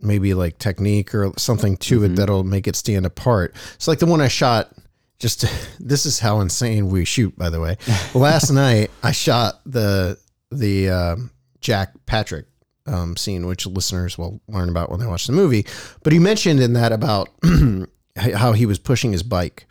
maybe 0.00 0.34
like 0.34 0.58
technique 0.58 1.14
or 1.14 1.32
something 1.38 1.76
to 1.76 2.04
it 2.04 2.16
that'll 2.16 2.44
make 2.44 2.66
it 2.66 2.76
stand 2.76 3.06
apart. 3.06 3.54
So 3.78 3.90
like 3.90 3.98
the 3.98 4.06
one 4.06 4.20
I 4.20 4.28
shot 4.28 4.72
just 5.18 5.44
this 5.80 6.06
is 6.06 6.18
how 6.18 6.40
insane 6.40 6.88
we 6.88 7.04
shoot 7.04 7.36
by 7.36 7.50
the 7.50 7.60
way. 7.60 7.76
Last 8.14 8.50
night 8.52 8.90
I 9.02 9.12
shot 9.12 9.60
the 9.66 10.18
the 10.50 10.90
um, 10.90 11.30
Jack 11.60 11.92
Patrick 12.06 12.46
um, 12.86 13.16
scene 13.16 13.46
which 13.46 13.66
listeners 13.66 14.18
will 14.18 14.40
learn 14.48 14.68
about 14.68 14.90
when 14.90 15.00
they 15.00 15.06
watch 15.06 15.26
the 15.26 15.32
movie. 15.32 15.66
But 16.02 16.12
he 16.12 16.18
mentioned 16.18 16.60
in 16.60 16.72
that 16.74 16.92
about 16.92 17.28
how 18.16 18.52
he 18.52 18.66
was 18.66 18.78
pushing 18.78 19.12
his 19.12 19.22
bike. 19.22 19.66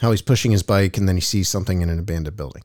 How 0.00 0.10
he's 0.10 0.22
pushing 0.22 0.50
his 0.52 0.62
bike 0.62 0.96
and 0.96 1.08
then 1.08 1.16
he 1.16 1.20
sees 1.20 1.48
something 1.48 1.80
in 1.82 1.90
an 1.90 1.98
abandoned 1.98 2.36
building. 2.36 2.62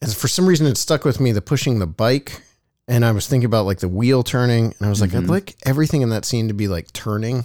And 0.00 0.14
for 0.14 0.28
some 0.28 0.46
reason 0.46 0.66
it 0.66 0.76
stuck 0.76 1.04
with 1.04 1.20
me 1.20 1.32
the 1.32 1.42
pushing 1.42 1.78
the 1.78 1.86
bike 1.86 2.42
and 2.88 3.04
I 3.04 3.12
was 3.12 3.26
thinking 3.26 3.44
about 3.44 3.66
like 3.66 3.80
the 3.80 3.88
wheel 3.88 4.22
turning, 4.22 4.74
and 4.78 4.86
I 4.86 4.88
was 4.88 5.02
like, 5.02 5.14
I'd 5.14 5.28
like 5.28 5.56
everything 5.66 6.00
in 6.00 6.08
that 6.08 6.24
scene 6.24 6.48
to 6.48 6.54
be 6.54 6.68
like 6.68 6.90
turning. 6.94 7.44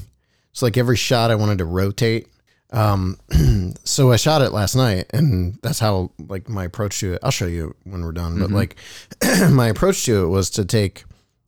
So 0.54 0.66
like 0.66 0.78
every 0.78 0.96
shot, 0.96 1.32
I 1.32 1.36
wanted 1.36 1.58
to 1.58 1.66
rotate. 1.66 2.28
Um, 2.74 3.18
so 3.84 4.12
I 4.12 4.16
shot 4.18 4.42
it 4.42 4.52
last 4.52 4.76
night, 4.76 5.06
and 5.14 5.58
that's 5.62 5.80
how 5.80 6.12
like 6.28 6.50
my 6.50 6.66
approach 6.66 7.00
to 7.00 7.14
it. 7.14 7.20
I'll 7.24 7.32
show 7.32 7.46
you 7.46 7.76
when 7.84 8.04
we're 8.04 8.12
done, 8.12 8.40
but 8.40 8.50
like 8.52 8.76
my 9.52 9.68
approach 9.68 10.04
to 10.06 10.24
it 10.24 10.28
was 10.28 10.50
to 10.52 10.66
take 10.66 11.06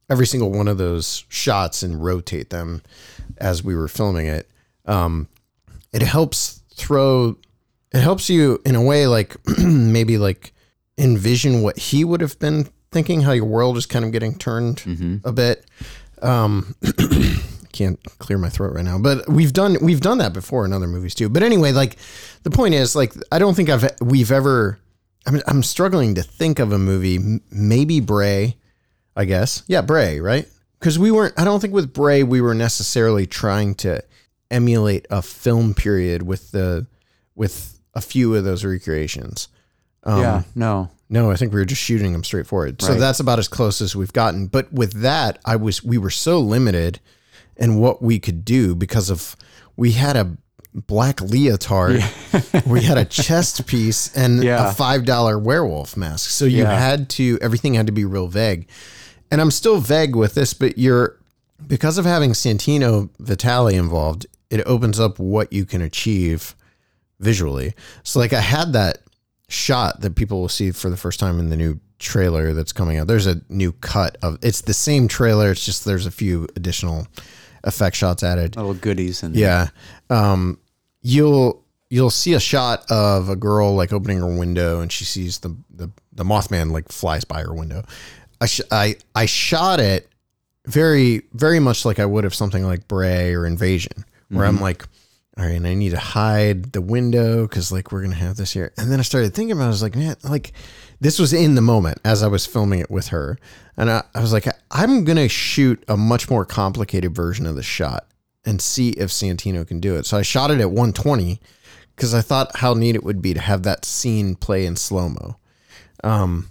every 0.09 0.27
single 0.27 0.51
one 0.51 0.67
of 0.67 0.77
those 0.77 1.25
shots 1.29 1.81
and 1.81 2.03
rotate 2.03 2.51
them 2.51 2.83
as 3.37 3.63
we 3.63 3.75
were 3.75 3.87
filming 3.87 4.27
it. 4.27 4.49
Um, 4.85 5.27
it 5.91 6.03
helps 6.03 6.61
throw. 6.75 7.37
It 7.91 8.01
helps 8.01 8.29
you 8.29 8.61
in 8.65 8.75
a 8.75 8.81
way, 8.81 9.07
like 9.07 9.35
maybe 9.57 10.17
like 10.17 10.53
envision 10.97 11.61
what 11.63 11.77
he 11.77 12.03
would 12.03 12.21
have 12.21 12.37
been 12.39 12.69
thinking 12.91 13.21
how 13.21 13.31
your 13.31 13.45
world 13.45 13.77
is 13.77 13.85
kind 13.85 14.05
of 14.05 14.11
getting 14.11 14.37
turned 14.37 14.81
a 15.25 15.31
bit. 15.31 15.65
Um, 16.21 16.75
can't 17.75 17.99
clear 18.17 18.37
my 18.37 18.49
throat 18.49 18.73
right 18.73 18.85
now, 18.85 18.97
but 18.97 19.27
we've 19.29 19.53
done 19.53 19.77
we've 19.81 20.01
done 20.01 20.17
that 20.19 20.33
before 20.33 20.65
in 20.65 20.73
other 20.73 20.87
movies 20.87 21.13
too. 21.13 21.29
But 21.29 21.43
anyway, 21.43 21.71
like 21.71 21.97
the 22.43 22.49
point 22.51 22.73
is, 22.73 22.95
like 22.95 23.13
I 23.31 23.37
don't 23.39 23.53
think 23.53 23.69
I've 23.69 23.89
we've 24.01 24.31
ever. 24.31 24.79
I'm 25.27 25.41
I'm 25.47 25.63
struggling 25.63 26.15
to 26.15 26.23
think 26.23 26.59
of 26.59 26.71
a 26.71 26.77
movie. 26.79 27.39
Maybe 27.51 27.99
Bray, 27.99 28.55
I 29.15 29.25
guess. 29.25 29.63
Yeah, 29.67 29.81
Bray, 29.81 30.19
right? 30.19 30.47
Because 30.79 30.97
we 30.99 31.11
weren't. 31.11 31.33
I 31.37 31.43
don't 31.43 31.59
think 31.59 31.73
with 31.73 31.93
Bray 31.93 32.23
we 32.23 32.41
were 32.41 32.53
necessarily 32.55 33.25
trying 33.25 33.75
to 33.75 34.03
emulate 34.51 35.05
a 35.09 35.21
film 35.21 35.73
period 35.73 36.21
with 36.23 36.51
the 36.51 36.85
with 37.35 37.79
a 37.93 38.01
few 38.01 38.35
of 38.35 38.43
those 38.43 38.63
recreations. 38.63 39.47
Um, 40.03 40.21
yeah, 40.21 40.43
no. 40.53 40.91
no, 41.09 41.31
I 41.31 41.35
think 41.35 41.51
we 41.51 41.59
were 41.59 41.65
just 41.65 41.81
shooting 41.81 42.11
them 42.11 42.23
straight 42.23 42.45
forward. 42.45 42.79
So 42.81 42.89
Right. 42.89 42.99
that's 42.99 43.19
about 43.19 43.39
as 43.39 43.47
close 43.47 43.81
as 43.81 43.95
we've 43.95 44.13
gotten. 44.13 44.45
But 44.45 44.71
with 44.71 45.01
that, 45.01 45.39
I 45.43 45.55
was 45.55 45.83
we 45.83 45.97
were 45.97 46.11
so 46.11 46.39
limited 46.39 46.99
in 47.57 47.79
what 47.79 48.01
we 48.01 48.19
could 48.19 48.43
do 48.45 48.75
because 48.75 49.09
of 49.09 49.35
we 49.75 49.91
had 49.91 50.15
a 50.15 50.37
black 50.73 51.21
leotard, 51.21 52.03
we 52.65 52.81
had 52.83 52.97
a 52.97 53.05
chest 53.05 53.65
piece, 53.65 54.13
and 54.15 54.43
Yeah. 54.43 54.69
a 54.69 54.73
five 54.73 55.05
dollar 55.05 55.39
werewolf 55.39 55.95
mask. 55.95 56.29
So 56.29 56.45
you 56.45 56.63
Yeah. 56.63 56.77
had 56.77 57.09
to 57.11 57.37
everything 57.41 57.73
had 57.75 57.85
to 57.87 57.93
be 57.93 58.05
real 58.05 58.27
vague. 58.27 58.67
And 59.31 59.41
I'm 59.41 59.51
still 59.51 59.79
vague 59.79 60.15
with 60.15 60.35
this, 60.35 60.53
but 60.53 60.77
you're 60.77 61.17
because 61.67 61.97
of 61.97 62.05
having 62.05 62.31
Santino 62.31 63.09
Vitale 63.19 63.69
involved, 63.75 64.25
it 64.49 64.61
opens 64.65 64.99
up 64.99 65.17
what 65.17 65.51
you 65.53 65.65
can 65.65 65.81
achieve 65.81 66.55
visually. 67.19 67.73
So 68.03 68.19
like 68.19 68.33
I 68.33 68.41
had 68.41 68.73
that 68.73 68.99
shot 69.47 70.01
that 70.01 70.15
people 70.15 70.41
will 70.41 70.49
see 70.49 70.71
for 70.71 70.89
the 70.89 70.97
first 70.97 71.19
time 71.19 71.39
in 71.39 71.49
the 71.49 71.55
new 71.55 71.79
trailer 71.99 72.53
that's 72.53 72.73
coming 72.73 72.97
out. 72.97 73.07
There's 73.07 73.27
a 73.27 73.41
new 73.47 73.71
cut 73.71 74.17
of 74.21 74.37
it's 74.41 74.61
the 74.61 74.73
same 74.73 75.07
trailer, 75.07 75.51
it's 75.51 75.65
just 75.65 75.85
there's 75.85 76.05
a 76.05 76.11
few 76.11 76.47
additional 76.55 77.07
effect 77.65 77.95
shots 77.95 78.23
added. 78.23 78.55
Little 78.55 78.73
goodies 78.73 79.21
and 79.23 79.35
Yeah. 79.35 79.69
Um 80.09 80.59
you'll 81.01 81.61
you'll 81.89 82.09
see 82.09 82.33
a 82.33 82.39
shot 82.39 82.89
of 82.89 83.29
a 83.29 83.35
girl 83.35 83.75
like 83.75 83.93
opening 83.93 84.19
her 84.19 84.37
window 84.37 84.81
and 84.81 84.91
she 84.91 85.03
sees 85.05 85.39
the 85.39 85.55
the, 85.75 85.89
the 86.13 86.23
Mothman 86.23 86.71
like 86.71 86.89
flies 86.91 87.25
by 87.25 87.41
her 87.41 87.53
window. 87.53 87.83
I 88.41 88.45
sh- 88.47 88.61
I 88.71 88.95
I 89.13 89.25
shot 89.25 89.79
it 89.79 90.09
very 90.65 91.21
very 91.33 91.59
much 91.59 91.85
like 91.85 91.99
I 91.99 92.05
would 92.05 92.23
have 92.23 92.33
something 92.33 92.63
like 92.63 92.87
Bray 92.87 93.33
or 93.33 93.45
Invasion, 93.45 94.03
where 94.29 94.45
I'm 94.45 94.59
like, 94.59 94.83
all 95.37 95.45
right, 95.45 95.55
and 95.55 95.67
I 95.67 95.73
need 95.73 95.89
to 95.89 95.99
hide 95.99 96.71
the 96.71 96.81
window 96.81 97.45
because 97.45 97.71
like 97.71 97.91
we're 97.91 98.01
gonna 98.01 98.15
have 98.15 98.37
this 98.37 98.53
here. 98.53 98.71
And 98.77 98.89
then 98.89 98.99
I 98.99 99.03
started 99.03 99.33
thinking 99.33 99.51
about, 99.51 99.65
it, 99.65 99.67
I 99.67 99.69
was 99.69 99.81
like, 99.81 99.95
man, 99.95 100.15
like 100.23 100.53
this 101.01 101.19
was 101.19 101.33
in 101.33 101.55
the 101.55 101.61
moment 101.61 101.99
as 102.05 102.23
I 102.23 102.27
was 102.27 102.45
filming 102.45 102.79
it 102.79 102.89
with 102.89 103.07
her, 103.09 103.37
and 103.75 103.91
I, 103.91 104.03
I 104.13 104.21
was 104.21 104.31
like, 104.31 104.47
I'm 104.71 105.03
gonna 105.03 105.27
shoot 105.27 105.83
a 105.87 105.97
much 105.97 106.29
more 106.29 106.45
complicated 106.45 107.13
version 107.13 107.45
of 107.45 107.55
the 107.55 107.63
shot 107.63 108.07
and 108.45 108.61
see 108.61 108.91
if 108.91 109.09
Santino 109.09 109.67
can 109.67 109.79
do 109.79 109.95
it. 109.95 110.05
So 110.05 110.17
I 110.17 110.21
shot 110.21 110.51
it 110.51 110.61
at 110.61 110.69
120 110.69 111.41
because 111.95 112.13
I 112.13 112.21
thought 112.21 112.57
how 112.57 112.73
neat 112.73 112.95
it 112.95 113.03
would 113.03 113.21
be 113.21 113.33
to 113.33 113.39
have 113.39 113.63
that 113.63 113.83
scene 113.83 114.35
play 114.35 114.65
in 114.65 114.75
slow 114.75 115.09
mo. 115.09 115.37
Um, 116.03 116.49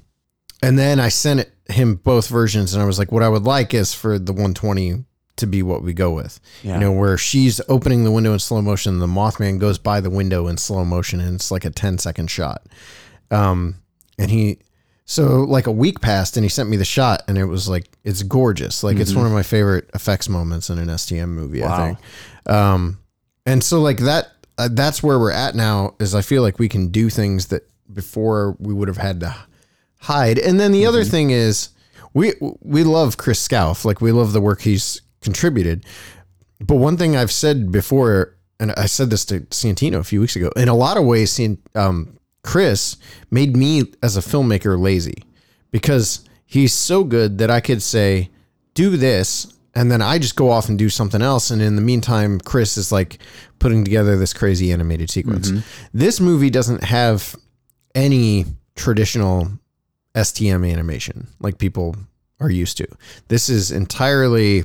and 0.63 0.79
then 0.79 0.99
I 1.01 1.09
sent 1.09 1.41
it, 1.41 1.53
him 1.69 1.95
both 1.95 2.29
versions, 2.29 2.75
and 2.75 2.83
I 2.83 2.87
was 2.87 2.99
like, 2.99 3.13
what 3.13 3.23
I 3.23 3.29
would 3.29 3.45
like 3.45 3.73
is 3.73 3.95
for 3.95 4.19
the 4.19 4.33
120 4.33 5.05
to 5.37 5.47
be 5.47 5.63
what 5.63 5.83
we 5.83 5.93
go 5.93 6.13
with. 6.13 6.39
Yeah. 6.63 6.75
You 6.75 6.81
know, 6.81 6.93
where 6.93 7.19
she's 7.19 7.61
opening 7.69 8.05
the 8.05 8.11
window 8.13 8.33
in 8.33 8.39
slow 8.39 8.63
motion, 8.63 8.99
the 9.01 9.07
Mothman 9.07 9.59
goes 9.59 9.79
by 9.79 10.01
the 10.01 10.11
window 10.11 10.47
in 10.47 10.57
slow 10.57 10.85
motion, 10.85 11.21
and 11.21 11.35
it's 11.37 11.51
like 11.51 11.65
a 11.65 11.71
10 11.71 11.99
second 11.99 12.31
shot. 12.31 12.63
Um, 13.31 13.77
and 14.19 14.31
he, 14.31 14.59
so 15.07 15.43
like 15.43 15.67
a 15.67 15.73
week 15.73 16.01
passed, 16.01 16.37
and 16.37 16.45
he 16.45 16.49
sent 16.49 16.69
me 16.69 16.77
the 16.77 16.85
shot, 16.85 17.23
and 17.29 17.37
it 17.37 17.45
was 17.47 17.69
like 17.69 17.87
it's 18.05 18.23
gorgeous. 18.23 18.83
Like 18.83 18.99
it's 18.99 19.15
one 19.15 19.27
of 19.27 19.33
my 19.33 19.43
favorite 19.43 19.91
effects 19.93 20.29
moments 20.29 20.71
in 20.71 20.79
an 20.79 20.89
STM 20.89 21.29
movie. 21.31 21.63
I 21.63 21.67
Wow. 21.69 21.85
think. 21.87 21.99
Um, 22.57 22.99
and 23.45 23.63
so 23.63 23.81
like 23.81 23.99
that, 23.99 24.29
uh, 24.57 24.69
that's 24.73 25.03
where 25.03 25.19
we're 25.19 25.31
at 25.33 25.55
now. 25.55 25.95
Is 25.99 26.15
I 26.15 26.23
feel 26.23 26.43
like 26.43 26.59
we 26.59 26.69
can 26.69 26.89
do 26.89 27.11
things 27.11 27.47
that 27.49 27.69
before 27.93 28.57
we 28.59 28.73
would 28.73 28.89
have 28.89 28.97
had 28.97 29.21
to 29.21 29.35
hide. 30.01 30.39
And 30.39 30.59
then 30.59 30.73
the 30.73 30.87
other 30.87 31.05
thing 31.05 31.31
is, 31.31 31.69
we 32.15 32.33
we 32.61 32.85
love 32.85 33.17
Chris 33.19 33.41
Scalf. 33.41 33.85
Like 33.85 34.01
we 34.01 34.13
love 34.13 34.33
the 34.33 34.41
work 34.41 34.63
he's 34.63 35.03
contributed. 35.25 35.85
But 36.61 36.77
one 36.77 36.97
thing 36.97 37.17
I've 37.17 37.33
said 37.33 37.73
before, 37.73 38.37
and 38.61 38.71
I 38.73 38.87
said 38.87 39.11
this 39.11 39.25
to 39.27 39.41
Santino 39.41 39.97
a 39.97 40.05
few 40.05 40.21
weeks 40.21 40.37
ago, 40.37 40.51
in 40.57 40.69
a 40.69 40.75
lot 40.75 40.97
of 40.97 41.05
ways, 41.05 41.41
um, 41.75 42.17
Chris 42.45 42.97
made 43.31 43.57
me 43.57 43.83
as 44.03 44.17
a 44.17 44.21
filmmaker 44.21 44.79
lazy 44.79 45.25
because 45.73 46.25
he's 46.47 46.73
so 46.73 47.03
good 47.03 47.39
that 47.39 47.51
I 47.51 47.61
could 47.61 47.83
say, 47.83 48.31
do 48.75 48.97
this. 48.97 49.53
And 49.75 49.91
then 49.91 50.01
I 50.01 50.19
just 50.19 50.37
go 50.37 50.51
off 50.51 50.69
and 50.69 50.79
do 50.79 50.89
something 50.89 51.21
else. 51.21 51.51
And 51.51 51.61
in 51.61 51.75
the 51.75 51.83
meantime, 51.83 52.39
Chris 52.39 52.77
is 52.77 52.93
like 52.93 53.19
putting 53.59 53.83
together 53.83 54.17
this 54.17 54.33
crazy 54.33 54.71
animated 54.71 55.11
sequence. 55.11 55.51
This 55.93 56.21
movie 56.21 56.51
doesn't 56.51 56.85
have 56.85 57.35
any 57.97 58.45
traditional 58.77 59.49
STM 60.15 60.71
animation 60.71 61.27
like 61.41 61.59
people 61.59 61.97
are 62.39 62.51
used 62.51 62.77
to. 62.77 62.87
This 63.29 63.49
is 63.49 63.73
entirely, 63.73 64.65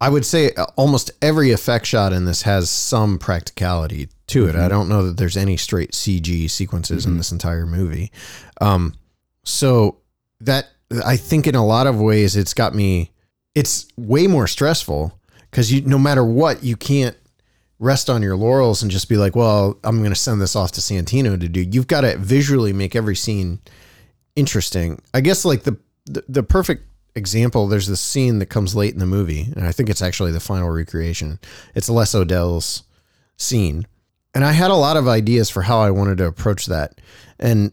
I 0.00 0.08
would 0.08 0.26
say, 0.26 0.52
uh, 0.52 0.66
almost 0.76 1.10
every 1.22 1.52
effect 1.52 1.86
shot 1.86 2.12
in 2.12 2.26
this 2.26 2.42
has 2.42 2.68
some 2.68 3.18
practicality 3.18 4.08
to 4.28 4.46
it. 4.48 4.54
I 4.54 4.68
don't 4.68 4.88
know 4.88 5.06
that 5.06 5.16
there's 5.16 5.36
any 5.36 5.56
straight 5.56 5.92
CG 5.92 6.50
sequences 6.50 7.06
in 7.06 7.16
this 7.16 7.32
entire 7.32 7.64
movie. 7.64 8.12
Um, 8.60 8.94
so 9.44 9.98
that 10.40 10.68
I 11.04 11.16
think 11.16 11.46
in 11.46 11.54
a 11.54 11.64
lot 11.64 11.86
of 11.86 12.00
ways 12.00 12.36
it's 12.36 12.54
got 12.54 12.74
me. 12.74 13.12
It's 13.54 13.86
way 13.96 14.26
more 14.26 14.46
stressful 14.46 15.18
because 15.50 15.72
you, 15.72 15.80
no 15.82 15.98
matter 15.98 16.24
what, 16.24 16.62
you 16.62 16.76
can't 16.76 17.16
rest 17.78 18.10
on 18.10 18.22
your 18.22 18.36
laurels 18.36 18.82
and 18.82 18.90
just 18.90 19.08
be 19.08 19.16
like, 19.16 19.36
well, 19.36 19.78
I'm 19.84 19.98
going 19.98 20.10
to 20.10 20.16
send 20.16 20.40
this 20.40 20.56
off 20.56 20.72
to 20.72 20.80
Santino 20.80 21.40
to 21.40 21.48
do. 21.48 21.60
You've 21.60 21.86
got 21.86 22.02
to 22.02 22.18
visually 22.18 22.72
make 22.72 22.94
every 22.96 23.16
scene 23.16 23.60
interesting. 24.34 25.00
I 25.14 25.20
guess 25.20 25.44
like 25.44 25.62
the, 25.62 25.78
the 26.04 26.24
the 26.28 26.42
perfect 26.42 26.85
example. 27.16 27.66
There's 27.66 27.86
this 27.88 28.00
scene 28.00 28.38
that 28.38 28.46
comes 28.46 28.74
late 28.76 28.92
in 28.92 29.00
the 29.00 29.06
movie, 29.06 29.48
and 29.56 29.66
I 29.66 29.72
think 29.72 29.88
it's 29.90 30.02
actually 30.02 30.32
the 30.32 30.40
final 30.40 30.70
recreation. 30.70 31.38
It's 31.74 31.88
Les 31.88 32.14
Odell's 32.14 32.84
scene, 33.36 33.86
and 34.34 34.44
I 34.44 34.52
had 34.52 34.70
a 34.70 34.74
lot 34.76 34.96
of 34.96 35.08
ideas 35.08 35.50
for 35.50 35.62
how 35.62 35.80
I 35.80 35.90
wanted 35.90 36.18
to 36.18 36.26
approach 36.26 36.66
that, 36.66 37.00
and 37.38 37.72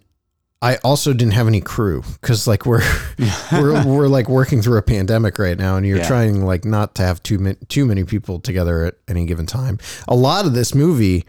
I 0.61 0.77
also 0.77 1.11
didn't 1.11 1.33
have 1.33 1.47
any 1.47 1.59
crew 1.59 2.03
because 2.21 2.47
like 2.47 2.65
we're 2.65 2.81
we're 3.51 3.85
we're 3.85 4.07
like 4.07 4.29
working 4.29 4.61
through 4.61 4.77
a 4.77 4.81
pandemic 4.81 5.37
right 5.37 5.57
now, 5.57 5.75
and 5.75 5.85
you're 5.85 5.97
Yeah. 5.97 6.07
trying 6.07 6.45
like 6.45 6.63
not 6.63 6.95
to 6.95 7.03
have 7.03 7.21
too 7.21 7.37
many 7.37 7.57
too 7.67 7.85
many 7.85 8.05
people 8.05 8.39
together 8.39 8.85
at 8.85 8.95
any 9.09 9.25
given 9.25 9.45
time. 9.45 9.77
A 10.07 10.15
lot 10.15 10.45
of 10.45 10.53
this 10.53 10.73
movie 10.73 11.25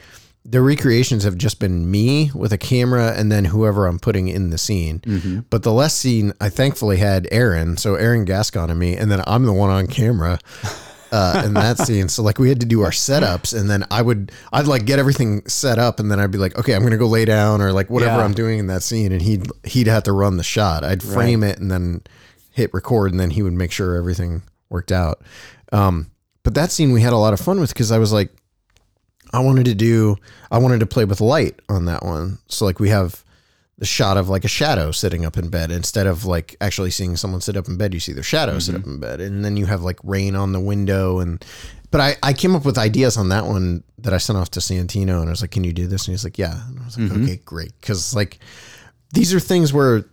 the 0.47 0.61
recreations 0.61 1.25
have 1.25 1.39
just 1.39 1.59
been 1.59 1.91
me 1.91 2.31
with 2.35 2.53
a 2.53 2.59
camera 2.59 3.15
and 3.17 3.33
then 3.33 3.47
whoever 3.47 3.87
I'm 3.87 3.99
putting 3.99 4.29
in 4.29 4.51
the 4.51 4.59
scene. 4.59 5.01
Mm-hmm. 5.01 5.41
But 5.49 5.63
the 5.63 5.73
Les 5.73 5.95
scene, 5.97 6.33
I 6.41 6.51
thankfully 6.51 6.99
had 6.99 7.27
Aaron, 7.33 7.79
so 7.79 7.95
Aaron 7.95 8.25
Gascon 8.27 8.69
and 8.71 8.79
me, 8.79 8.95
and 8.95 9.11
then 9.11 9.23
I'm 9.27 9.45
the 9.47 9.55
one 9.55 9.71
on 9.71 9.87
camera 9.87 10.39
uh, 11.11 11.43
in 11.47 11.55
that 11.55 11.79
scene. 11.87 12.09
So 12.11 12.23
like 12.23 12.39
we 12.39 12.51
had 12.51 12.61
to 12.61 12.67
do 12.67 12.83
our 12.83 12.91
setups, 12.91 13.59
and 13.59 13.71
then 13.71 13.85
I 13.91 14.03
would 14.03 14.33
I'd 14.53 14.67
like 14.67 14.85
get 14.85 14.99
everything 14.99 15.47
set 15.49 15.79
up, 15.79 15.99
and 15.99 16.11
then 16.11 16.21
I'd 16.21 16.31
be 16.31 16.39
like, 16.39 16.59
okay, 16.59 16.75
I'm 16.75 16.83
gonna 16.83 16.99
go 16.99 17.07
lay 17.07 17.25
down 17.25 17.63
or 17.63 17.73
like 17.73 17.89
whatever 17.89 18.19
Yeah. 18.19 18.25
I'm 18.25 18.35
doing 18.35 18.59
in 18.59 18.67
that 18.67 18.83
scene, 18.83 19.13
and 19.13 19.23
he'd 19.23 19.47
he'd 19.65 19.87
have 19.87 20.03
to 20.03 20.13
run 20.13 20.37
the 20.37 20.43
shot. 20.45 20.85
I'd 20.85 21.03
frame 21.03 21.43
it 21.43 21.59
and 21.59 21.71
then 21.71 22.03
hit 22.51 22.73
record, 22.75 23.13
and 23.13 23.19
then 23.19 23.31
he 23.31 23.43
would 23.43 23.55
make 23.55 23.73
sure 23.73 23.97
everything 23.97 24.43
worked 24.69 24.93
out. 24.93 25.23
Um, 25.73 26.11
but 26.43 26.53
that 26.55 26.71
scene 26.71 26.93
we 26.93 27.01
had 27.01 27.15
a 27.15 27.17
lot 27.19 27.33
of 27.33 27.41
fun 27.41 27.61
with 27.61 27.71
because 27.71 27.91
I 27.91 27.97
was 27.99 28.13
like, 28.13 28.31
I 29.35 29.41
wanted 29.41 29.65
to 29.67 29.75
do, 29.75 30.17
I 30.51 30.59
wanted 30.59 30.81
to 30.81 30.87
play 30.87 31.05
with 31.05 31.21
light 31.21 31.61
on 31.69 31.87
that 31.87 32.05
one. 32.05 32.39
So 32.47 32.65
like 32.65 32.79
we 32.79 32.91
have 32.91 33.25
the 33.79 33.85
shot 33.85 34.17
of 34.17 34.29
like 34.29 34.45
a 34.45 34.49
shadow 34.49 34.93
sitting 34.93 35.25
up 35.25 35.37
in 35.37 35.49
bed 35.49 35.73
instead 35.73 36.07
of 36.07 36.25
like 36.25 36.57
actually 36.61 36.91
seeing 36.91 37.17
someone 37.17 37.41
sit 37.41 37.57
up 37.57 37.67
in 37.67 37.77
bed. 37.77 37.93
You 37.93 38.01
see 38.01 38.13
their 38.13 38.23
shadow 38.23 38.59
sit 38.61 38.77
up 38.77 38.83
mm-hmm. 38.83 38.91
in 38.93 39.01
bed, 39.01 39.21
and 39.21 39.45
then 39.45 39.57
you 39.57 39.67
have 39.67 39.83
like 39.83 39.99
rain 40.05 40.37
on 40.37 40.53
the 40.53 40.61
window 40.61 41.19
and. 41.21 41.45
But 41.91 42.01
I, 42.01 42.17
I 42.25 42.33
came 42.33 42.57
up 42.57 42.65
with 42.65 42.77
ideas 42.77 43.17
on 43.17 43.29
that 43.29 43.45
one 43.45 43.85
that 43.99 44.13
I 44.13 44.19
sent 44.19 44.37
off 44.37 44.51
to 44.53 44.61
Santino, 44.61 45.21
and 45.21 45.29
I 45.29 45.31
was 45.31 45.43
like, 45.43 45.53
"Can 45.53 45.63
you 45.63 45.73
do 45.73 45.87
this?" 45.87 46.09
And 46.09 46.13
he's 46.13 46.25
like, 46.25 46.39
"Yeah." 46.39 46.67
And 46.67 46.81
I 46.81 46.85
was 46.87 46.99
like, 46.99 47.09
mm-hmm. 47.09 47.23
"Okay, 47.23 47.37
great," 47.45 47.73
because 47.81 48.17
like 48.17 48.41
these 49.13 49.33
are 49.33 49.39
things 49.39 49.73
where 49.73 50.05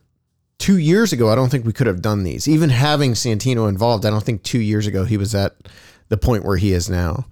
two 0.60 0.78
years 0.78 1.12
ago, 1.12 1.30
I 1.30 1.36
don't 1.36 1.50
think 1.50 1.66
we 1.66 1.74
could 1.74 1.88
have 1.88 2.04
done 2.04 2.24
these. 2.24 2.48
Even 2.48 2.70
having 2.70 3.14
Santino 3.14 3.68
involved, 3.68 4.06
I 4.06 4.12
don't 4.12 4.24
think 4.24 4.44
two 4.44 4.60
years 4.60 4.86
ago 4.86 5.06
he 5.06 5.18
was 5.18 5.34
at 5.34 5.56
the 6.10 6.18
point 6.18 6.46
where 6.46 6.58
he 6.58 6.72
is 6.72 6.88
now. 6.88 7.26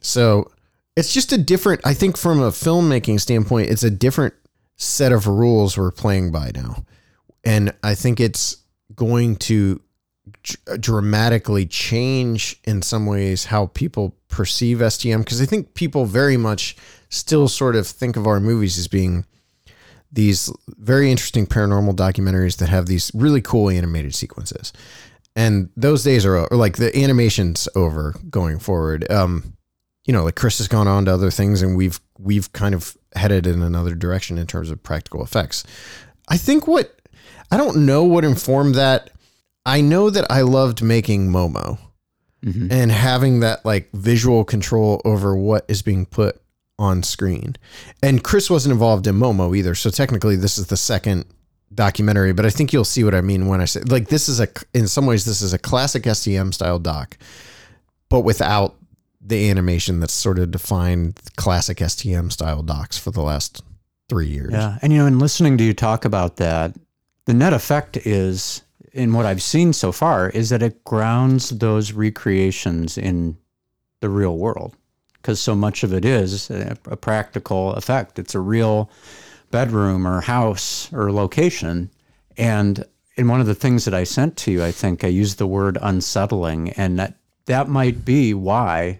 So 0.00 0.50
it's 0.96 1.12
just 1.12 1.32
a 1.32 1.38
different, 1.38 1.80
I 1.84 1.94
think 1.94 2.16
from 2.16 2.40
a 2.40 2.50
filmmaking 2.50 3.20
standpoint, 3.20 3.70
it's 3.70 3.82
a 3.82 3.90
different 3.90 4.34
set 4.76 5.12
of 5.12 5.26
rules 5.26 5.76
we're 5.76 5.90
playing 5.90 6.32
by 6.32 6.50
now. 6.54 6.84
And 7.44 7.72
I 7.82 7.94
think 7.94 8.20
it's 8.20 8.56
going 8.94 9.36
to 9.36 9.80
dramatically 10.78 11.66
change 11.66 12.60
in 12.64 12.82
some 12.82 13.06
ways 13.06 13.46
how 13.46 13.66
people 13.66 14.16
perceive 14.28 14.78
STM 14.78 15.18
because 15.18 15.40
I 15.40 15.46
think 15.46 15.74
people 15.74 16.04
very 16.04 16.36
much 16.36 16.76
still 17.08 17.48
sort 17.48 17.76
of 17.76 17.86
think 17.86 18.16
of 18.16 18.26
our 18.26 18.40
movies 18.40 18.78
as 18.78 18.88
being 18.88 19.24
these 20.10 20.52
very 20.68 21.10
interesting 21.10 21.46
paranormal 21.46 21.94
documentaries 21.94 22.58
that 22.58 22.68
have 22.68 22.86
these 22.86 23.10
really 23.14 23.40
cool 23.40 23.70
animated 23.70 24.14
sequences. 24.14 24.72
And 25.34 25.70
those 25.76 26.04
days 26.04 26.26
are 26.26 26.46
like 26.50 26.76
the 26.76 26.94
animation's 26.96 27.68
over 27.74 28.14
going 28.28 28.58
forward. 28.58 29.10
Um, 29.10 29.56
you 30.04 30.12
know, 30.12 30.24
like 30.24 30.36
Chris 30.36 30.58
has 30.58 30.68
gone 30.68 30.88
on 30.88 31.04
to 31.04 31.12
other 31.12 31.30
things 31.30 31.62
and 31.62 31.76
we've 31.76 32.00
we've 32.18 32.52
kind 32.52 32.74
of 32.74 32.96
headed 33.14 33.46
in 33.46 33.62
another 33.62 33.94
direction 33.94 34.38
in 34.38 34.46
terms 34.46 34.70
of 34.70 34.82
practical 34.82 35.22
effects. 35.22 35.64
I 36.28 36.36
think 36.36 36.66
what 36.66 37.00
I 37.50 37.56
don't 37.56 37.86
know 37.86 38.04
what 38.04 38.24
informed 38.24 38.74
that. 38.76 39.10
I 39.64 39.80
know 39.80 40.10
that 40.10 40.26
I 40.30 40.40
loved 40.40 40.82
making 40.82 41.28
Momo 41.28 41.78
mm-hmm. 42.44 42.68
and 42.70 42.90
having 42.90 43.40
that 43.40 43.64
like 43.64 43.90
visual 43.92 44.44
control 44.44 45.00
over 45.04 45.36
what 45.36 45.64
is 45.68 45.82
being 45.82 46.06
put 46.06 46.40
on 46.78 47.02
screen. 47.02 47.56
And 48.02 48.24
Chris 48.24 48.50
wasn't 48.50 48.72
involved 48.72 49.06
in 49.06 49.14
Momo 49.16 49.56
either. 49.56 49.74
So 49.76 49.90
technically 49.90 50.34
this 50.34 50.58
is 50.58 50.66
the 50.66 50.76
second 50.76 51.26
documentary, 51.72 52.32
but 52.32 52.44
I 52.44 52.50
think 52.50 52.72
you'll 52.72 52.84
see 52.84 53.04
what 53.04 53.14
I 53.14 53.20
mean 53.20 53.46
when 53.46 53.60
I 53.60 53.66
say 53.66 53.80
like 53.82 54.08
this 54.08 54.28
is 54.28 54.40
a 54.40 54.48
in 54.74 54.88
some 54.88 55.06
ways 55.06 55.24
this 55.24 55.42
is 55.42 55.52
a 55.52 55.58
classic 55.58 56.02
STM 56.02 56.52
style 56.52 56.80
doc, 56.80 57.16
but 58.08 58.20
without 58.20 58.76
the 59.24 59.48
animation 59.48 60.00
that's 60.00 60.12
sort 60.12 60.38
of 60.38 60.50
defined 60.50 61.18
classic 61.36 61.78
STM 61.78 62.32
style 62.32 62.62
docs 62.62 62.98
for 62.98 63.10
the 63.10 63.22
last 63.22 63.62
3 64.08 64.26
years. 64.26 64.52
Yeah. 64.52 64.78
And, 64.82 64.92
you 64.92 64.98
know, 64.98 65.06
in 65.06 65.18
listening 65.18 65.56
to 65.58 65.64
you 65.64 65.72
talk 65.72 66.04
about 66.04 66.36
that, 66.36 66.74
the 67.24 67.34
net 67.34 67.52
effect 67.52 67.96
is, 67.98 68.62
in 68.92 69.12
what 69.12 69.24
I've 69.24 69.42
seen 69.42 69.72
so 69.72 69.92
far, 69.92 70.28
is 70.30 70.48
that 70.48 70.62
it 70.62 70.84
grounds 70.84 71.50
those 71.50 71.92
recreations 71.92 72.98
in 72.98 73.36
the 74.00 74.08
real 74.08 74.36
world. 74.36 74.76
Because 75.14 75.40
so 75.40 75.54
much 75.54 75.84
of 75.84 75.94
it 75.94 76.04
is 76.04 76.50
a, 76.50 76.76
a 76.86 76.96
practical 76.96 77.74
effect. 77.74 78.18
It's 78.18 78.34
a 78.34 78.40
real 78.40 78.90
bedroom 79.52 80.04
or 80.04 80.20
house 80.20 80.92
or 80.92 81.12
location. 81.12 81.90
And 82.36 82.84
in 83.16 83.28
one 83.28 83.40
of 83.40 83.46
the 83.46 83.54
things 83.54 83.84
that 83.84 83.94
I 83.94 84.02
sent 84.02 84.36
to 84.38 84.50
you, 84.50 84.64
I 84.64 84.72
think 84.72 85.04
I 85.04 85.08
used 85.08 85.38
the 85.38 85.46
word 85.46 85.78
unsettling. 85.80 86.70
And 86.70 86.98
that, 86.98 87.18
that 87.46 87.68
might 87.68 88.04
be 88.04 88.34
why 88.34 88.98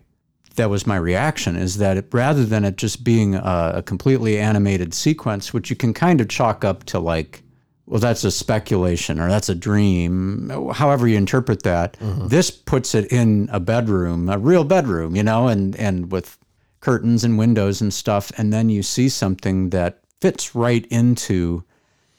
that 0.57 0.70
was 0.70 0.86
my 0.86 0.96
reaction 0.96 1.57
is 1.57 1.78
that 1.78 1.96
it, 1.96 2.09
rather 2.12 2.44
than 2.44 2.64
it 2.64 2.76
just 2.76 3.05
being 3.05 3.34
a, 3.34 3.72
a 3.76 3.82
completely 3.82 4.38
animated 4.38 4.94
sequence, 4.94 5.53
which 5.53 5.70
you 5.70 5.76
can 5.76 5.94
kind 5.94 6.20
of 6.20 6.28
chalk 6.28 6.64
up 6.64 6.84
to 6.84 6.98
like, 6.98 7.42
well, 7.86 8.00
that's 8.00 8.24
a 8.24 8.30
speculation 8.30 9.18
or 9.18 9.28
that's 9.28 9.48
a 9.48 9.55
dream, 9.55 10.50
however 10.72 11.09
you 11.09 11.16
interpret 11.16 11.62
that. 11.62 11.98
Mm-hmm. 11.98 12.28
This 12.28 12.50
puts 12.50 12.94
it 12.94 13.12
in 13.12 13.48
a 13.53 13.61
bedroom, 13.61 14.28
a 14.28 14.38
real 14.38 14.64
bedroom, 14.64 15.16
you 15.16 15.22
know, 15.22 15.48
and, 15.48 15.76
and 15.76 16.11
with 16.12 16.38
curtains 16.80 17.24
and 17.24 17.38
windows 17.38 17.80
and 17.80 17.92
stuff. 17.92 18.30
And 18.38 18.53
then 18.53 18.68
you 18.68 18.82
see 18.82 19.09
something 19.09 19.70
that 19.70 20.00
fits 20.20 20.55
right 20.55 20.86
into 20.86 21.64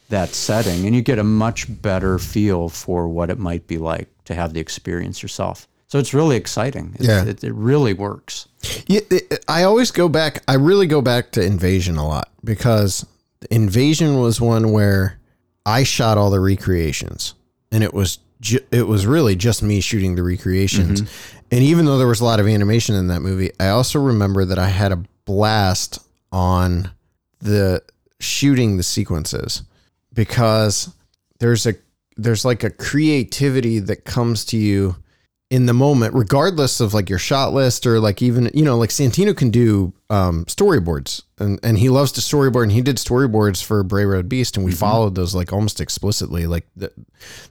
that 0.10 0.30
setting 0.30 0.86
and 0.86 0.96
you 0.96 1.02
get 1.02 1.18
a 1.18 1.24
much 1.24 1.66
better 1.82 2.20
feel 2.20 2.70
for 2.70 3.08
what 3.08 3.30
it 3.30 3.40
might 3.40 3.66
be 3.66 3.78
like 3.78 4.10
to 4.26 4.36
have 4.36 4.54
the 4.54 4.60
experience 4.60 5.24
yourself. 5.24 5.68
So 5.94 6.00
it's 6.00 6.12
really 6.12 6.38
exciting. 6.38 6.94
It's, 6.96 7.06
Yeah. 7.08 7.24
it, 7.24 7.44
it 7.44 7.54
really 7.54 7.94
works. 7.94 8.48
Yeah, 8.88 9.02
it- 9.12 9.46
I 9.48 9.62
always 9.62 9.92
go 9.92 10.10
back. 10.10 10.42
I 10.48 10.56
really 10.56 10.88
go 10.88 11.04
back 11.04 11.30
to 11.34 11.44
Invasion 11.46 11.98
a 11.98 12.08
lot 12.08 12.30
because 12.44 13.06
Invasion 13.52 14.18
was 14.20 14.42
one 14.42 14.72
where 14.72 15.20
I 15.68 15.84
shot 15.84 16.18
all 16.18 16.32
the 16.32 16.40
recreations, 16.40 17.36
and 17.72 17.84
it 17.84 17.94
was 17.94 18.18
ju- 18.42 18.66
it 18.72 18.88
was 18.88 19.06
really 19.06 19.36
just 19.36 19.62
me 19.62 19.82
shooting 19.82 20.16
the 20.16 20.24
recreations. 20.24 21.04
Mm-hmm. 21.04 21.38
And 21.52 21.64
even 21.64 21.86
though 21.86 22.00
there 22.00 22.08
was 22.08 22.22
a 22.22 22.26
lot 22.26 22.40
of 22.40 22.48
animation 22.48 22.96
in 22.96 23.10
that 23.10 23.20
movie, 23.22 23.52
I 23.60 23.68
also 23.68 24.00
remember 24.00 24.46
that 24.46 24.58
I 24.58 24.70
had 24.70 24.92
a 24.92 25.04
blast 25.26 26.00
on 26.32 26.90
the 27.38 27.84
shooting 28.20 28.78
the 28.78 28.84
sequences 28.84 29.62
because 30.12 30.90
there's 31.38 31.68
a 31.68 31.76
there's 32.18 32.44
like 32.46 32.64
a 32.64 32.72
creativity 32.72 33.78
that 33.78 34.06
comes 34.06 34.44
to 34.46 34.58
you 34.58 34.96
in 35.54 35.68
the 35.68 35.74
moment, 35.74 36.16
regardless 36.16 36.80
of 36.80 36.96
like 36.96 37.12
your 37.12 37.20
shot 37.20 37.54
list 37.54 37.86
or 37.86 38.00
like 38.00 38.24
even 38.24 38.50
you 38.56 38.66
know 38.66 38.76
like 38.76 38.90
Santino 38.90 39.38
can 39.38 39.52
do 39.52 39.94
um, 40.10 40.46
storyboards 40.46 41.22
and 41.38 41.60
and 41.62 41.78
he 41.78 41.90
loves 41.90 42.12
to 42.14 42.22
storyboard 42.22 42.64
and 42.64 42.72
he 42.72 42.82
did 42.82 42.96
storyboards 42.96 43.64
for 43.64 43.84
Bray 43.84 44.04
Road 44.04 44.28
Beast 44.28 44.58
and 44.58 44.66
we 44.66 44.72
followed 44.72 45.14
those 45.14 45.36
like 45.36 45.54
almost 45.54 45.80
explicitly 45.80 46.48
like 46.48 46.66
the 46.76 46.92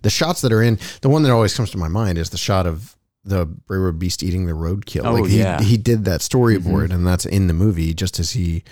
the 0.03 0.11
shots 0.11 0.40
that 0.40 0.53
are 0.53 0.61
in 0.61 0.80
the 1.03 1.09
one 1.09 1.22
that 1.22 1.30
always 1.30 1.57
comes 1.57 1.70
to 1.70 1.78
my 1.78 1.86
mind 1.86 2.18
is 2.18 2.30
the 2.30 2.36
shot 2.36 2.66
of 2.66 2.96
the 3.24 3.46
Bray 3.46 3.78
Road 3.78 4.00
Beast 4.00 4.24
eating 4.24 4.46
the 4.46 4.53
roadkill. 4.53 5.05
Oh, 5.05 5.12
like 5.12 5.30
he, 5.30 5.38
yeah. 5.38 5.62
he 5.62 5.76
did 5.76 6.05
that 6.07 6.22
storyboard 6.22 6.90
and 6.90 7.07
that's 7.07 7.24
in 7.24 7.46
the 7.46 7.55
movie 7.55 7.94
just 7.94 8.18
as 8.18 8.32
he 8.32 8.64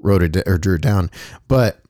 wrote 0.00 0.22
it 0.22 0.46
or 0.46 0.58
drew 0.58 0.76
it 0.76 0.80
down. 0.80 1.10
But 1.48 1.82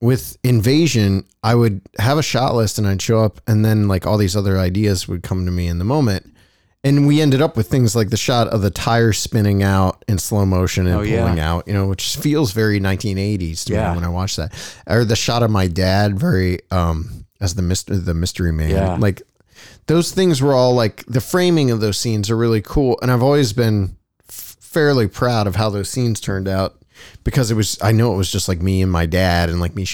with 0.00 0.36
Invasion, 0.44 1.24
I 1.42 1.54
would 1.54 1.80
have 1.98 2.18
a 2.18 2.22
shot 2.22 2.54
list 2.54 2.78
and 2.78 2.86
I'd 2.86 3.00
show 3.02 3.20
up, 3.20 3.40
and 3.46 3.64
then 3.64 3.88
like 3.88 4.06
all 4.06 4.18
these 4.18 4.36
other 4.36 4.58
ideas 4.58 5.08
would 5.08 5.22
come 5.22 5.46
to 5.46 5.52
me 5.52 5.66
in 5.68 5.78
the 5.78 5.84
moment. 5.84 6.30
And 6.82 7.06
we 7.06 7.22
ended 7.22 7.40
up 7.40 7.56
with 7.56 7.68
things 7.68 7.96
like 7.96 8.10
the 8.10 8.16
shot 8.18 8.48
of 8.48 8.60
the 8.60 8.68
tire 8.70 9.14
spinning 9.14 9.62
out 9.62 10.04
in 10.06 10.18
slow 10.18 10.44
motion 10.44 10.86
and 10.86 10.96
Oh, 10.96 11.00
yeah. 11.00 11.22
pulling 11.22 11.40
out, 11.40 11.66
you 11.66 11.72
know, 11.72 11.86
which 11.86 12.16
feels 12.16 12.52
very 12.52 12.78
1980s 12.78 13.64
to 13.64 13.72
Yeah. 13.72 13.88
me 13.90 13.94
when 13.96 14.04
I 14.04 14.08
watch 14.10 14.36
that. 14.36 14.52
Or 14.86 15.02
the 15.06 15.16
shot 15.16 15.42
of 15.42 15.50
my 15.50 15.66
dad, 15.66 16.18
very 16.20 16.58
um 16.70 17.24
as 17.40 17.54
the 17.54 17.62
mystery 17.62 17.96
the 17.96 18.12
mystery 18.12 18.52
man. 18.52 18.68
Yeah. 18.70 18.96
Like 18.96 19.22
those 19.86 20.12
things 20.12 20.42
were 20.42 20.52
all 20.52 20.74
like 20.74 21.06
the 21.06 21.22
framing 21.22 21.70
of 21.70 21.80
those 21.80 21.96
scenes 21.96 22.28
are 22.30 22.36
really 22.36 22.60
cool, 22.60 22.98
and 23.00 23.10
I've 23.10 23.22
always 23.22 23.54
been 23.54 23.96
fairly 24.28 25.06
proud 25.08 25.46
of 25.46 25.56
how 25.56 25.70
those 25.70 25.88
scenes 25.88 26.20
turned 26.20 26.48
out 26.48 26.76
because 27.24 27.50
it 27.50 27.54
was 27.54 27.78
I 27.82 27.92
know 27.92 28.12
it 28.12 28.16
was 28.16 28.30
just 28.30 28.48
like 28.48 28.60
me 28.60 28.82
and 28.82 28.90
my 28.90 29.06
dad 29.06 29.48
and 29.50 29.60
like 29.60 29.74
me 29.74 29.86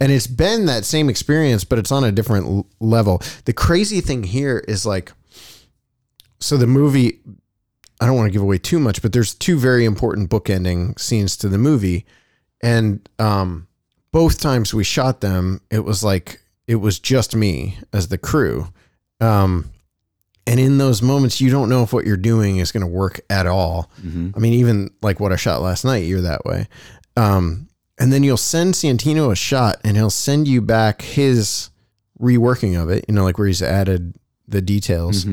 and 0.00 0.12
it's 0.12 0.26
been 0.26 0.66
that 0.66 0.84
same 0.84 1.08
experience 1.08 1.64
but 1.64 1.78
it's 1.78 1.92
on 1.92 2.04
a 2.04 2.12
different 2.12 2.66
level. 2.80 3.22
The 3.44 3.52
crazy 3.52 4.00
thing 4.00 4.22
here 4.22 4.64
is 4.68 4.86
like 4.86 5.12
so 6.40 6.56
the 6.56 6.66
movie 6.66 7.20
I 8.00 8.06
don't 8.06 8.16
want 8.16 8.28
to 8.28 8.32
give 8.32 8.42
away 8.42 8.58
too 8.58 8.78
much 8.78 9.02
but 9.02 9.12
there's 9.12 9.34
two 9.34 9.58
very 9.58 9.84
important 9.84 10.30
bookending 10.30 10.98
scenes 10.98 11.36
to 11.38 11.48
the 11.48 11.58
movie 11.58 12.06
and 12.60 13.08
um 13.18 13.66
both 14.12 14.40
times 14.40 14.72
we 14.72 14.84
shot 14.84 15.20
them 15.20 15.60
it 15.70 15.80
was 15.80 16.02
like 16.02 16.40
it 16.66 16.76
was 16.76 16.98
just 16.98 17.34
me 17.34 17.78
as 17.92 18.08
the 18.08 18.18
crew. 18.18 18.68
Um 19.20 19.70
and 20.48 20.58
in 20.58 20.78
those 20.78 21.02
moments 21.02 21.40
you 21.40 21.50
don't 21.50 21.68
know 21.68 21.82
if 21.84 21.92
what 21.92 22.04
you're 22.06 22.16
doing 22.16 22.56
is 22.56 22.72
going 22.72 22.80
to 22.80 22.86
work 22.86 23.20
at 23.30 23.46
all. 23.46 23.90
I 24.34 24.38
mean, 24.40 24.54
even 24.54 24.90
like 25.02 25.20
what 25.20 25.32
I 25.32 25.36
shot 25.36 25.60
last 25.62 25.84
night, 25.84 26.04
you're 26.06 26.22
that 26.22 26.44
way. 26.44 26.66
Um, 27.16 27.68
and 27.98 28.12
then 28.12 28.22
you'll 28.22 28.36
send 28.36 28.74
Santino 28.74 29.30
a 29.30 29.36
shot 29.36 29.76
and 29.84 29.96
he'll 29.96 30.10
send 30.10 30.46
you 30.48 30.60
back 30.62 31.02
his 31.02 31.70
reworking 32.20 32.80
of 32.80 32.90
it, 32.90 33.04
you 33.08 33.14
know, 33.14 33.24
like 33.24 33.38
where 33.38 33.46
he's 33.46 33.62
added 33.62 34.14
the 34.46 34.62
details. 34.62 35.24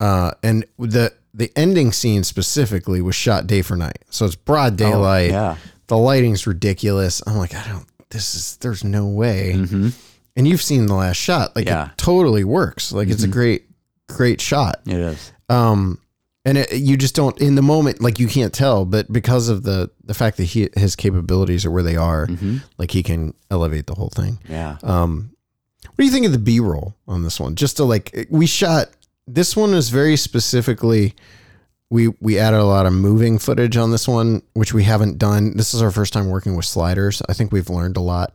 Uh, 0.00 0.32
and 0.42 0.64
the 0.78 1.12
the 1.32 1.50
ending 1.56 1.92
scene 1.92 2.22
specifically 2.24 3.00
was 3.02 3.14
shot 3.14 3.46
day 3.46 3.62
for 3.62 3.76
night. 3.76 3.98
So 4.10 4.24
it's 4.26 4.36
broad 4.36 4.76
daylight. 4.76 5.30
Oh, 5.30 5.34
yeah. 5.34 5.56
The 5.88 5.96
lighting's 5.98 6.46
ridiculous. 6.46 7.22
I'm 7.26 7.36
like, 7.36 7.54
I 7.54 7.66
don't 7.68 7.86
this 8.10 8.34
is 8.34 8.56
there's 8.58 8.84
no 8.84 9.06
way. 9.08 9.52
And 10.36 10.48
you've 10.48 10.62
seen 10.62 10.86
the 10.86 10.94
last 10.94 11.16
shot. 11.16 11.54
Like 11.56 11.66
Mm-hmm. 11.66 11.74
Yeah. 11.74 11.82
Mm-hmm. 11.84 11.92
it 11.92 11.98
totally 11.98 12.44
works. 12.44 12.92
Like 12.92 13.08
it's 13.08 13.22
a 13.22 13.28
great, 13.28 13.64
great 14.08 14.40
shot. 14.40 14.80
It 14.86 14.96
is. 14.98 15.32
Um 15.48 15.98
and 16.46 16.58
it, 16.58 16.72
you 16.74 16.96
just 16.98 17.14
don't 17.14 17.40
in 17.40 17.54
the 17.54 17.62
moment 17.62 18.02
like 18.02 18.18
you 18.18 18.26
can't 18.28 18.52
tell 18.52 18.84
but 18.84 19.10
because 19.10 19.48
of 19.48 19.62
the 19.62 19.90
the 20.04 20.12
fact 20.14 20.36
that 20.36 20.44
he 20.44 20.68
his 20.76 20.94
capabilities 20.94 21.64
are 21.64 21.70
where 21.70 21.82
they 21.82 21.96
are 21.96 22.26
Mm-hmm. 22.26 22.58
like 22.76 22.90
he 22.90 23.02
can 23.02 23.32
elevate 23.50 23.86
the 23.86 23.94
whole 23.94 24.10
thing 24.10 24.38
Yeah. 24.48 24.76
um 24.82 25.30
what 25.86 25.96
do 25.96 26.04
you 26.04 26.10
think 26.10 26.26
of 26.26 26.32
the 26.32 26.38
b-roll 26.38 26.94
on 27.08 27.22
this 27.22 27.40
one 27.40 27.54
just 27.54 27.78
to 27.78 27.84
like 27.84 28.26
we 28.30 28.46
shot 28.46 28.88
this 29.26 29.56
one 29.56 29.72
is 29.72 29.88
very 29.88 30.16
specifically 30.18 31.14
we 31.88 32.08
we 32.20 32.38
added 32.38 32.58
a 32.60 32.64
lot 32.64 32.84
of 32.84 32.92
moving 32.92 33.38
footage 33.38 33.76
on 33.78 33.90
this 33.90 34.06
one 34.06 34.42
which 34.52 34.74
we 34.74 34.82
haven't 34.84 35.16
done 35.18 35.56
this 35.56 35.72
is 35.72 35.80
our 35.80 35.90
first 35.90 36.12
time 36.12 36.28
working 36.28 36.56
with 36.56 36.66
sliders 36.66 37.22
i 37.28 37.32
think 37.32 37.52
we've 37.52 37.70
learned 37.70 37.96
a 37.96 38.00
lot 38.02 38.34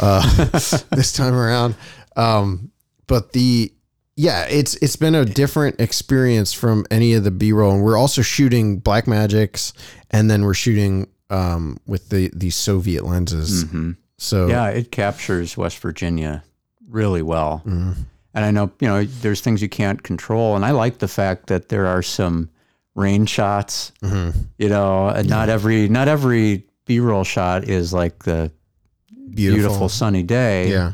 uh 0.00 0.44
this 0.92 1.12
time 1.12 1.34
around 1.34 1.74
um 2.16 2.70
but 3.06 3.32
the 3.34 3.70
yeah 4.16 4.44
it's 4.46 4.74
it's 4.76 4.96
been 4.96 5.14
a 5.14 5.24
different 5.24 5.80
experience 5.80 6.52
from 6.52 6.84
any 6.90 7.14
of 7.14 7.24
the 7.24 7.30
b-roll 7.30 7.72
and 7.72 7.82
we're 7.82 7.96
also 7.96 8.22
shooting 8.22 8.80
Blackmagics 8.80 9.72
and 10.10 10.30
then 10.30 10.44
we're 10.44 10.54
shooting 10.54 11.08
um 11.30 11.78
with 11.86 12.10
the 12.10 12.30
these 12.34 12.54
soviet 12.56 13.04
lenses 13.04 13.64
so 14.16 14.46
Yeah, 14.46 14.68
it 14.68 14.90
captures 14.92 15.56
West 15.56 15.78
Virginia 15.78 16.44
really 16.88 17.20
well. 17.22 17.62
Mm-hmm. 17.66 17.92
And 18.32 18.44
I 18.44 18.50
know, 18.52 18.70
you 18.80 18.86
know, 18.88 19.04
there's 19.04 19.40
things 19.40 19.60
you 19.60 19.68
can't 19.68 20.02
control. 20.02 20.54
And 20.56 20.64
I 20.64 20.70
like 20.70 20.98
the 20.98 21.08
fact 21.08 21.48
that 21.48 21.68
there 21.68 21.86
are 21.86 22.00
some 22.02 22.48
rain 22.94 23.26
shots, 23.26 23.92
Mm-hmm. 24.02 24.38
you 24.56 24.68
know, 24.68 25.08
and 25.08 25.28
not 25.28 25.48
every, 25.48 25.88
not 25.88 26.06
every 26.08 26.64
B 26.86 27.00
roll 27.00 27.24
shot 27.24 27.64
is 27.68 27.92
like 27.92 28.22
the 28.22 28.52
beautiful, 29.30 29.88
sunny 29.88 30.22
day. 30.22 30.70
yeah 30.70 30.92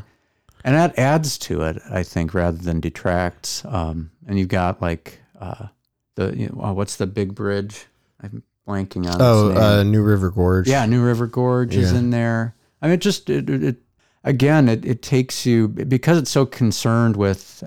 And 0.63 0.75
that 0.75 0.97
adds 0.97 1.37
to 1.39 1.63
it, 1.63 1.81
I 1.89 2.03
think, 2.03 2.33
rather 2.33 2.57
than 2.57 2.79
detracts. 2.79 3.63
Um, 3.65 4.11
and 4.27 4.37
you've 4.37 4.47
got 4.47 4.81
like 4.81 5.19
uh, 5.39 5.67
the, 6.15 6.35
you 6.37 6.49
know, 6.49 6.61
uh, 6.63 6.73
what's 6.73 6.97
the 6.97 7.07
big 7.07 7.33
bridge? 7.35 7.85
I'm 8.21 8.43
blanking 8.67 9.11
on 9.11 9.19
oh 9.19 9.51
uh 9.55 9.81
new 9.83 10.03
river 10.03 10.29
gorge 10.29 10.67
Yeah, 10.67 10.85
New 10.85 11.03
River 11.03 11.25
Gorge 11.25 11.75
is 11.75 11.91
in 11.91 12.11
there. 12.11 12.55
I 12.81 12.85
mean, 12.85 12.93
it 12.93 13.01
just 13.01 13.29
it, 13.29 13.49
it, 13.49 13.77
again, 14.23 14.69
it, 14.69 14.85
it 14.85 15.01
takes 15.01 15.45
you 15.45 15.67
because 15.67 16.19
it's 16.19 16.29
so 16.29 16.45
concerned 16.45 17.17
with 17.17 17.63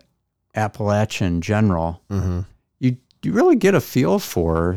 Appalachia 0.57 1.23
in 1.23 1.41
general. 1.41 2.03
hmm 2.09 2.41
You 2.79 2.97
you 3.23 3.33
really 3.33 3.57
get 3.57 3.75
a 3.75 3.81
feel 3.81 4.21
for 4.21 4.77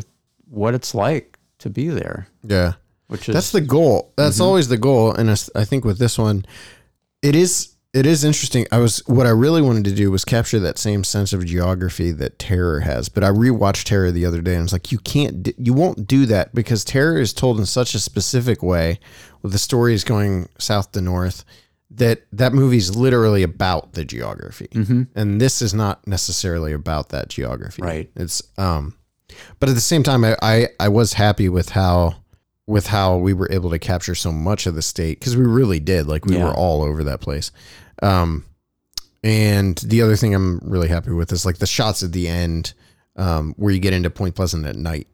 what 0.49 0.74
it's 0.74 0.95
like 0.95 1.38
to 1.59 1.70
be 1.70 1.89
there, 1.89 2.28
yeah 2.43 2.74
which 3.07 3.30
is 3.30 3.34
That's 3.34 3.51
the 3.51 3.61
goal. 3.61 4.11
That's 4.18 4.39
always 4.39 4.68
the 4.68 4.78
goal. 4.78 5.13
And 5.13 5.30
I 5.55 5.63
think 5.63 5.86
with 5.86 5.97
this 5.97 6.18
one, 6.18 6.45
it 7.22 7.36
is 7.36 7.74
it 7.98 8.06
is 8.06 8.24
interesting. 8.24 8.68
I 8.72 8.78
was 8.78 9.00
what 9.08 9.26
I 9.26 9.32
really 9.32 9.62
wanted 9.62 9.86
to 9.86 9.91
do 9.95 10.12
was 10.12 10.24
capture 10.24 10.60
that 10.60 10.78
same 10.78 11.04
sense 11.04 11.34
of 11.34 11.43
geography 11.45 12.12
that 12.12 12.38
Terror 12.38 12.82
has. 12.82 13.10
But 13.10 13.24
I 13.24 13.30
rewatched 13.30 13.86
Terror 13.86 14.12
the 14.12 14.26
other 14.26 14.41
day, 14.41 14.52
and 14.54 14.60
I 14.60 14.64
was 14.64 14.74
like, 14.74 14.91
you 14.91 15.00
can't, 15.00 15.50
you 15.58 15.74
won't 15.74 16.06
do 16.08 16.26
that 16.28 16.54
because 16.54 16.84
Terror 16.86 17.18
is 17.20 17.34
told 17.34 17.60
in 17.60 17.66
such 17.66 17.95
a 17.95 18.00
specific 18.00 18.62
way, 18.62 19.00
with 19.41 19.52
the 19.52 19.58
story 19.58 19.93
is 19.95 20.04
going 20.04 20.48
south 20.60 20.91
to 20.91 21.02
north. 21.02 21.43
That 21.89 22.28
that 22.34 22.54
movie's 22.54 22.95
literally 22.95 23.41
about 23.43 23.93
the 23.93 24.06
geography, 24.06 24.68
and 25.16 25.41
this 25.41 25.62
is 25.62 25.74
not 25.74 26.06
necessarily 26.06 26.74
about 26.74 27.10
that 27.10 27.30
geography. 27.30 27.82
Right. 27.82 28.12
It's 28.16 28.43
um, 28.58 28.93
but 29.60 29.70
at 29.70 29.76
the 29.76 29.82
same 29.82 30.04
time, 30.04 30.24
I 30.24 30.36
I, 30.41 30.68
I 30.80 30.89
was 30.89 31.14
happy 31.14 31.50
with 31.50 31.70
how 31.70 32.18
with 32.68 32.88
how 32.88 33.16
we 33.16 33.34
were 33.34 33.48
able 33.50 33.70
to 33.70 33.80
capture 33.80 34.14
so 34.16 34.32
much 34.34 34.68
of 34.68 34.76
the 34.76 34.82
state 34.82 35.20
because 35.20 35.38
we 35.38 35.45
really 35.45 35.80
did. 35.80 36.06
Like 36.08 36.26
we 36.26 36.36
Yeah. 36.36 36.43
were 36.43 36.54
all 36.54 36.84
over 36.84 37.04
that 37.06 37.22
place. 37.22 37.52
Um, 38.02 38.45
and 39.24 39.78
the 39.80 40.02
other 40.02 40.16
thing 40.16 40.34
I'm 40.36 40.60
really 40.60 40.88
happy 40.88 41.12
with 41.12 41.32
is 41.32 41.45
like 41.45 41.58
the 41.58 41.68
shots 41.68 42.04
at 42.04 42.12
the 42.12 42.28
end 42.28 42.74
um, 43.16 43.54
where 43.58 43.74
you 43.74 43.80
get 43.80 43.93
into 43.93 44.10
Point 44.10 44.36
Pleasant 44.36 44.66
at 44.66 44.76
night. 44.76 45.08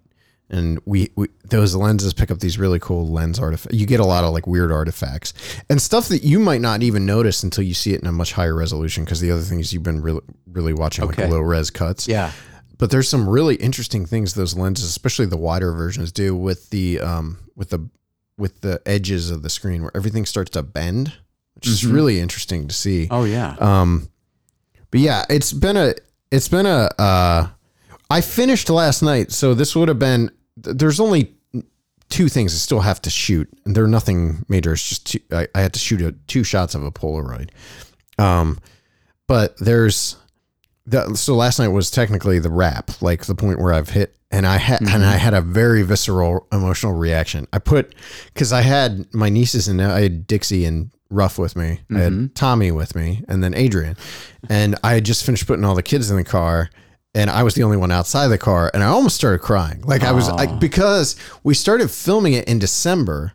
And 0.49 0.79
we, 0.85 1.09
we 1.15 1.29
those 1.45 1.73
lenses 1.73 2.13
pick 2.13 2.29
up 2.29 2.39
these 2.39 2.59
really 2.59 2.77
cool 2.77 3.07
lens 3.07 3.39
artifacts. 3.39 3.75
You 3.75 3.87
get 3.87 3.99
a 4.01 4.05
lot 4.05 4.23
of 4.23 4.33
like 4.33 4.45
weird 4.45 4.71
artifacts 4.71 5.33
and 5.69 5.81
stuff 5.81 6.09
that 6.09 6.21
you 6.23 6.37
might 6.37 6.61
not 6.61 6.83
even 6.83 7.05
notice 7.07 7.41
until 7.41 7.63
you 7.63 7.73
see 7.73 7.93
it 7.93 8.01
in 8.01 8.07
a 8.07 8.11
much 8.11 8.33
higher 8.33 8.53
resolution. 8.53 9.03
Because 9.03 9.19
the 9.19 9.31
other 9.31 9.41
thing 9.41 9.59
is 9.61 9.73
you've 9.73 9.83
been 9.83 10.01
really 10.01 10.21
really 10.51 10.73
watching 10.73 11.05
Okay. 11.05 11.23
like 11.23 11.31
low 11.31 11.39
res 11.39 11.71
cuts 11.71 12.07
yeah, 12.07 12.31
but 12.77 12.91
there's 12.91 13.09
some 13.09 13.27
really 13.27 13.55
interesting 13.55 14.05
things 14.05 14.35
those 14.35 14.55
lenses, 14.55 14.85
especially 14.85 15.25
the 15.25 15.37
wider 15.37 15.71
versions, 15.71 16.11
do 16.11 16.35
with 16.35 16.69
the 16.69 16.99
um 16.99 17.39
with 17.55 17.69
the 17.69 17.89
with 18.37 18.61
the 18.61 18.79
edges 18.85 19.31
of 19.31 19.41
the 19.41 19.49
screen 19.49 19.81
where 19.81 19.91
everything 19.95 20.25
starts 20.25 20.51
to 20.51 20.61
bend, 20.61 21.13
which 21.55 21.67
is 21.67 21.85
really 21.85 22.19
interesting 22.19 22.67
to 22.67 22.73
see. 22.75 23.07
oh 23.11 23.23
yeah, 23.23 23.55
Um, 23.59 24.09
but 24.91 24.99
yeah, 24.99 25.25
it's 25.29 25.53
been 25.53 25.77
a 25.77 25.95
it's 26.31 26.47
been 26.47 26.65
a 26.65 26.89
uh, 26.99 27.47
I 28.09 28.21
finished 28.21 28.69
last 28.69 29.01
night, 29.01 29.31
so 29.31 29.53
this 29.53 29.75
would 29.75 29.87
have 29.87 29.99
been. 29.99 30.29
There's 30.55 30.99
only 30.99 31.33
two 32.09 32.29
things 32.29 32.53
I 32.53 32.57
still 32.57 32.81
have 32.81 33.01
to 33.03 33.09
shoot, 33.09 33.49
and 33.65 33.75
they're 33.75 33.87
nothing 33.87 34.45
major. 34.47 34.73
It's 34.73 34.87
just 34.87 35.07
two, 35.07 35.19
I, 35.31 35.47
I 35.55 35.61
had 35.61 35.73
to 35.73 35.79
shoot 35.79 36.01
a, 36.01 36.11
two 36.27 36.43
shots 36.43 36.75
of 36.75 36.83
a 36.83 36.91
Polaroid. 36.91 37.49
Um, 38.19 38.59
but 39.27 39.57
there's 39.57 40.17
the, 40.85 41.15
so 41.15 41.35
last 41.35 41.59
night 41.59 41.69
was 41.69 41.89
technically 41.89 42.39
the 42.39 42.51
wrap, 42.51 43.01
like 43.01 43.25
the 43.25 43.35
point 43.35 43.59
where 43.59 43.73
I've 43.73 43.89
hit, 43.89 44.15
and 44.29 44.45
I 44.45 44.57
had 44.57 44.81
and 44.81 45.03
I 45.03 45.15
had 45.17 45.33
a 45.33 45.41
very 45.41 45.81
visceral 45.81 46.47
emotional 46.51 46.93
reaction. 46.93 47.47
I 47.53 47.59
put 47.59 47.95
because 48.33 48.53
I 48.53 48.61
had 48.61 49.11
my 49.13 49.29
nieces 49.29 49.67
and 49.67 49.81
I 49.81 50.01
had 50.01 50.27
Dixie 50.27 50.65
and 50.65 50.91
Ruff 51.13 51.37
with 51.37 51.55
me, 51.55 51.79
I 51.91 51.99
had 51.99 52.13
mm-hmm. 52.13 52.27
Tommy 52.33 52.71
with 52.71 52.95
me, 52.95 53.23
and 53.27 53.43
then 53.43 53.53
Adrian, 53.53 53.95
and 54.49 54.75
I 54.83 54.95
had 54.95 55.05
just 55.05 55.25
finished 55.25 55.47
putting 55.47 55.63
all 55.63 55.75
the 55.75 55.83
kids 55.83 56.09
in 56.09 56.17
the 56.17 56.23
car. 56.23 56.69
And 57.15 57.29
I 57.29 57.43
was 57.43 57.53
the 57.53 57.61
only 57.61 57.77
one 57.77 57.91
outside 57.91 58.29
the 58.29 58.39
car, 58.39 58.71
and 58.73 58.81
I 58.81 58.87
almost 58.87 59.15
started 59.15 59.39
crying. 59.39 59.81
Like 59.83 60.03
I 60.03 60.11
was, 60.11 60.27
I, 60.29 60.47
because 60.47 61.15
we 61.43 61.53
started 61.53 61.91
filming 61.91 62.33
it 62.33 62.47
in 62.47 62.57
December, 62.57 63.33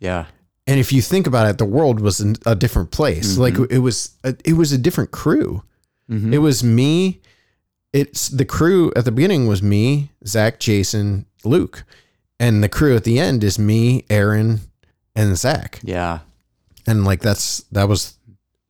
yeah, 0.00 0.26
and 0.66 0.78
if 0.78 0.92
you 0.92 1.02
think 1.02 1.26
about 1.26 1.48
it, 1.48 1.58
the 1.58 1.64
world 1.64 2.00
was 2.00 2.20
in 2.20 2.36
a 2.46 2.54
different 2.54 2.90
place. 2.90 3.32
Mm-hmm. 3.32 3.40
Like 3.40 3.70
it 3.70 3.78
was, 3.78 4.16
a, 4.24 4.34
it 4.44 4.54
was 4.54 4.72
a 4.72 4.78
different 4.78 5.10
crew. 5.10 5.62
Mm-hmm. 6.10 6.34
It 6.34 6.38
was 6.38 6.62
me. 6.62 7.20
It's 7.92 8.28
the 8.28 8.44
crew 8.44 8.92
at 8.96 9.04
the 9.04 9.12
beginning 9.12 9.46
was 9.46 9.62
me, 9.62 10.10
Zach, 10.26 10.58
Jason, 10.58 11.26
Luke, 11.44 11.84
and 12.40 12.62
the 12.62 12.68
crew 12.68 12.96
at 12.96 13.04
the 13.04 13.18
end 13.18 13.44
is 13.44 13.58
me, 13.58 14.04
Aaron, 14.08 14.60
and 15.14 15.36
Zach. 15.36 15.80
yeah, 15.82 16.20
And 16.86 17.04
like 17.04 17.20
that's 17.20 17.58
that 17.72 17.88
was 17.88 18.16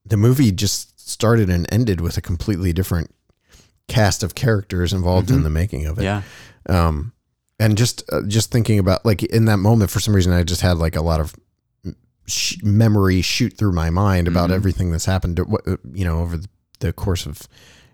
the 0.05 0.17
movie 0.17 0.53
just 0.53 1.01
started 1.11 1.49
and 1.51 1.67
ended 1.73 2.01
with 2.01 2.17
a 2.17 2.21
completely 2.21 2.73
different 2.73 3.15
cast 3.89 4.23
of 4.23 4.35
characters 4.35 4.93
involved 4.93 5.31
in 5.31 5.43
the 5.43 5.51
making 5.51 5.87
of 5.87 5.99
it 5.99 6.05
yeah. 6.05 6.23
um 6.69 7.13
and 7.59 7.77
just 7.77 8.03
uh, 8.13 8.23
just 8.27 8.51
thinking 8.51 8.79
about 8.79 9.05
like 9.05 9.23
in 9.25 9.45
that 9.47 9.57
moment 9.59 9.91
for 9.91 10.01
some 10.01 10.15
reason 10.15 10.33
i 10.33 10.43
just 10.43 10.61
had 10.63 10.79
like 10.79 10.97
a 10.97 11.03
lot 11.03 11.21
of 11.21 11.35
sh- 12.27 12.57
memory 12.63 13.21
shoot 13.21 13.53
through 13.59 13.73
my 13.73 13.91
mind 13.91 14.29
about 14.29 14.45
Mm-hmm. 14.47 14.55
everything 14.55 14.93
that's 14.93 15.05
happened 15.05 15.37
to, 15.37 15.45
what- 15.45 15.67
uh, 15.67 15.77
you 15.93 16.05
know 16.05 16.21
over 16.21 16.37
the, 16.39 16.49
the 16.79 16.93
course 16.93 17.27
of 17.27 17.43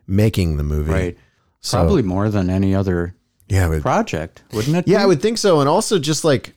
making 0.06 0.56
the 0.56 0.62
movie 0.62 0.92
Right. 0.92 1.18
so 1.60 1.78
Probably 1.78 2.02
more 2.02 2.28
than 2.28 2.48
any 2.50 2.74
other 2.74 3.14
yeah 3.48 3.66
would, 3.68 3.82
project, 3.82 4.42
wouldn't 4.52 4.76
it? 4.76 4.86
yeah 4.86 4.98
be? 4.98 5.02
i 5.02 5.06
would 5.06 5.22
think 5.22 5.38
so 5.38 5.60
and 5.60 5.68
also 5.68 5.98
just 5.98 6.22
like 6.24 6.54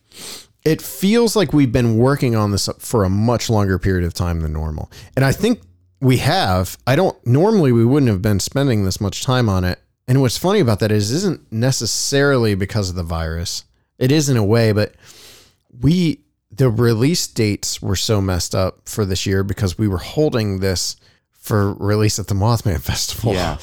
it 0.63 0.81
feels 0.81 1.35
like 1.35 1.53
we've 1.53 1.71
been 1.71 1.97
working 1.97 2.35
on 2.35 2.51
this 2.51 2.69
for 2.79 3.03
a 3.03 3.09
much 3.09 3.49
longer 3.49 3.79
period 3.79 4.05
of 4.05 4.13
time 4.13 4.41
than 4.41 4.53
normal 4.53 4.91
and 5.15 5.25
i 5.25 5.31
think 5.31 5.61
we 5.99 6.17
have 6.17 6.77
i 6.87 6.95
don't 6.95 7.15
normally 7.25 7.71
we 7.71 7.85
wouldn't 7.85 8.11
have 8.11 8.21
been 8.21 8.39
spending 8.39 8.83
this 8.85 9.01
much 9.01 9.23
time 9.23 9.47
on 9.49 9.63
it 9.63 9.79
and 10.07 10.21
what's 10.21 10.37
funny 10.37 10.59
about 10.59 10.79
that 10.79 10.91
is 10.91 11.11
it 11.11 11.15
isn't 11.15 11.51
necessarily 11.51 12.55
because 12.55 12.89
of 12.89 12.95
the 12.95 13.03
virus 13.03 13.63
it 13.97 14.11
is 14.11 14.29
in 14.29 14.37
a 14.37 14.43
way 14.43 14.71
but 14.71 14.93
we 15.81 16.19
the 16.51 16.69
release 16.69 17.27
dates 17.27 17.81
were 17.81 17.95
so 17.95 18.19
messed 18.19 18.53
up 18.53 18.87
for 18.89 19.05
this 19.05 19.25
year 19.25 19.43
because 19.43 19.77
we 19.77 19.87
were 19.87 19.97
holding 19.97 20.59
this 20.59 20.97
for 21.31 21.73
release 21.75 22.19
at 22.19 22.27
the 22.27 22.35
mothman 22.35 22.79
festival 22.81 23.33
Yeah. 23.33 23.57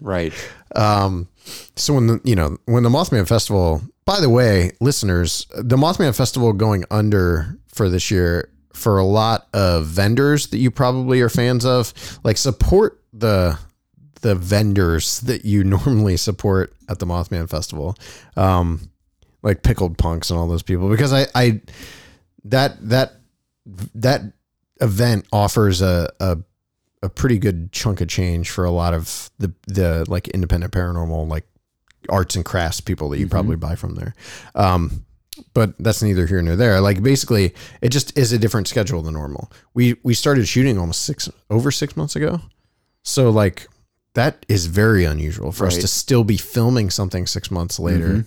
Right. 0.00 0.32
um, 0.74 1.28
so 1.76 1.94
when 1.94 2.06
the 2.06 2.20
you 2.24 2.36
know 2.36 2.56
when 2.66 2.82
the 2.82 2.88
Mothman 2.88 3.26
Festival, 3.26 3.82
by 4.04 4.20
the 4.20 4.28
way, 4.28 4.72
listeners, 4.80 5.46
the 5.54 5.76
Mothman 5.76 6.16
Festival 6.16 6.52
going 6.52 6.84
under 6.90 7.58
for 7.68 7.88
this 7.88 8.10
year 8.10 8.50
for 8.74 8.98
a 8.98 9.04
lot 9.04 9.48
of 9.52 9.86
vendors 9.86 10.48
that 10.48 10.58
you 10.58 10.70
probably 10.70 11.20
are 11.20 11.28
fans 11.28 11.64
of, 11.64 11.92
like 12.24 12.36
support 12.36 13.02
the 13.12 13.58
the 14.22 14.34
vendors 14.34 15.20
that 15.20 15.44
you 15.44 15.64
normally 15.64 16.16
support 16.16 16.72
at 16.88 16.98
the 16.98 17.06
Mothman 17.06 17.48
Festival, 17.48 17.96
um, 18.36 18.90
like 19.42 19.62
pickled 19.62 19.98
punks 19.98 20.30
and 20.30 20.38
all 20.38 20.46
those 20.46 20.62
people, 20.62 20.88
because 20.88 21.12
I 21.12 21.26
I 21.34 21.60
that 22.44 22.76
that 22.88 23.12
that 23.94 24.22
event 24.80 25.26
offers 25.32 25.80
a, 25.80 26.10
a 26.20 26.38
a 27.02 27.08
pretty 27.08 27.38
good 27.38 27.72
chunk 27.72 28.00
of 28.00 28.08
change 28.08 28.50
for 28.50 28.64
a 28.64 28.70
lot 28.70 28.94
of 28.94 29.30
the 29.38 29.52
the 29.66 30.04
like 30.08 30.28
independent 30.28 30.72
paranormal 30.72 31.28
like 31.28 31.46
arts 32.08 32.34
and 32.34 32.44
crafts 32.44 32.80
people 32.80 33.08
that 33.10 33.18
you 33.18 33.28
probably 33.28 33.56
buy 33.56 33.74
from 33.74 33.94
there. 33.94 34.14
Um, 34.54 35.04
but 35.54 35.74
that's 35.78 36.02
neither 36.02 36.26
here 36.26 36.42
nor 36.42 36.56
there. 36.56 36.80
Like 36.80 37.02
basically, 37.02 37.54
it 37.80 37.88
just 37.88 38.16
is 38.18 38.32
a 38.32 38.38
different 38.38 38.68
schedule 38.68 39.02
than 39.02 39.14
normal. 39.14 39.50
We 39.74 39.96
we 40.02 40.14
started 40.14 40.46
shooting 40.46 40.78
almost 40.78 41.02
six 41.02 41.28
over 41.50 41.70
six 41.70 41.96
months 41.96 42.16
ago, 42.16 42.40
so 43.02 43.30
like 43.30 43.68
that 44.14 44.44
is 44.48 44.66
very 44.66 45.04
unusual 45.04 45.52
for 45.52 45.66
us 45.66 45.78
to 45.78 45.88
still 45.88 46.22
be 46.22 46.36
filming 46.36 46.90
something 46.90 47.26
six 47.26 47.50
months 47.50 47.78
later 47.78 48.26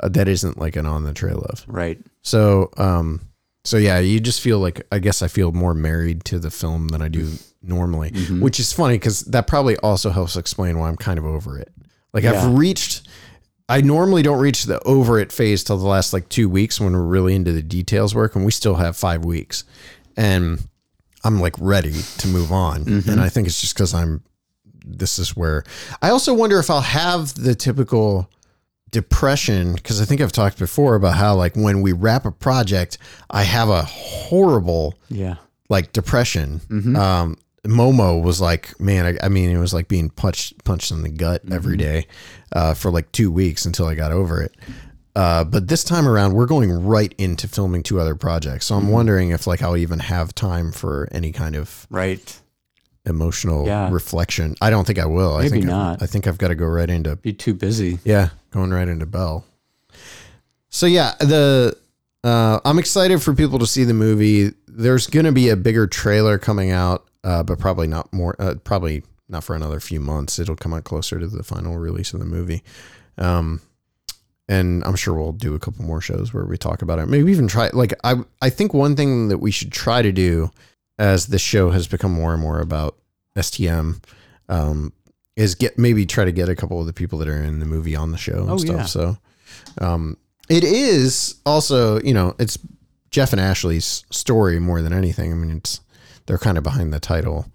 uh, 0.00 0.08
that 0.08 0.28
isn't 0.28 0.58
like 0.58 0.76
an 0.76 0.86
on 0.86 1.04
the 1.04 1.12
trail 1.12 1.40
of. 1.48 1.64
Right. 1.66 1.98
So, 2.22 2.70
um, 2.76 3.20
so 3.64 3.78
yeah, 3.78 3.98
you 3.98 4.20
just 4.20 4.42
feel 4.42 4.58
like 4.58 4.86
I 4.92 4.98
guess 4.98 5.22
I 5.22 5.28
feel 5.28 5.50
more 5.52 5.74
married 5.74 6.24
to 6.26 6.38
the 6.38 6.50
film 6.50 6.88
than 6.88 7.00
I 7.00 7.08
do 7.08 7.32
normally, 7.62 8.10
mm-hmm. 8.10 8.40
which 8.40 8.60
is 8.60 8.72
funny 8.72 8.96
because 8.96 9.20
that 9.22 9.46
probably 9.46 9.76
also 9.78 10.10
helps 10.10 10.36
explain 10.36 10.78
why 10.78 10.88
I'm 10.88 10.96
kind 10.96 11.18
of 11.18 11.24
over 11.24 11.58
it. 11.58 11.72
Like 12.12 12.24
Yeah. 12.24 12.32
I've 12.32 12.58
reached, 12.58 13.08
I 13.68 13.80
normally 13.80 14.22
don't 14.22 14.38
reach 14.38 14.64
the 14.64 14.80
over 14.84 15.18
it 15.18 15.32
phase 15.32 15.64
till 15.64 15.78
the 15.78 15.86
last 15.86 16.12
like 16.12 16.28
two 16.28 16.48
weeks 16.48 16.78
when 16.78 16.92
we're 16.92 17.02
really 17.02 17.34
into 17.34 17.52
the 17.52 17.62
details 17.62 18.14
work, 18.14 18.36
and 18.36 18.44
we 18.44 18.52
still 18.52 18.74
have 18.74 18.98
five 18.98 19.24
weeks, 19.24 19.64
and 20.16 20.62
I'm 21.24 21.40
like 21.40 21.54
ready 21.58 21.94
to 22.18 22.28
move 22.28 22.52
on. 22.52 22.84
Mm-hmm. 22.84 23.10
And 23.10 23.20
I 23.20 23.30
think 23.30 23.46
it's 23.46 23.60
just 23.60 23.74
because 23.74 23.94
I'm. 23.94 24.22
This 24.86 25.18
is 25.18 25.34
where 25.34 25.64
I 26.02 26.10
also 26.10 26.34
wonder 26.34 26.58
if 26.58 26.68
I'll 26.68 26.82
have 26.82 27.32
the 27.42 27.54
typical 27.54 28.28
depression 28.94 29.74
because 29.74 30.00
I 30.00 30.04
think 30.04 30.20
I've 30.20 30.32
talked 30.32 30.58
before 30.58 30.94
about 30.94 31.16
how 31.16 31.34
like 31.34 31.54
when 31.56 31.82
we 31.82 31.92
wrap 31.92 32.24
a 32.24 32.30
project, 32.30 32.96
I 33.28 33.42
have 33.42 33.68
a 33.68 33.82
horrible 33.82 34.94
Yeah. 35.08 35.34
like 35.68 35.92
depression. 35.92 36.60
Um, 36.96 37.36
Momo 37.64 38.22
was 38.22 38.40
like, 38.40 38.78
man, 38.80 39.04
I, 39.20 39.26
I 39.26 39.28
mean, 39.28 39.50
it 39.50 39.58
was 39.58 39.72
like 39.74 39.88
being 39.88 40.10
punched 40.10 40.62
punched 40.64 40.90
in 40.90 41.02
the 41.02 41.08
gut 41.08 41.42
every 41.50 41.76
day 41.76 42.06
uh, 42.52 42.74
for 42.74 42.90
like 42.90 43.10
two 43.12 43.30
weeks 43.32 43.64
until 43.66 43.86
I 43.86 43.94
got 43.94 44.12
over 44.12 44.40
it. 44.42 44.54
Uh, 45.16 45.44
but 45.44 45.68
this 45.68 45.82
time 45.84 46.06
around, 46.08 46.34
we're 46.34 46.46
going 46.46 46.70
right 46.84 47.14
into 47.18 47.46
filming 47.48 47.82
two 47.82 48.00
other 48.00 48.14
projects. 48.16 48.66
So 48.66 48.74
I'm 48.74 48.88
wondering 48.90 49.30
if 49.30 49.46
like 49.46 49.62
I'll 49.62 49.76
even 49.76 49.98
have 50.00 50.34
time 50.34 50.72
for 50.72 51.08
any 51.12 51.32
kind 51.32 51.56
of 51.56 51.86
Right. 51.90 52.40
Emotional 53.06 53.66
Yeah. 53.66 53.90
reflection. 53.90 54.54
I 54.60 54.70
don't 54.70 54.86
think 54.86 54.98
I 54.98 55.06
will. 55.06 55.34
I 55.36 55.42
Maybe 55.42 55.50
think 55.50 55.64
not. 55.66 56.02
I 56.02 56.06
think 56.06 56.26
I've 56.26 56.38
got 56.38 56.48
to 56.48 56.54
go 56.54 56.66
right 56.66 56.88
into 56.88 57.16
Be 57.16 57.32
too 57.32 57.54
busy. 57.54 57.98
yeah, 58.04 58.30
going 58.50 58.70
right 58.70 58.88
into 58.88 59.06
Bell. 59.06 59.44
So 60.70 60.86
yeah, 60.86 61.14
the 61.20 61.76
uh, 62.24 62.60
I'm 62.64 62.78
excited 62.78 63.22
for 63.22 63.34
people 63.34 63.58
to 63.58 63.66
see 63.66 63.84
the 63.84 63.94
movie. 63.94 64.52
There's 64.66 65.06
going 65.06 65.26
to 65.26 65.32
be 65.32 65.50
a 65.50 65.56
bigger 65.56 65.86
trailer 65.86 66.38
coming 66.38 66.70
out, 66.70 67.06
uh, 67.22 67.42
but 67.42 67.58
probably 67.58 67.86
not 67.86 68.12
more. 68.12 68.34
Uh, 68.38 68.54
probably 68.64 69.02
not 69.28 69.44
for 69.44 69.54
another 69.54 69.78
few 69.80 70.00
months. 70.00 70.38
It'll 70.38 70.56
come 70.56 70.74
out 70.74 70.84
closer 70.84 71.18
to 71.20 71.26
the 71.28 71.42
final 71.42 71.76
release 71.78 72.12
of 72.12 72.20
the 72.20 72.26
movie. 72.26 72.62
Um, 73.18 73.60
and 74.48 74.82
I'm 74.84 74.96
sure 74.96 75.14
we'll 75.14 75.32
do 75.32 75.54
a 75.54 75.58
couple 75.58 75.84
more 75.84 76.00
shows 76.00 76.34
where 76.34 76.44
we 76.44 76.58
talk 76.58 76.82
about 76.82 76.98
it. 76.98 77.06
Maybe 77.06 77.30
even 77.30 77.46
try 77.48 77.70
like 77.72 77.94
I 78.02 78.16
I 78.42 78.50
think 78.50 78.74
one 78.74 78.96
thing 78.96 79.28
that 79.28 79.38
we 79.38 79.50
should 79.50 79.70
try 79.72 80.02
to 80.02 80.10
do 80.12 80.50
as 80.98 81.26
the 81.26 81.38
show 81.38 81.70
has 81.70 81.86
become 81.88 82.12
more 82.12 82.32
and 82.32 82.40
more 82.42 82.60
about 82.60 82.96
STM 83.36 84.02
um, 84.48 84.92
is 85.36 85.54
get 85.54 85.78
maybe 85.78 86.06
try 86.06 86.24
to 86.24 86.32
get 86.32 86.48
a 86.48 86.54
couple 86.54 86.80
of 86.80 86.86
the 86.86 86.92
people 86.92 87.18
that 87.18 87.28
are 87.28 87.42
in 87.42 87.58
the 87.60 87.66
movie 87.66 87.96
on 87.96 88.12
the 88.12 88.18
show 88.18 88.40
and 88.42 88.50
Oh, 88.50 88.56
stuff. 88.58 88.76
yeah. 88.76 88.84
So 88.84 89.16
um, 89.78 90.16
it 90.48 90.62
is 90.64 91.36
also 91.44 92.00
you 92.02 92.14
know 92.14 92.34
it's 92.38 92.58
Jeff 93.10 93.32
and 93.32 93.40
Ashley's 93.40 94.04
story 94.10 94.58
more 94.60 94.82
than 94.82 94.92
anything. 94.92 95.32
I 95.32 95.34
mean 95.34 95.56
it's 95.58 95.80
they're 96.26 96.38
kind 96.38 96.56
of 96.58 96.64
behind 96.64 96.92
the 96.92 97.00
title, 97.00 97.46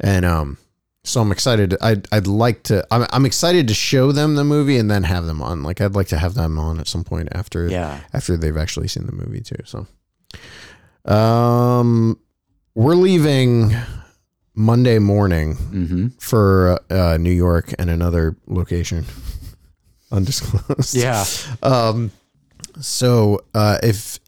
and 0.00 0.24
um, 0.24 0.58
so 1.04 1.20
I'm 1.20 1.30
excited. 1.32 1.76
I'd 1.80 2.08
I'd 2.12 2.26
like 2.26 2.62
to. 2.64 2.84
I'm 2.90 3.06
I'm 3.12 3.24
excited 3.26 3.68
to 3.68 3.74
show 3.74 4.10
them 4.12 4.34
the 4.36 4.44
movie 4.44 4.78
and 4.78 4.90
then 4.90 5.02
have 5.04 5.26
them 5.26 5.40
on. 5.42 5.62
Like 5.62 5.80
I'd 5.80 5.94
like 5.94 6.08
to 6.08 6.18
have 6.18 6.34
them 6.34 6.58
on 6.58 6.80
at 6.80 6.88
some 6.88 7.04
point 7.04 7.28
after 7.32 7.68
Yeah. 7.68 8.00
after 8.12 8.36
they've 8.36 8.56
actually 8.56 8.88
seen 8.88 9.06
the 9.06 9.12
movie 9.12 9.40
too. 9.42 9.56
So, 9.64 9.86
um, 11.04 12.18
we're 12.76 12.94
leaving 12.94 13.74
Monday 14.54 14.98
morning 15.00 15.56
Mm-hmm. 15.56 16.06
for 16.20 16.78
uh, 16.90 17.16
New 17.16 17.32
York 17.32 17.74
and 17.78 17.90
another 17.90 18.36
location, 18.46 19.04
undisclosed. 20.12 20.94
Yeah. 20.94 21.24
Um, 21.62 22.10
so 22.80 23.40
uh, 23.54 23.78
if 23.82 24.18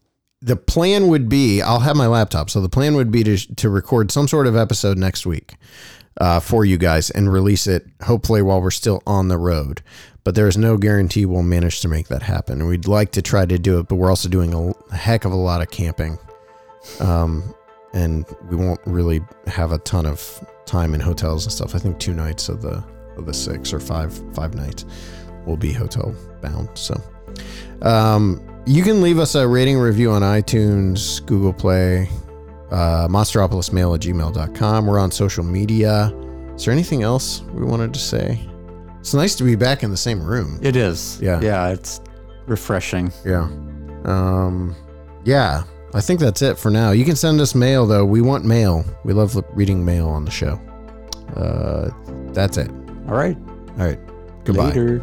the 0.41 0.57
plan 0.57 1.09
would 1.09 1.29
be, 1.29 1.63
I'll 1.63 1.81
have 1.81 1.97
my 1.97 2.07
laptop. 2.07 2.51
So 2.51 2.61
the 2.61 2.69
plan 2.69 2.95
would 2.97 3.11
be 3.11 3.23
to 3.25 3.37
to 3.57 3.69
record 3.69 4.11
some 4.11 4.29
sort 4.29 4.47
of 4.47 4.57
episode 4.57 4.99
next 4.99 5.27
week 5.27 5.55
uh, 6.21 6.41
for 6.41 6.65
you 6.65 6.79
guys 6.79 7.11
and 7.11 7.33
release 7.33 7.67
it 7.67 7.87
hopefully 8.03 8.43
while 8.43 8.61
we're 8.61 8.71
still 8.71 9.03
on 9.07 9.29
the 9.29 9.39
road. 9.39 9.83
But 10.25 10.35
there 10.35 10.47
is 10.49 10.59
no 10.59 10.77
guarantee 10.77 11.25
we'll 11.27 11.43
manage 11.43 11.81
to 11.81 11.89
make 11.89 12.09
that 12.09 12.23
happen. 12.23 12.67
We'd 12.67 12.87
like 12.89 13.13
to 13.13 13.23
try 13.23 13.47
to 13.47 13.59
do 13.59 13.79
it, 13.79 13.89
but 13.89 13.97
we're 13.97 14.11
also 14.11 14.29
doing 14.29 14.53
a 14.91 14.95
heck 14.97 15.25
of 15.25 15.33
a 15.33 15.37
lot 15.37 15.63
of 15.63 15.71
camping. 15.71 16.19
Um, 17.01 17.55
and 17.93 18.25
we 18.49 18.57
won't 18.57 18.81
really 18.87 19.21
have 19.47 19.73
a 19.73 19.79
ton 19.79 20.07
of 20.07 20.45
time 20.67 20.95
in 20.95 21.01
hotels 21.01 21.45
and 21.45 21.53
stuff. 21.53 21.75
I 21.75 21.79
think 21.79 21.99
two 21.99 22.15
nights 22.15 22.49
of 22.49 22.63
the 22.63 22.85
of 23.17 23.27
the 23.27 23.35
six 23.35 23.73
or 23.73 23.81
five 23.81 24.13
five 24.35 24.55
nights 24.55 24.85
will 25.47 25.57
be 25.57 25.73
hotel 25.73 26.15
bound. 26.41 26.69
So 26.75 27.01
um, 27.83 28.41
you 28.67 28.83
can 28.83 29.03
leave 29.03 29.19
us 29.19 29.35
a 29.35 29.47
rating 29.47 29.79
review 29.79 30.11
on 30.11 30.23
iTunes, 30.23 31.25
Google 31.27 31.53
Play, 31.53 32.09
uh, 32.71 33.09
monsteropolismail 33.09 33.95
at 33.95 34.03
gmail.com. 34.03 34.87
We're 34.87 34.99
on 34.99 35.11
social 35.11 35.45
media. 35.45 36.13
Is 36.55 36.65
there 36.65 36.73
anything 36.73 37.03
else 37.03 37.43
we 37.55 37.65
wanted 37.65 37.95
to 37.95 38.01
say? 38.01 38.47
It's 39.01 39.15
nice 39.15 39.35
to 39.37 39.45
be 39.45 39.55
back 39.55 39.83
in 39.83 39.91
the 39.91 39.97
same 39.97 40.23
room. 40.23 40.59
It 40.61 40.77
is. 40.77 41.21
Yeah. 41.23 41.41
Yeah. 41.41 41.69
It's 41.69 42.01
refreshing. 42.47 43.13
Yeah. 43.25 43.49
Um, 44.05 44.75
yeah. 45.25 45.63
I 45.95 46.01
think 46.01 46.21
that's 46.21 46.43
it 46.43 46.59
for 46.59 46.71
now. 46.71 46.91
You 46.91 47.05
can 47.05 47.17
send 47.17 47.41
us 47.41 47.55
mail, 47.55 47.87
though. 47.87 48.05
We 48.05 48.21
want 48.21 48.45
mail. 48.45 48.85
We 49.05 49.15
love 49.15 49.43
reading 49.55 49.85
mail 49.85 50.09
on 50.09 50.25
the 50.25 50.31
show. 50.31 50.61
Uh, 51.35 51.91
that's 52.33 52.59
it. 52.59 52.71
All 53.09 53.15
right. 53.15 53.37
All 53.79 53.87
right. 53.87 53.99
Goodbye. 54.45 54.69
Later. 54.69 55.03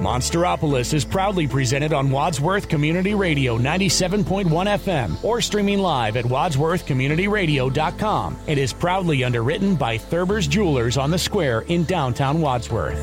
Monsteropolis 0.00 0.92
is 0.92 1.04
proudly 1.04 1.46
presented 1.46 1.92
on 1.92 2.10
Wadsworth 2.10 2.68
Community 2.68 3.14
Radio 3.14 3.56
97.1 3.56 4.44
FM 4.44 5.22
or 5.22 5.40
streaming 5.40 5.78
live 5.78 6.16
at 6.16 6.24
wadsworthcommunityradio.com. 6.24 8.36
It 8.48 8.58
is 8.58 8.72
proudly 8.72 9.22
underwritten 9.22 9.76
by 9.76 9.98
Thurber's 9.98 10.48
Jewelers 10.48 10.96
on 10.96 11.12
the 11.12 11.18
Square 11.18 11.60
in 11.68 11.84
downtown 11.84 12.40
Wadsworth. 12.40 12.98